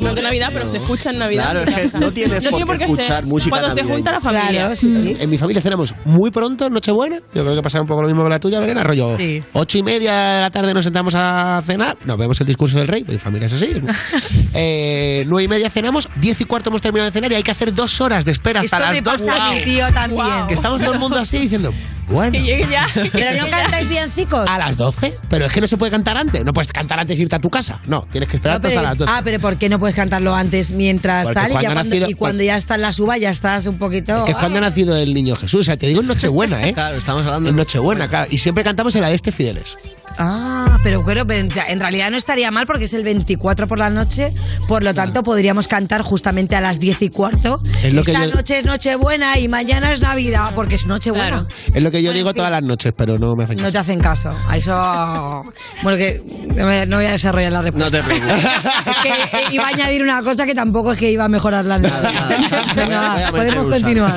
No 0.00 0.08
es 0.10 0.14
de 0.14 0.22
Navidad, 0.22 0.48
pero 0.52 0.70
se 0.70 0.76
escucha 0.78 1.10
en 1.10 1.18
Navidad. 1.18 1.50
Claro, 1.50 1.60
es 1.68 1.74
que 1.92 1.98
no 1.98 2.12
tienes 2.12 2.44
por 2.44 2.54
tiene 2.54 2.66
qué 2.66 2.78
ser 2.78 2.82
escuchar 2.82 3.26
música 3.26 3.50
Cuando 3.58 3.74
se 3.74 3.84
junta 3.84 4.12
la 4.12 4.20
familia. 4.20 4.50
Claro, 4.50 4.76
sí, 4.76 4.92
sí. 4.92 5.16
En 5.18 5.30
mi 5.30 5.38
familia 5.38 5.62
cenamos 5.62 5.94
muy 6.04 6.30
pronto, 6.30 6.68
Nochebuena. 6.70 7.18
Yo 7.34 7.42
creo 7.42 7.54
que 7.54 7.62
pasará 7.62 7.82
un 7.82 7.88
poco 7.88 8.02
lo 8.02 8.08
mismo 8.08 8.22
que 8.24 8.30
la 8.30 8.38
tuya, 8.40 8.60
Lorena. 8.60 8.82
Rollo 8.82 9.16
Sí. 9.16 9.42
ocho 9.52 9.78
y 9.78 9.82
media 9.82 10.14
de 10.34 10.40
la 10.42 10.50
tarde 10.50 10.74
nos 10.74 10.84
sentamos 10.84 11.14
a 11.16 11.62
cenar. 11.64 11.96
Nos 12.04 12.16
vemos 12.18 12.40
el 12.40 12.46
discurso 12.46 12.78
del 12.78 12.88
rey. 12.88 13.04
Mi 13.06 13.18
familia 13.18 13.46
es 13.46 13.52
así. 13.52 13.72
eh, 14.54 15.24
nueve 15.26 15.44
y 15.44 15.48
media 15.48 15.70
cenamos. 15.70 16.08
Diez 16.16 16.40
y 16.40 16.44
cuarto 16.44 16.70
hemos 16.70 16.82
terminado 16.82 17.06
de 17.10 17.12
cenar 17.12 17.32
y 17.32 17.36
hay 17.36 17.42
que 17.42 17.50
hacer 17.50 17.74
dos 17.74 18.00
horas 18.00 18.24
de 18.24 18.32
espera 18.32 18.60
hasta 18.60 18.76
Esto 18.76 18.86
las 18.86 18.94
me 18.94 19.00
dos. 19.02 19.22
pasa 19.22 19.46
a 19.46 19.52
mi 19.52 19.60
tío 19.62 19.86
también. 19.92 20.46
Que 20.48 20.54
estamos 20.54 20.80
todo 20.80 20.92
el 20.92 20.98
mundo 20.98 21.18
así 21.18 21.38
diciendo, 21.38 21.72
bueno. 22.08 22.32
Que 22.32 22.42
llegue 22.42 22.66
ya. 22.70 22.86
Pero 23.12 23.42
no 23.44 23.50
cantáis 23.50 23.88
villancicos. 23.88 24.48
A 24.48 24.58
las 24.58 24.76
12, 24.76 25.18
pero 25.28 25.46
es 25.46 25.52
que 25.52 25.60
no 25.60 25.66
se 25.66 25.76
puede 25.76 25.90
cantar 25.90 26.16
antes. 26.16 26.44
No 26.44 26.52
puedes 26.52 26.72
cantar 26.72 27.00
antes 27.00 27.18
e 27.18 27.22
irte 27.22 27.36
a 27.36 27.40
tu 27.40 27.50
casa. 27.50 27.80
No, 27.86 28.06
tienes 28.10 28.28
que 28.28 28.36
esperar 28.36 28.56
No, 28.56 28.62
pero- 28.62 28.80
hasta 28.80 28.88
las 28.90 28.98
12. 28.98 29.12
ah, 29.14 29.20
pero 29.24 29.40
¿por 29.40 29.56
qué 29.56 29.68
no 29.68 29.78
puedes 29.78 29.96
cantarlo 29.96 30.34
antes 30.34 30.70
mientras 30.72 31.24
Porque 31.24 31.34
tal? 31.40 31.50
Y, 31.50 31.52
cuando 31.52 31.62
ya 31.68 31.74
cuando, 31.74 31.90
nacido- 31.90 32.10
y 32.10 32.14
cuando 32.14 32.42
ya 32.42 32.56
está 32.56 32.74
en 32.76 32.82
la 32.82 32.92
suba 32.92 33.18
ya 33.18 33.30
estás 33.30 33.66
un 33.66 33.78
poquito. 33.78 34.24
Que 34.24 34.32
es 34.32 34.36
cuando 34.36 34.58
ha 34.58 34.62
nacido 34.62 34.96
el 34.96 35.12
niño 35.14 35.36
Jesús. 35.36 35.60
O 35.60 35.64
sea, 35.64 35.76
te 35.76 35.86
digo 35.86 36.00
en 36.00 36.06
Nochebuena, 36.06 36.66
¿eh? 36.66 36.72
Claro, 36.74 36.96
estamos 36.98 37.26
hablando 37.26 37.48
En 37.50 37.56
Nochebuena, 37.56 38.08
claro. 38.08 38.28
Y 38.30 38.38
siempre 38.38 38.62
cantamos 38.64 38.94
en 38.96 39.02
la 39.02 39.08
de 39.08 39.14
este 39.16 39.32
Fideles. 39.32 39.76
Ah, 40.18 40.78
pero 40.82 41.04
creo 41.04 41.26
pero 41.26 41.46
en 41.68 41.80
realidad 41.80 42.10
no 42.10 42.16
estaría 42.16 42.50
mal 42.50 42.66
porque 42.66 42.84
es 42.84 42.94
el 42.94 43.02
24 43.04 43.66
por 43.66 43.78
la 43.78 43.90
noche, 43.90 44.30
por 44.66 44.82
lo 44.82 44.94
tanto 44.94 45.22
podríamos 45.22 45.68
cantar 45.68 46.00
justamente 46.02 46.56
a 46.56 46.60
las 46.62 46.80
10 46.80 47.02
y 47.02 47.08
cuarto. 47.10 47.60
Es 47.82 47.92
lo 47.92 48.02
que 48.02 48.12
Esta 48.12 48.26
yo- 48.26 48.34
noche 48.34 48.58
es 48.58 48.64
Nochebuena 48.64 49.38
y 49.38 49.48
mañana 49.48 49.92
es 49.92 50.00
Navidad 50.00 50.52
porque 50.54 50.76
es 50.76 50.86
Nochebuena. 50.86 51.46
Es 51.74 51.82
lo 51.82 51.90
que 51.90 51.95
yo 52.02 52.12
digo 52.12 52.32
todas 52.34 52.50
las 52.50 52.62
noches, 52.62 52.92
pero 52.96 53.18
no 53.18 53.34
me 53.36 53.44
hacen 53.44 53.56
No 53.56 53.62
caso. 53.64 53.72
te 53.72 53.78
hacen 53.78 54.00
caso. 54.00 54.30
A 54.48 54.56
eso. 54.56 55.44
Bueno, 55.82 55.98
que 55.98 56.22
no 56.54 56.64
voy- 56.66 56.86
no 56.86 56.96
a 56.98 57.00
desarrollar 57.00 57.52
la 57.52 57.62
respuesta. 57.62 57.90
No 57.90 57.90
te 57.90 58.02
preocupes. 58.06 58.44
Es 58.86 58.96
que 59.02 59.36
eh, 59.38 59.42
iba 59.52 59.64
a 59.64 59.68
añadir 59.68 60.02
una 60.02 60.22
cosa 60.22 60.46
que 60.46 60.54
tampoco 60.54 60.92
es 60.92 60.98
que 60.98 61.10
iba 61.10 61.24
a 61.24 61.28
mejorar 61.28 61.64
la 61.66 61.78
nada. 61.78 62.10
Venga, 62.76 63.28
podemos 63.30 63.66
continuar. 63.70 64.16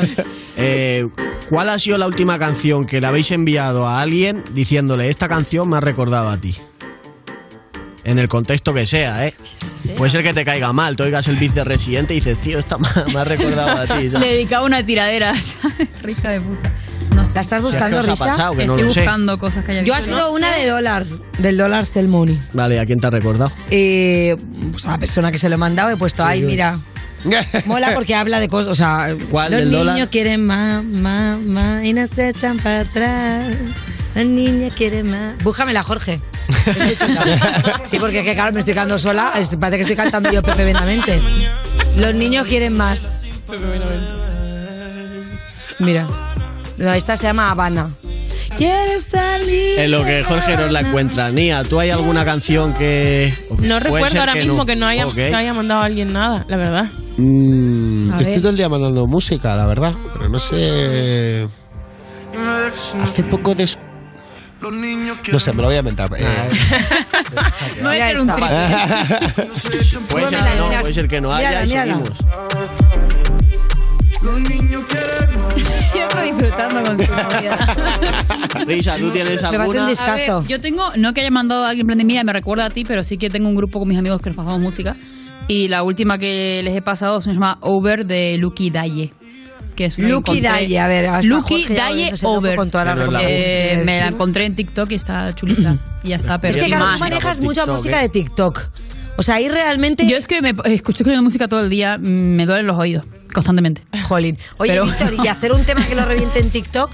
Eh, 0.57 1.07
¿Cuál 1.49 1.69
ha 1.69 1.79
sido 1.79 1.97
la 1.97 2.07
última 2.07 2.37
canción 2.37 2.85
que 2.85 3.01
le 3.01 3.07
habéis 3.07 3.31
enviado 3.31 3.87
a 3.87 4.01
alguien 4.01 4.43
diciéndole 4.53 5.09
esta 5.09 5.27
canción 5.27 5.69
me 5.69 5.77
ha 5.77 5.81
recordado 5.81 6.29
a 6.29 6.37
ti? 6.37 6.55
En 8.05 8.17
el 8.17 8.27
contexto 8.27 8.73
que 8.73 8.85
sea, 8.85 9.27
¿eh? 9.27 9.33
Puede 9.97 10.09
ser 10.09 10.23
que 10.23 10.33
te 10.33 10.45
caiga 10.45 10.71
mal, 10.73 10.95
te 10.95 11.03
oigas 11.03 11.27
el 11.27 11.35
beat 11.35 11.53
de 11.53 11.63
Residente 11.63 12.13
y 12.13 12.17
dices, 12.17 12.39
tío, 12.39 12.57
esta 12.57 12.77
me 13.13 13.19
ha- 13.19 13.23
recordado 13.23 13.71
a 13.77 13.85
ti. 13.85 14.03
Le 14.03 14.09
¿sabes? 14.09 14.27
dedicaba 14.29 14.65
una 14.65 14.83
tiradera, 14.83 15.35
¿sabes? 15.39 15.89
Risa 16.01 16.29
de 16.29 16.41
puta. 16.41 16.71
No 17.15 17.25
sé. 17.25 17.33
¿La 17.35 17.41
estás 17.41 17.61
Si 17.61 17.67
es 17.67 17.73
que 17.75 17.77
buscando, 17.79 18.01
Risa? 18.01 18.25
pasado, 18.25 18.55
que 18.55 18.65
no 18.65 18.75
Estoy 18.77 18.93
sé. 18.93 18.99
buscando 19.01 19.37
cosas 19.37 19.65
que 19.65 19.71
haya 19.71 19.83
Yo 19.83 19.93
ha 19.93 19.97
visto. 19.97 20.13
sido 20.15 20.31
una 20.31 20.51
de 20.55 20.67
dólares, 20.67 21.21
del 21.37 21.57
dólar 21.57 21.85
Sell 21.85 22.07
Money. 22.07 22.39
Vale, 22.53 22.79
¿a 22.79 22.85
quién 22.85 22.99
te 22.99 23.07
ha 23.07 23.09
recordado? 23.09 23.51
Eh, 23.71 24.37
pues 24.71 24.85
a 24.85 24.91
la 24.91 24.97
persona 24.99 25.31
que 25.31 25.37
se 25.37 25.49
lo 25.49 25.55
he 25.55 25.57
mandado 25.57 25.89
he 25.89 25.97
puesto, 25.97 26.23
ay, 26.25 26.41
mira. 26.41 26.79
Mola 27.65 27.91
porque 27.95 28.15
habla 28.15 28.39
de 28.39 28.47
cosas, 28.47 28.71
o 28.71 28.75
sea, 28.75 29.13
¿Cuál, 29.29 29.51
los 29.51 29.59
del 29.59 29.69
niños 29.71 29.85
dólar? 29.87 30.09
quieren 30.09 30.45
más, 30.45 30.83
más, 30.85 31.37
más 31.41 31.83
y 31.83 31.91
nos 31.93 32.17
echan 32.17 32.57
para 32.59 32.81
atrás. 32.81 33.53
Los 34.15 34.25
niños 34.25 34.73
quieren 34.75 35.11
más. 35.11 35.37
Búscamela, 35.43 35.83
Jorge. 35.83 36.21
Sí, 37.85 37.97
porque 37.99 38.23
que 38.23 38.33
claro, 38.33 38.53
me 38.53 38.59
estoy 38.59 38.73
quedando 38.73 38.97
sola. 38.97 39.33
es- 39.37 39.55
Parece 39.57 39.77
que 39.77 39.81
estoy 39.81 39.95
cantando 39.95 40.31
yo 40.31 40.41
Pepe 40.41 40.63
Benavente. 40.63 41.21
Los 41.95 42.15
niños 42.15 42.47
quieren 42.47 42.75
más. 42.77 43.03
Mira. 45.79 46.07
No, 46.79 46.93
esta 46.93 47.17
se 47.17 47.23
llama 47.23 47.51
Habana. 47.51 47.91
¿Quieres 48.57 49.03
salir? 49.05 49.79
En 49.79 49.91
lo 49.91 50.03
que 50.03 50.23
Jorge 50.23 50.55
nos 50.57 50.71
la 50.71 50.79
encuentra. 50.81 51.29
Nia, 51.29 51.63
¿tú 51.63 51.79
hay 51.79 51.91
alguna 51.91 52.25
canción 52.25 52.73
que...? 52.73 53.33
No 53.61 53.79
recuerdo 53.79 54.19
ahora 54.19 54.33
que 54.33 54.39
mismo 54.39 54.57
no. 54.57 54.65
que 54.65 54.75
no 54.75 54.87
haya, 54.87 55.07
Ok. 55.07 55.13
que 55.15 55.35
haya 55.35 55.53
mandado 55.53 55.81
a 55.81 55.85
alguien 55.85 56.11
nada, 56.13 56.45
la 56.47 56.57
verdad. 56.57 56.85
Mm, 57.17 58.09
yo 58.11 58.17
estoy 58.19 58.37
todo 58.39 58.49
el 58.49 58.57
día 58.57 58.69
mandando 58.69 59.05
música, 59.07 59.55
la 59.55 59.67
verdad. 59.67 59.93
Pero 60.13 60.29
no 60.29 60.39
sé. 60.39 61.47
Hace 63.01 63.23
poco 63.23 63.53
de. 63.55 63.69
No 65.31 65.39
sé, 65.39 65.53
me 65.53 65.61
lo 65.61 65.67
voy 65.67 65.75
a 65.75 65.79
inventar. 65.79 66.09
Eh, 66.17 66.25
Me 67.77 67.81
voy 67.87 67.99
a 67.99 68.05
Mira 68.05 68.05
hacer 68.07 68.19
un. 68.19 68.27
Puede 70.07 70.29
ser 70.29 70.39
que 70.39 70.57
no, 70.57 70.81
puede 70.81 70.93
ser 70.93 71.07
que 71.07 71.21
no 71.21 71.33
haya 71.33 71.63
y 71.63 71.69
mírala. 74.21 74.45
seguimos. 74.47 75.53
Yo 75.95 76.07
creo 76.37 76.53
hablando 76.53 76.83
con 76.89 76.97
tu 76.97 77.11
novia. 77.11 77.57
Risa, 78.67 78.97
¿tú 78.97 79.09
tienes 79.11 79.41
un 79.43 79.55
alguna? 79.55 79.87
discazo. 79.89 80.11
A 80.11 80.39
ver, 80.39 80.47
yo 80.47 80.59
tengo, 80.59 80.83
no 80.97 81.13
que 81.13 81.21
haya 81.21 81.31
mandado 81.31 81.65
a 81.65 81.69
alguien 81.69 81.83
en 81.83 81.87
plan 81.87 81.97
de 81.97 82.03
mira, 82.05 82.23
me 82.23 82.33
recuerda 82.33 82.65
a 82.65 82.69
ti, 82.69 82.83
pero 82.85 83.03
sí 83.03 83.17
que 83.17 83.29
tengo 83.29 83.47
un 83.49 83.55
grupo 83.55 83.79
con 83.79 83.87
mis 83.87 83.97
amigos 83.97 84.21
que 84.21 84.29
nos 84.29 84.37
pasamos 84.37 84.59
música. 84.59 84.95
Y 85.47 85.67
la 85.67 85.83
última 85.83 86.17
que 86.19 86.61
les 86.63 86.75
he 86.75 86.81
pasado 86.81 87.21
se 87.21 87.33
llama 87.33 87.57
Over 87.61 88.05
de 88.05 88.37
Lucky 88.37 88.69
Daye. 88.69 89.11
Que 89.75 89.85
es 89.85 89.97
una 89.97 90.09
Lucky 90.09 90.41
Daye, 90.41 90.77
a 90.77 90.87
ver, 90.87 91.05
hasta 91.07 91.25
Lucky 91.27 91.65
loco 91.67 92.29
Over. 92.29 92.55
con 92.57 92.69
Pero 92.69 93.11
la- 93.11 93.21
Eh, 93.23 93.81
me 93.85 93.97
la 93.99 94.07
encontré 94.09 94.45
en 94.45 94.55
TikTok 94.55 94.91
y 94.91 94.95
está 94.95 95.33
chulita. 95.33 95.77
y 96.03 96.09
ya 96.09 96.17
está, 96.17 96.37
pero 96.37 96.51
Es 96.51 96.57
que 96.57 96.65
claro, 96.65 96.85
más. 96.85 96.95
tú 96.95 96.99
manejas 96.99 97.39
mucha 97.41 97.65
música 97.65 97.99
¿eh? 97.99 98.03
de 98.03 98.09
TikTok. 98.09 98.69
O 99.19 99.21
sea, 99.21 99.35
ahí 99.35 99.49
realmente... 99.49 100.07
Yo 100.07 100.15
es 100.15 100.27
que 100.27 100.41
me 100.41 100.51
escucho 100.73 101.03
escuchando 101.03 101.21
música 101.21 101.49
todo 101.49 101.59
el 101.59 101.69
día, 101.69 101.97
mm, 101.97 102.01
me 102.37 102.45
duelen 102.45 102.65
los 102.67 102.79
oídos, 102.79 103.03
constantemente. 103.33 103.81
Jolín. 104.07 104.37
Oye, 104.59 104.71
Pero- 104.71 104.85
Víctor, 104.85 105.13
¿y 105.25 105.27
hacer 105.27 105.51
un 105.51 105.65
tema 105.65 105.85
que 105.85 105.93
lo 105.93 106.05
reviente 106.05 106.39
en 106.39 106.49
TikTok? 106.49 106.89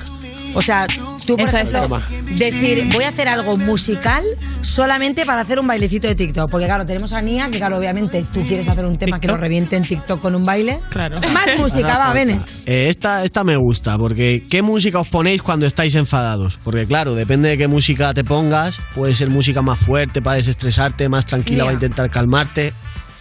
O 0.55 0.61
sea, 0.61 0.87
tú, 1.25 1.35
por 1.35 1.47
ejemplo, 1.47 2.01
decir, 2.37 2.89
voy 2.93 3.03
a 3.03 3.09
hacer 3.09 3.27
algo 3.27 3.57
musical 3.57 4.23
solamente 4.61 5.25
para 5.25 5.41
hacer 5.41 5.59
un 5.59 5.67
bailecito 5.67 6.07
de 6.07 6.15
TikTok. 6.15 6.49
Porque, 6.49 6.65
claro, 6.65 6.85
tenemos 6.85 7.13
a 7.13 7.21
Nia, 7.21 7.49
que, 7.51 7.57
claro, 7.57 7.77
obviamente 7.77 8.25
tú 8.33 8.43
quieres 8.45 8.67
hacer 8.67 8.85
un 8.85 8.97
tema 8.97 9.19
que 9.19 9.27
lo 9.27 9.37
reviente 9.37 9.75
en 9.75 9.83
TikTok 9.83 10.21
con 10.21 10.33
un 10.33 10.45
baile. 10.45 10.79
Claro. 10.89 11.19
Más 11.31 11.57
música, 11.57 11.97
va, 11.97 12.13
Bennett. 12.13 12.41
Eh, 12.65 12.87
esta, 12.89 13.23
esta 13.23 13.43
me 13.43 13.57
gusta, 13.57 13.97
porque 13.97 14.43
¿qué 14.49 14.61
música 14.61 14.99
os 14.99 15.07
ponéis 15.07 15.41
cuando 15.41 15.65
estáis 15.65 15.95
enfadados? 15.95 16.57
Porque 16.63 16.85
claro, 16.85 17.15
depende 17.15 17.49
de 17.49 17.57
qué 17.57 17.67
música 17.67 18.13
te 18.13 18.23
pongas, 18.23 18.79
puede 18.93 19.13
ser 19.13 19.29
música 19.29 19.61
más 19.61 19.79
fuerte 19.79 20.21
para 20.21 20.37
desestresarte, 20.37 21.09
más 21.09 21.25
tranquila 21.25 21.65
para 21.65 21.73
intentar 21.73 22.09
calmarte. 22.09 22.73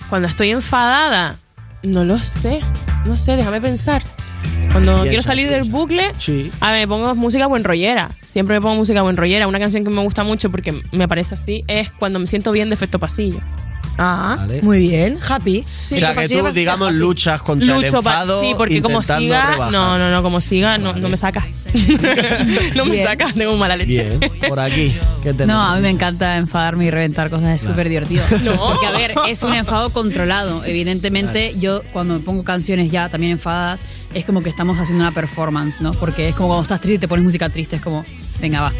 Cuando 0.08 0.28
estoy 0.28 0.50
enfadada, 0.50 1.36
no 1.82 2.04
lo 2.04 2.18
sé. 2.18 2.60
No 3.04 3.14
sé, 3.14 3.32
déjame 3.32 3.60
pensar. 3.60 4.02
Cuando 4.72 5.02
quiero 5.02 5.22
salir 5.22 5.48
del 5.48 5.64
bucle, 5.64 6.10
Sí. 6.18 6.50
a 6.60 6.72
ver, 6.72 6.80
me 6.80 6.88
pongo 6.88 7.14
música 7.14 7.46
buen 7.46 7.62
rollera. 7.62 8.10
Siempre 8.26 8.56
me 8.56 8.60
pongo 8.60 8.74
música 8.74 9.02
buen 9.02 9.16
rollera. 9.16 9.46
Una 9.46 9.60
canción 9.60 9.84
que 9.84 9.90
me 9.90 10.02
gusta 10.02 10.24
mucho 10.24 10.50
porque 10.50 10.74
me 10.92 11.06
parece 11.06 11.34
así 11.34 11.64
es 11.68 11.90
cuando 11.92 12.18
me 12.18 12.26
siento 12.26 12.50
bien 12.50 12.68
de 12.70 12.74
efecto 12.74 12.98
pasillo. 12.98 13.38
Ah, 13.96 14.36
Vale. 14.40 14.62
muy 14.62 14.78
bien. 14.78 15.16
Happy. 15.28 15.64
o 15.92 15.96
sea, 15.96 16.14
que 16.16 16.28
tú, 16.28 16.44
digamos, 16.52 16.92
luchas 16.92 17.40
contra 17.42 17.76
el 17.76 17.82
Lucho 17.82 17.92
pa- 18.02 18.10
enfado 18.22 18.40
sí, 18.42 18.52
porque 18.56 18.82
como 18.82 19.02
siga, 19.02 19.18
rebajar. 19.50 19.72
no, 19.72 19.98
no, 19.98 20.10
no, 20.10 20.22
como 20.22 20.40
siga, 20.40 20.78
no, 20.78 20.94
no 20.94 21.08
me 21.08 21.16
saca. 21.16 21.46
no 22.74 22.84
me 22.84 23.02
saca, 23.02 23.32
tengo 23.32 23.56
mala 23.56 23.76
leche. 23.76 24.18
Bien, 24.18 24.20
por 24.48 24.58
aquí. 24.58 24.92
¿Qué 25.22 25.30
No, 25.32 25.36
tenemos? 25.38 25.66
a 25.68 25.76
mí 25.76 25.82
me 25.82 25.90
encanta 25.90 26.36
enfadarme 26.36 26.86
y 26.86 26.90
reventar 26.90 27.30
cosas, 27.30 27.48
es 27.50 27.60
súper 27.62 27.88
divertido. 27.88 28.24
No. 28.44 28.52
Porque, 28.56 28.86
a 28.86 28.90
ver, 28.92 29.14
es 29.28 29.42
un 29.42 29.54
enfado 29.54 29.90
controlado. 29.90 30.64
Evidentemente, 30.64 31.54
yo 31.58 31.82
cuando 31.92 32.14
me 32.14 32.20
pongo 32.20 32.42
canciones 32.44 32.90
ya 32.90 33.08
también 33.08 33.32
enfadadas, 33.32 33.80
es 34.12 34.24
como 34.24 34.42
que 34.42 34.48
estamos 34.50 34.78
haciendo 34.78 35.02
una 35.04 35.12
performance, 35.12 35.80
¿no? 35.80 35.92
Porque 35.92 36.28
es 36.28 36.34
como 36.34 36.48
cuando 36.48 36.62
estás 36.62 36.80
triste 36.80 36.96
y 36.96 36.98
te 36.98 37.08
pones 37.08 37.24
música 37.24 37.48
triste, 37.48 37.76
es 37.76 37.82
como, 37.82 38.04
venga, 38.40 38.60
va. 38.62 38.72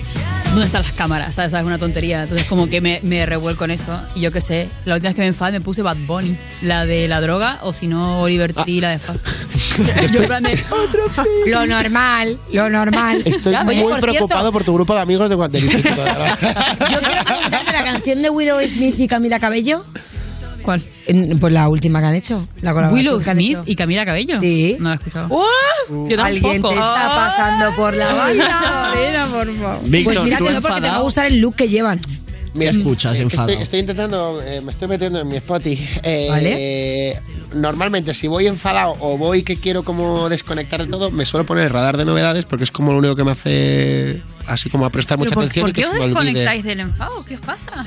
¿Dónde 0.54 0.66
están 0.66 0.82
las 0.82 0.92
cámaras? 0.92 1.34
¿Sabes? 1.34 1.52
Es 1.52 1.62
una 1.64 1.78
tontería. 1.78 2.22
Entonces, 2.22 2.46
como 2.46 2.68
que 2.68 2.80
me, 2.80 3.00
me 3.02 3.26
revuelco 3.26 3.64
en 3.64 3.72
eso. 3.72 3.98
Y 4.14 4.20
yo 4.20 4.30
qué 4.30 4.40
sé, 4.40 4.68
la 4.84 4.94
última 4.94 5.08
vez 5.10 5.16
que 5.16 5.22
me 5.22 5.26
enfadé 5.28 5.52
me 5.52 5.60
puse 5.60 5.82
Bad 5.82 5.96
Bunny, 6.06 6.36
la 6.62 6.86
de 6.86 7.08
la 7.08 7.20
droga, 7.20 7.58
o 7.62 7.72
si 7.72 7.88
no, 7.88 8.20
Oliver 8.20 8.52
Tree, 8.54 8.80
la 8.80 8.90
de 8.90 8.98
Fa- 9.00 9.14
Yo, 10.12 10.20
en 10.20 10.26
plan 10.26 10.42
de, 10.44 10.62
Lo 11.46 11.66
normal, 11.66 12.38
lo 12.52 12.70
normal. 12.70 13.22
Estoy 13.24 13.56
muy 13.64 13.80
por 13.80 14.00
preocupado 14.00 14.40
cierto, 14.42 14.52
por 14.52 14.64
tu 14.64 14.74
grupo 14.74 14.94
de 14.94 15.00
amigos 15.00 15.28
de 15.28 15.34
verdad. 15.36 15.58
Yo 15.60 17.00
quiero 17.00 17.24
preguntarte 17.24 17.72
la 17.72 17.84
canción 17.84 18.22
de 18.22 18.30
Willow 18.30 18.60
Smith 18.68 18.98
y 19.00 19.08
Camila 19.08 19.40
Cabello. 19.40 19.84
¿Cuál? 20.64 20.82
En- 21.06 21.38
pues 21.38 21.52
la 21.52 21.68
última 21.68 22.00
que 22.00 22.06
han 22.06 22.14
hecho. 22.14 22.48
La 22.62 22.72
colaboración 22.72 22.94
Willow 23.14 23.20
que 23.22 23.30
han 23.30 23.36
Smith 23.36 23.50
hecho. 23.50 23.62
y 23.66 23.76
Camila 23.76 24.04
Cabello. 24.06 24.40
Sí. 24.40 24.76
No 24.80 24.88
la 24.88 24.94
he 24.94 24.96
escuchado. 24.98 25.26
¡Oh! 25.30 26.08
Yo 26.08 26.22
Alguien 26.22 26.42
tampoco. 26.62 26.74
te 26.74 26.80
está 26.80 27.06
pasando 27.14 27.76
por 27.76 27.94
la 27.94 28.12
banda. 28.14 29.28
Por 29.30 29.54
favor. 29.56 29.90
Víctor, 29.90 30.14
pues 30.14 30.24
mira 30.24 30.38
¿tú 30.38 30.44
que 30.46 30.52
no, 30.52 30.60
porque 30.60 30.60
te 30.60 30.68
va 30.68 30.74
a 30.74 30.76
enfadado? 30.78 31.04
gustar 31.04 31.26
el 31.26 31.38
look 31.38 31.54
que 31.56 31.68
llevan. 31.68 32.00
Mira, 32.54 32.70
escuchas 32.70 33.14
eh, 33.14 33.16
que 33.16 33.22
enfadado? 33.24 33.48
estoy, 33.50 33.62
estoy 33.64 33.80
intentando, 33.80 34.40
eh, 34.40 34.60
me 34.60 34.70
estoy 34.70 34.86
metiendo 34.86 35.20
en 35.20 35.26
mi 35.28 35.36
Spotify. 35.36 35.88
Eh, 36.04 37.20
Normalmente, 37.52 38.14
si 38.14 38.26
voy 38.28 38.46
enfadado 38.46 38.96
o 39.00 39.18
voy 39.18 39.42
que 39.42 39.56
quiero 39.56 39.82
como 39.84 40.28
desconectar 40.28 40.80
de 40.84 40.86
todo, 40.90 41.10
me 41.10 41.24
suelo 41.26 41.44
poner 41.46 41.64
el 41.64 41.70
radar 41.70 41.96
de 41.96 42.04
novedades 42.04 42.44
porque 42.46 42.64
es 42.64 42.70
como 42.70 42.92
lo 42.92 42.98
único 42.98 43.16
que 43.16 43.24
me 43.24 43.32
hace 43.32 44.22
así 44.46 44.70
como 44.70 44.86
a 44.86 44.90
prestar 44.90 45.18
¿Pero 45.18 45.24
mucha 45.26 45.34
por, 45.34 45.44
atención 45.44 45.62
¿Por 45.64 45.70
y 45.70 45.72
que 45.72 45.80
qué 45.80 45.84
se 45.86 45.88
os 45.90 45.94
me 45.96 46.02
olvide. 46.04 46.14
desconectáis 46.20 46.64
del 46.64 46.80
enfado? 46.80 47.24
¿Qué 47.26 47.34
os 47.34 47.40
pasa? 47.40 47.86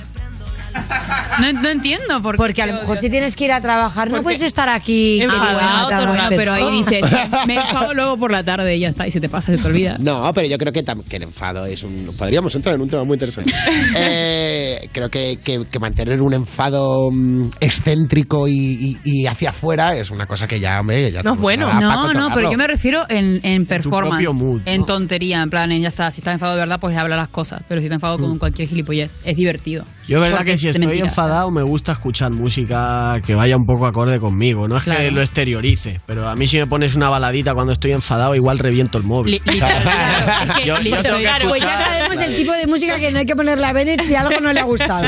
No, 1.40 1.54
no 1.54 1.70
entiendo. 1.70 2.20
Por 2.24 2.34
qué. 2.34 2.38
Porque 2.38 2.62
a 2.64 2.66
lo 2.68 2.74
mejor 2.74 2.98
si 2.98 3.10
tienes 3.12 3.36
que 3.36 3.46
ir 3.46 3.52
a 3.52 3.62
trabajar 3.62 4.10
no 4.10 4.24
puedes 4.24 4.42
estar 4.42 4.68
aquí. 4.70 5.22
Enfadado, 5.22 5.90
tornado, 5.90 6.30
pero 6.36 6.54
ahí 6.54 6.72
dices, 6.72 7.02
me 7.46 7.56
enfado 7.58 7.94
luego 7.94 8.18
por 8.18 8.32
la 8.32 8.44
tarde 8.44 8.76
y 8.76 8.80
ya 8.80 8.88
está, 8.90 9.06
y 9.06 9.12
se 9.12 9.22
te 9.22 9.30
pasa, 9.30 9.56
se 9.56 9.62
te 9.62 9.68
olvida. 9.68 9.98
No, 10.00 10.32
pero 10.34 10.48
yo 10.48 10.58
creo 10.58 10.74
que, 10.74 10.84
que 11.08 11.16
el 11.18 11.24
enfado 11.24 11.66
es 11.68 11.84
un... 11.84 12.08
Podríamos 12.18 12.56
entrar 12.56 12.74
en 12.76 12.82
un 12.82 12.90
tema 12.90 13.04
muy 13.04 13.16
interesante. 13.16 13.54
Eh, 14.00 14.90
creo 14.92 15.10
que, 15.10 15.38
que- 15.44 15.66
que 15.70 15.80
mantener 15.80 16.22
un 16.22 16.34
enfado 16.34 17.10
mm, 17.12 17.50
excéntrico 17.60 18.48
y, 18.48 18.54
y- 18.54 18.98
y 19.04 19.28
hacia 19.28 19.50
afuera 19.50 19.96
es 19.96 20.12
una 20.12 20.26
cosa 20.26 20.48
que 20.48 20.60
ya, 20.60 20.80
hombre, 20.80 21.12
ya 21.12 21.24
No 21.24 21.34
es 21.34 21.40
bueno. 21.40 21.72
No, 21.80 22.14
no, 22.14 22.30
pero 22.34 22.52
yo 22.52 22.58
me 22.58 22.68
refiero 22.68 23.06
en, 23.10 23.40
en 23.44 23.66
performance, 23.66 24.24
propio 24.24 24.34
mood, 24.34 24.62
¿no? 24.66 24.72
en 24.72 24.86
tontería, 24.86 25.42
en 25.42 25.50
plan, 25.50 25.72
en 25.72 25.82
ya 25.82 25.90
está, 25.90 26.10
si 26.12 26.22
estás 26.22 26.34
enfadado 26.34 26.58
de 26.58 26.62
verdad, 26.64 26.80
pues 26.80 26.98
habla 26.98 27.16
las 27.18 27.30
cosas, 27.30 27.62
pero 27.68 27.82
si 27.82 27.86
estás 27.88 27.98
enfadado 27.98 28.20
con 28.20 28.38
cualquier 28.40 28.68
gilipollez, 28.68 29.12
es 29.24 29.36
divertido. 29.38 29.86
Yo, 30.08 30.20
verdad 30.22 30.38
Porque 30.38 30.52
que 30.54 30.58
si 30.58 30.68
es 30.70 30.76
estoy 30.76 30.88
mentira. 30.88 31.08
enfadado, 31.10 31.52
me 31.52 31.64
gusta 31.64 31.92
escuchar 31.92 32.32
música 32.32 33.20
que 33.26 33.36
vaya 33.36 33.58
un 33.58 33.66
poco 33.66 33.86
acorde 33.86 34.20
conmigo. 34.20 34.68
No 34.68 34.78
es 34.78 34.84
que 34.84 35.12
lo 35.12 35.22
exteriorice, 35.22 36.00
pero 36.06 36.28
a 36.30 36.36
mí 36.36 36.48
si 36.48 36.58
me 36.58 36.66
pones 36.68 36.96
una 36.96 37.10
baladita 37.10 37.54
cuando 37.54 37.74
estoy 37.74 37.92
enfadado, 37.92 38.34
igual 38.36 38.58
reviento 38.60 38.98
el 38.98 39.04
móvil. 39.04 39.34
Li- 39.34 39.42
literal, 39.46 39.84
claro, 39.84 40.52
es 40.52 40.58
que 40.60 40.66
Yo- 40.66 40.76
yo 40.78 40.82
literal- 40.82 41.04
tengo 41.04 41.18
que 41.18 41.24
claro, 41.24 41.50
Pues 41.50 41.62
ya 41.62 41.78
sabemos 41.98 42.20
el 42.20 42.36
tipo 42.38 42.54
de 42.54 42.68
música 42.68 42.98
que 43.00 43.12
no 43.12 43.20
hay 43.20 43.26
que 43.26 43.36
ponerle 43.36 43.66
a 43.66 43.74
Bennett 43.74 44.02
si 44.06 44.16
algo 44.16 44.40
no 44.40 44.54
le 44.54 44.60
ha 44.60 44.64
gustado. 44.64 45.08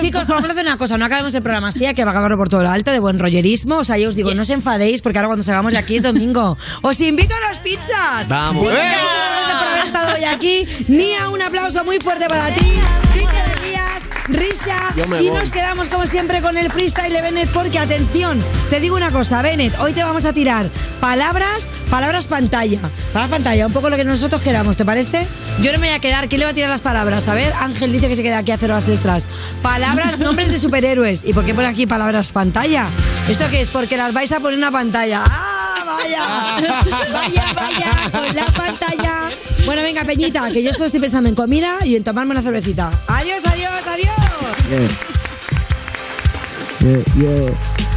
Chicos, 0.00 0.26
vamos 0.26 0.44
a 0.44 0.52
hacer 0.52 0.64
una 0.66 0.76
cosa. 0.76 0.98
No 0.98 1.04
acabemos 1.06 1.34
el 1.34 1.42
programa 1.42 1.68
así, 1.68 1.80
que 1.94 2.04
va 2.04 2.10
a 2.10 2.12
acabarlo 2.12 2.36
por 2.36 2.48
todo 2.48 2.62
lo 2.62 2.70
alto, 2.70 2.90
de 2.92 2.98
buen 3.00 3.18
rollerismo. 3.18 3.78
O 3.78 3.84
sea, 3.84 3.96
yo 3.96 4.08
os 4.10 4.14
digo, 4.16 4.34
no 4.34 4.42
os 4.42 4.50
enfadéis, 4.50 5.00
porque 5.00 5.18
ahora 5.18 5.28
cuando 5.28 5.42
salgamos 5.44 5.72
de 5.72 5.78
aquí 5.78 5.96
es 5.96 6.02
domingo. 6.02 6.58
¡Os 6.82 7.00
invito 7.00 7.34
a 7.34 7.48
las 7.48 7.58
pizzas! 7.58 8.28
Vamos. 8.28 8.64
Gracias 8.64 9.00
por 9.58 9.68
haber 9.68 9.84
estado 9.86 10.12
hoy 10.14 10.24
aquí. 10.24 10.66
Nia, 10.88 11.28
un 11.30 11.40
aplauso 11.42 11.82
muy 11.84 11.98
fuerte 12.00 12.26
para 12.28 12.48
ti. 12.54 12.74
Me 14.28 15.22
Y 15.22 15.28
voy. 15.30 15.38
nos 15.38 15.50
quedamos, 15.50 15.88
como 15.88 16.06
siempre, 16.06 16.40
con 16.40 16.56
el 16.56 16.70
freestyle 16.70 17.12
de 17.12 17.20
Bennett, 17.22 17.48
porque, 17.50 17.78
atención, 17.78 18.40
te 18.68 18.78
digo 18.80 18.96
una 18.96 19.10
cosa, 19.10 19.42
Bennett, 19.42 19.78
hoy 19.80 19.92
te 19.92 20.02
vamos 20.04 20.24
a 20.24 20.32
tirar 20.32 20.68
palabras, 21.00 21.64
palabras 21.90 22.26
pantalla. 22.26 22.78
Palabras 23.12 23.30
pantalla, 23.30 23.66
un 23.66 23.72
poco 23.72 23.90
lo 23.90 23.96
que 23.96 24.04
nosotros 24.04 24.40
queramos, 24.42 24.76
¿te 24.76 24.84
parece? 24.84 25.26
Yo 25.60 25.72
no 25.72 25.78
me 25.78 25.88
voy 25.88 25.96
a 25.96 26.00
quedar. 26.00 26.28
¿Quién 26.28 26.40
le 26.40 26.44
va 26.44 26.52
a 26.52 26.54
tirar 26.54 26.70
las 26.70 26.80
palabras? 26.80 27.26
A 27.28 27.34
ver, 27.34 27.52
Ángel 27.60 27.92
dice 27.92 28.08
que 28.08 28.16
se 28.16 28.22
queda 28.22 28.38
aquí 28.38 28.52
a 28.52 28.54
hacer 28.54 28.70
horas 28.70 28.88
extras. 28.88 29.24
Palabras, 29.62 30.18
nombres 30.20 30.50
de 30.50 30.58
superhéroes. 30.58 31.22
¿Y 31.24 31.32
por 31.32 31.44
qué 31.44 31.54
pone 31.54 31.68
aquí 31.68 31.86
palabras 31.86 32.30
pantalla? 32.30 32.86
¿Esto 33.28 33.44
qué 33.50 33.60
es? 33.60 33.68
Porque 33.68 33.96
las 33.96 34.12
vais 34.12 34.30
a 34.32 34.38
poner 34.40 34.54
en 34.54 34.60
una 34.60 34.70
pantalla. 34.70 35.22
¡Ah, 35.26 35.84
vaya! 35.86 36.74
Vaya, 37.12 37.52
vaya, 37.54 38.10
con 38.12 38.36
la 38.36 38.44
pantalla. 38.46 39.28
Bueno, 39.64 39.82
venga, 39.82 40.04
Peñita, 40.04 40.50
que 40.50 40.62
yo 40.62 40.72
solo 40.72 40.86
estoy 40.86 41.00
pensando 41.00 41.28
en 41.28 41.34
comida 41.34 41.78
y 41.84 41.96
en 41.96 42.04
tomarme 42.04 42.32
una 42.32 42.42
cervecita. 42.42 42.90
Adiós, 43.06 43.44
adiós, 43.44 43.86
adiós. 43.86 44.10
Yeah, 44.68 45.09
yeah, 46.80 47.50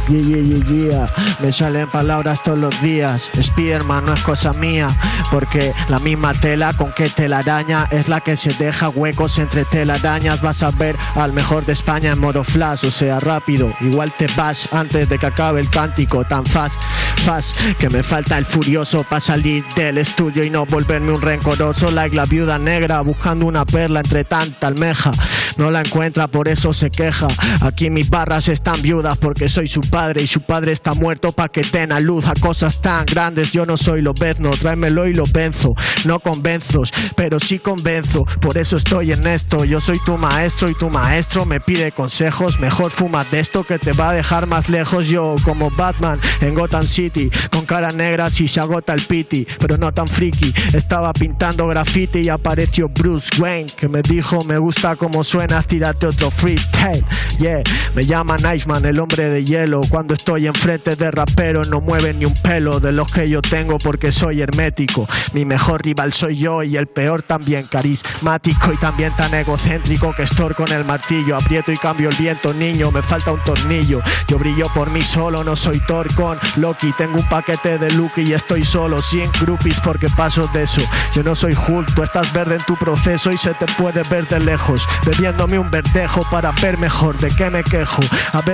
yeah, 0.08 0.64
yeah. 0.70 1.06
Me 1.40 1.50
salen 1.50 1.88
palabras 1.88 2.42
todos 2.42 2.58
los 2.58 2.80
días. 2.82 3.30
Spiderman 3.40 4.04
no 4.04 4.14
es 4.14 4.20
cosa 4.22 4.52
mía, 4.52 4.96
porque 5.30 5.72
la 5.88 5.98
misma 5.98 6.34
tela 6.34 6.72
con 6.74 6.92
que 6.92 7.08
telaraña 7.08 7.86
es 7.90 8.08
la 8.08 8.20
que 8.20 8.36
se 8.36 8.52
deja 8.54 8.88
huecos 8.88 9.38
entre 9.38 9.64
telarañas. 9.64 10.42
Vas 10.42 10.62
a 10.62 10.70
ver 10.70 10.96
al 11.14 11.32
mejor 11.32 11.64
de 11.64 11.72
España 11.72 12.12
en 12.12 12.18
modo 12.18 12.44
flash, 12.44 12.84
o 12.86 12.90
sea, 12.90 13.20
rápido. 13.20 13.72
Igual 13.80 14.12
te 14.12 14.26
vas 14.36 14.68
antes 14.72 15.08
de 15.08 15.18
que 15.18 15.26
acabe 15.26 15.60
el 15.60 15.70
cántico 15.70 16.24
tan 16.24 16.44
fast, 16.46 16.78
fast, 17.24 17.56
que 17.78 17.88
me 17.88 18.02
falta 18.02 18.38
el 18.38 18.44
furioso 18.44 19.04
para 19.04 19.20
salir 19.20 19.64
del 19.76 19.98
estudio 19.98 20.44
y 20.44 20.50
no 20.50 20.66
volverme 20.66 21.12
un 21.12 21.22
rencoroso, 21.22 21.90
like 21.90 22.14
la 22.14 22.26
viuda 22.26 22.58
negra 22.58 23.00
buscando 23.00 23.46
una 23.46 23.64
perla 23.64 24.00
entre 24.00 24.24
tanta 24.24 24.66
almeja. 24.66 25.12
No 25.56 25.70
la 25.70 25.80
encuentra, 25.80 26.26
por 26.26 26.48
eso 26.48 26.72
se 26.72 26.90
queja. 26.90 27.28
Aquí 27.60 27.88
mis 27.88 28.10
barras 28.10 28.48
están 28.48 28.73
viudas 28.82 29.18
porque 29.18 29.48
soy 29.48 29.68
su 29.68 29.80
padre 29.82 30.22
y 30.22 30.26
su 30.26 30.40
padre 30.40 30.72
está 30.72 30.94
muerto 30.94 31.32
para 31.32 31.48
que 31.48 31.62
den 31.62 31.92
a 31.92 32.00
luz 32.00 32.26
a 32.26 32.34
cosas 32.34 32.80
tan 32.80 33.06
grandes. 33.06 33.52
Yo 33.52 33.66
no 33.66 33.76
soy 33.76 34.02
lobezno, 34.02 34.50
tráemelo 34.50 35.06
y 35.06 35.14
lo 35.14 35.24
venzo. 35.26 35.74
No 36.04 36.20
convenzo, 36.20 36.82
pero 37.16 37.40
sí 37.40 37.58
convenzo. 37.58 38.24
Por 38.40 38.58
eso 38.58 38.76
estoy 38.76 39.12
en 39.12 39.26
esto. 39.26 39.64
Yo 39.64 39.80
soy 39.80 39.98
tu 40.04 40.16
maestro 40.18 40.68
y 40.68 40.74
tu 40.74 40.90
maestro 40.90 41.44
me 41.44 41.60
pide 41.60 41.92
consejos. 41.92 42.58
Mejor 42.60 42.90
fuma 42.90 43.24
de 43.24 43.40
esto 43.40 43.64
que 43.64 43.78
te 43.78 43.92
va 43.92 44.10
a 44.10 44.14
dejar 44.14 44.46
más 44.46 44.68
lejos. 44.68 45.08
Yo, 45.08 45.36
como 45.44 45.70
Batman 45.70 46.20
en 46.40 46.54
Gotham 46.54 46.86
City, 46.86 47.30
con 47.50 47.66
cara 47.66 47.92
negra 47.92 48.30
si 48.30 48.48
se 48.48 48.60
agota 48.60 48.94
el 48.94 49.06
piti, 49.06 49.46
pero 49.58 49.76
no 49.78 49.92
tan 49.92 50.08
friki. 50.08 50.52
Estaba 50.72 51.12
pintando 51.12 51.66
graffiti 51.66 52.20
y 52.20 52.28
apareció 52.28 52.88
Bruce 52.88 53.30
Wayne 53.40 53.72
que 53.76 53.88
me 53.88 54.02
dijo: 54.02 54.44
Me 54.44 54.58
gusta 54.58 54.96
como 54.96 55.24
suena, 55.24 55.62
tírate 55.62 56.06
otro 56.06 56.30
freestyle. 56.30 57.04
Yeah, 57.38 57.62
me 57.94 58.06
llaman 58.06 58.44
El 58.64 58.98
hombre 58.98 59.28
de 59.28 59.44
hielo. 59.44 59.82
Cuando 59.90 60.14
estoy 60.14 60.46
enfrente 60.46 60.96
de 60.96 61.10
raperos 61.10 61.68
no 61.68 61.82
mueven 61.82 62.18
ni 62.18 62.24
un 62.24 62.32
pelo 62.32 62.80
de 62.80 62.92
los 62.92 63.12
que 63.12 63.28
yo 63.28 63.42
tengo 63.42 63.78
porque 63.78 64.10
soy 64.10 64.40
hermético. 64.40 65.06
Mi 65.34 65.44
mejor 65.44 65.82
rival 65.84 66.14
soy 66.14 66.38
yo 66.38 66.62
y 66.62 66.78
el 66.78 66.86
peor 66.86 67.22
también 67.22 67.66
carismático 67.70 68.72
y 68.72 68.78
también 68.78 69.14
tan 69.16 69.34
egocéntrico 69.34 70.14
que 70.14 70.22
estor 70.22 70.54
con 70.54 70.72
el 70.72 70.86
martillo. 70.86 71.36
Aprieto 71.36 71.72
y 71.72 71.76
cambio 71.76 72.08
el 72.08 72.16
viento, 72.16 72.54
niño, 72.54 72.90
me 72.90 73.02
falta 73.02 73.32
un 73.32 73.44
tornillo. 73.44 74.00
Yo 74.28 74.38
brillo 74.38 74.68
por 74.74 74.90
mí 74.90 75.04
solo, 75.04 75.44
no 75.44 75.56
soy 75.56 75.80
Thor 75.80 76.14
con 76.14 76.38
Loki. 76.56 76.92
Tengo 76.96 77.18
un 77.18 77.28
paquete 77.28 77.76
de 77.76 77.92
Lucky 77.92 78.22
y 78.22 78.32
estoy 78.32 78.64
solo, 78.64 79.02
sin 79.02 79.30
groupies 79.42 79.78
porque 79.80 80.08
paso 80.08 80.48
de 80.54 80.62
eso. 80.62 80.80
Yo 81.14 81.22
no 81.22 81.34
soy 81.34 81.54
Hulk, 81.54 81.94
tú 81.94 82.02
estás 82.02 82.32
verde 82.32 82.54
en 82.54 82.64
tu 82.64 82.76
proceso 82.76 83.30
y 83.30 83.36
se 83.36 83.52
te 83.52 83.66
puede 83.76 84.02
ver 84.04 84.26
de 84.26 84.40
lejos. 84.40 84.88
Bebiéndome 85.04 85.58
un 85.58 85.70
verdejo 85.70 86.26
para 86.30 86.50
ver 86.52 86.78
mejor, 86.78 87.18
¿de 87.18 87.28
qué 87.28 87.50
me 87.50 87.62
quejo? 87.62 88.02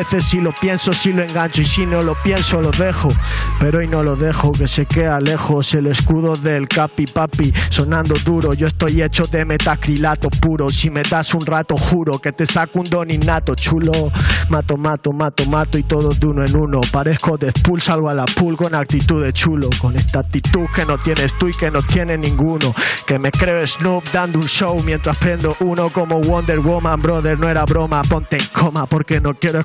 Veces 0.01 0.25
si 0.25 0.41
lo 0.41 0.53
pienso, 0.53 0.95
si 0.95 1.13
lo 1.13 1.23
engancho 1.23 1.61
y 1.61 1.67
si 1.67 1.85
no 1.85 2.01
lo 2.01 2.15
pienso, 2.15 2.63
lo 2.63 2.71
dejo. 2.71 3.11
Pero 3.59 3.81
hoy 3.81 3.87
no 3.87 4.03
lo 4.03 4.17
dejo, 4.17 4.51
que 4.53 4.67
se 4.67 4.87
queda 4.87 5.21
lejos 5.21 5.75
el 5.75 5.89
escudo 5.89 6.37
del 6.37 6.69
capi 6.69 7.07
papi 7.07 7.53
sonando 7.69 8.15
duro. 8.25 8.55
Yo 8.55 8.67
estoy 8.67 9.03
hecho 9.03 9.27
de 9.27 9.45
metacrilato 9.45 10.31
puro. 10.31 10.71
Si 10.71 10.89
me 10.89 11.03
das 11.03 11.35
un 11.35 11.45
rato, 11.45 11.77
juro 11.77 12.19
que 12.19 12.33
te 12.33 12.47
saco 12.47 12.81
un 12.81 12.89
don 12.89 13.11
innato 13.11 13.55
chulo. 13.55 14.11
Mato, 14.49 14.79
mato, 14.79 15.13
mato, 15.13 15.45
mato 15.45 15.77
y 15.77 15.83
todo 15.83 16.15
de 16.15 16.27
uno 16.27 16.47
en 16.47 16.57
uno. 16.57 16.81
Parezco 16.91 17.37
Deadpool, 17.37 17.83
salvo 17.83 18.09
a 18.09 18.15
la 18.15 18.25
pool 18.25 18.57
con 18.57 18.75
actitud 18.75 19.23
de 19.23 19.35
chulo. 19.35 19.69
Con 19.79 19.97
esta 19.97 20.21
actitud 20.21 20.67
que 20.75 20.87
no 20.87 20.97
tienes 20.97 21.37
tú 21.39 21.49
y 21.49 21.53
que 21.53 21.71
no 21.71 21.83
tiene 21.83 22.17
ninguno. 22.17 22.75
Que 23.07 23.19
me 23.19 23.31
creo 23.31 23.67
Snoop 23.67 24.05
dando 24.13 24.39
un 24.39 24.49
show 24.49 24.83
mientras 24.83 25.19
prendo 25.19 25.57
uno 25.61 25.91
como 25.91 26.21
Wonder 26.21 26.61
Woman, 26.61 27.03
brother. 27.03 27.39
No 27.39 27.51
era 27.51 27.67
broma, 27.67 28.03
ponte 28.05 28.39
en 28.39 28.47
coma 28.47 28.87
porque 28.87 29.21
no 29.21 29.35
quiero 29.35 29.61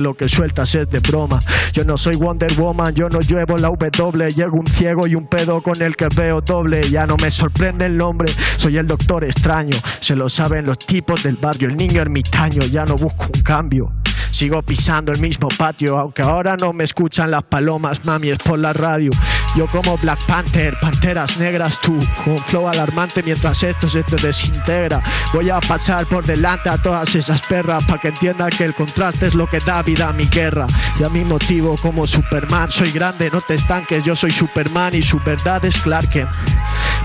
Lo 0.00 0.14
que 0.14 0.28
sueltas 0.28 0.72
es 0.76 0.88
de 0.90 1.00
broma. 1.00 1.42
Yo 1.72 1.82
no 1.82 1.96
soy 1.96 2.14
Wonder 2.14 2.54
Woman, 2.54 2.94
yo 2.94 3.08
no 3.08 3.18
llevo 3.18 3.56
la 3.56 3.68
W. 3.68 4.32
Llego 4.32 4.56
un 4.60 4.68
ciego 4.68 5.08
y 5.08 5.16
un 5.16 5.26
pedo 5.26 5.60
con 5.60 5.82
el 5.82 5.96
que 5.96 6.06
veo 6.14 6.40
doble. 6.40 6.88
Ya 6.88 7.04
no 7.04 7.16
me 7.16 7.32
sorprende 7.32 7.86
el 7.86 7.96
nombre, 7.96 8.32
soy 8.58 8.76
el 8.76 8.86
doctor 8.86 9.24
extraño. 9.24 9.76
Se 9.98 10.14
lo 10.14 10.28
saben 10.28 10.66
los 10.66 10.78
tipos 10.78 11.24
del 11.24 11.36
barrio, 11.36 11.66
el 11.66 11.76
niño 11.76 12.00
ermitaño. 12.00 12.62
Ya 12.66 12.84
no 12.84 12.96
busco 12.96 13.26
un 13.34 13.42
cambio. 13.42 13.92
Sigo 14.36 14.60
pisando 14.60 15.12
el 15.12 15.18
mismo 15.18 15.48
patio, 15.48 15.96
aunque 15.96 16.20
ahora 16.20 16.58
no 16.58 16.74
me 16.74 16.84
escuchan 16.84 17.30
las 17.30 17.44
palomas, 17.44 18.04
mami, 18.04 18.28
es 18.28 18.38
por 18.38 18.58
la 18.58 18.74
radio. 18.74 19.10
Yo 19.56 19.66
como 19.66 19.96
Black 19.96 20.18
Panther, 20.26 20.78
panteras 20.78 21.38
negras 21.38 21.80
tú, 21.80 21.98
con 22.22 22.38
flow 22.40 22.68
alarmante 22.68 23.22
mientras 23.22 23.62
esto 23.62 23.88
se 23.88 24.02
te 24.02 24.16
desintegra. 24.16 25.00
Voy 25.32 25.48
a 25.48 25.58
pasar 25.60 26.04
por 26.04 26.26
delante 26.26 26.68
a 26.68 26.76
todas 26.76 27.14
esas 27.14 27.40
perras 27.40 27.82
para 27.86 27.98
que 27.98 28.08
entiendan 28.08 28.50
que 28.50 28.64
el 28.64 28.74
contraste 28.74 29.26
es 29.26 29.34
lo 29.34 29.48
que 29.48 29.60
da 29.60 29.80
vida 29.82 30.10
a 30.10 30.12
mi 30.12 30.26
guerra. 30.26 30.66
Y 31.00 31.04
a 31.04 31.08
mi 31.08 31.24
motivo 31.24 31.78
como 31.78 32.06
Superman, 32.06 32.70
soy 32.70 32.92
grande, 32.92 33.30
no 33.30 33.40
te 33.40 33.54
estanques, 33.54 34.04
yo 34.04 34.14
soy 34.14 34.32
Superman 34.32 34.94
y 34.94 35.02
su 35.02 35.18
verdad 35.20 35.64
es 35.64 35.78
Clark 35.78 36.10
Kent. 36.10 36.28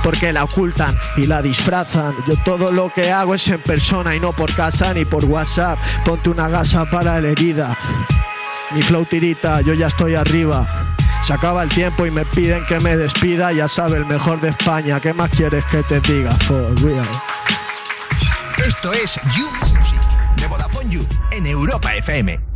Porque 0.04 0.34
la 0.34 0.44
ocultan 0.44 0.98
y 1.16 1.28
la 1.28 1.42
disfrazan. 1.42 2.16
Yo 2.28 2.34
todo 2.44 2.74
lo 2.74 2.92
que 2.92 3.12
hago 3.12 3.36
es 3.36 3.48
en 3.48 3.62
persona 3.62 4.16
y 4.16 4.20
no 4.20 4.34
por 4.34 4.54
casa 4.54 4.94
ni 4.94 5.06
por 5.06 5.24
WhatsApp. 5.24 5.80
Ponte 6.04 6.30
una 6.30 6.50
gasa 6.50 6.84
para 6.86 7.21
herida. 7.26 7.78
Mi 8.74 8.82
flow 8.82 9.06
tirita, 9.06 9.62
yo 9.62 9.74
ya 9.74 9.88
estoy 9.88 10.16
arriba. 10.16 10.88
Se 11.22 11.34
acaba 11.34 11.62
el 11.64 11.70
tiempo 11.70 12.06
y 12.06 12.12
me 12.12 12.26
piden 12.26 12.66
que 12.66 12.80
me 12.80 12.98
despida. 12.98 13.52
Ya 13.52 13.68
sabe, 13.68 13.98
el 13.98 14.06
mejor 14.06 14.42
de 14.42 14.50
España. 14.50 15.00
¿Qué 15.00 15.14
más 15.14 15.30
quieres 15.30 15.64
que 15.66 15.84
te 15.84 16.00
diga? 16.02 16.34
For 16.36 16.80
real. 16.82 17.08
Esto 18.66 18.94
es 18.94 19.20
You 19.36 19.48
Music 19.60 20.02
de 20.38 20.48
Vodafone 20.48 20.90
You 20.90 21.08
en 21.32 21.48
Europa 21.48 21.94
FM. 21.96 22.51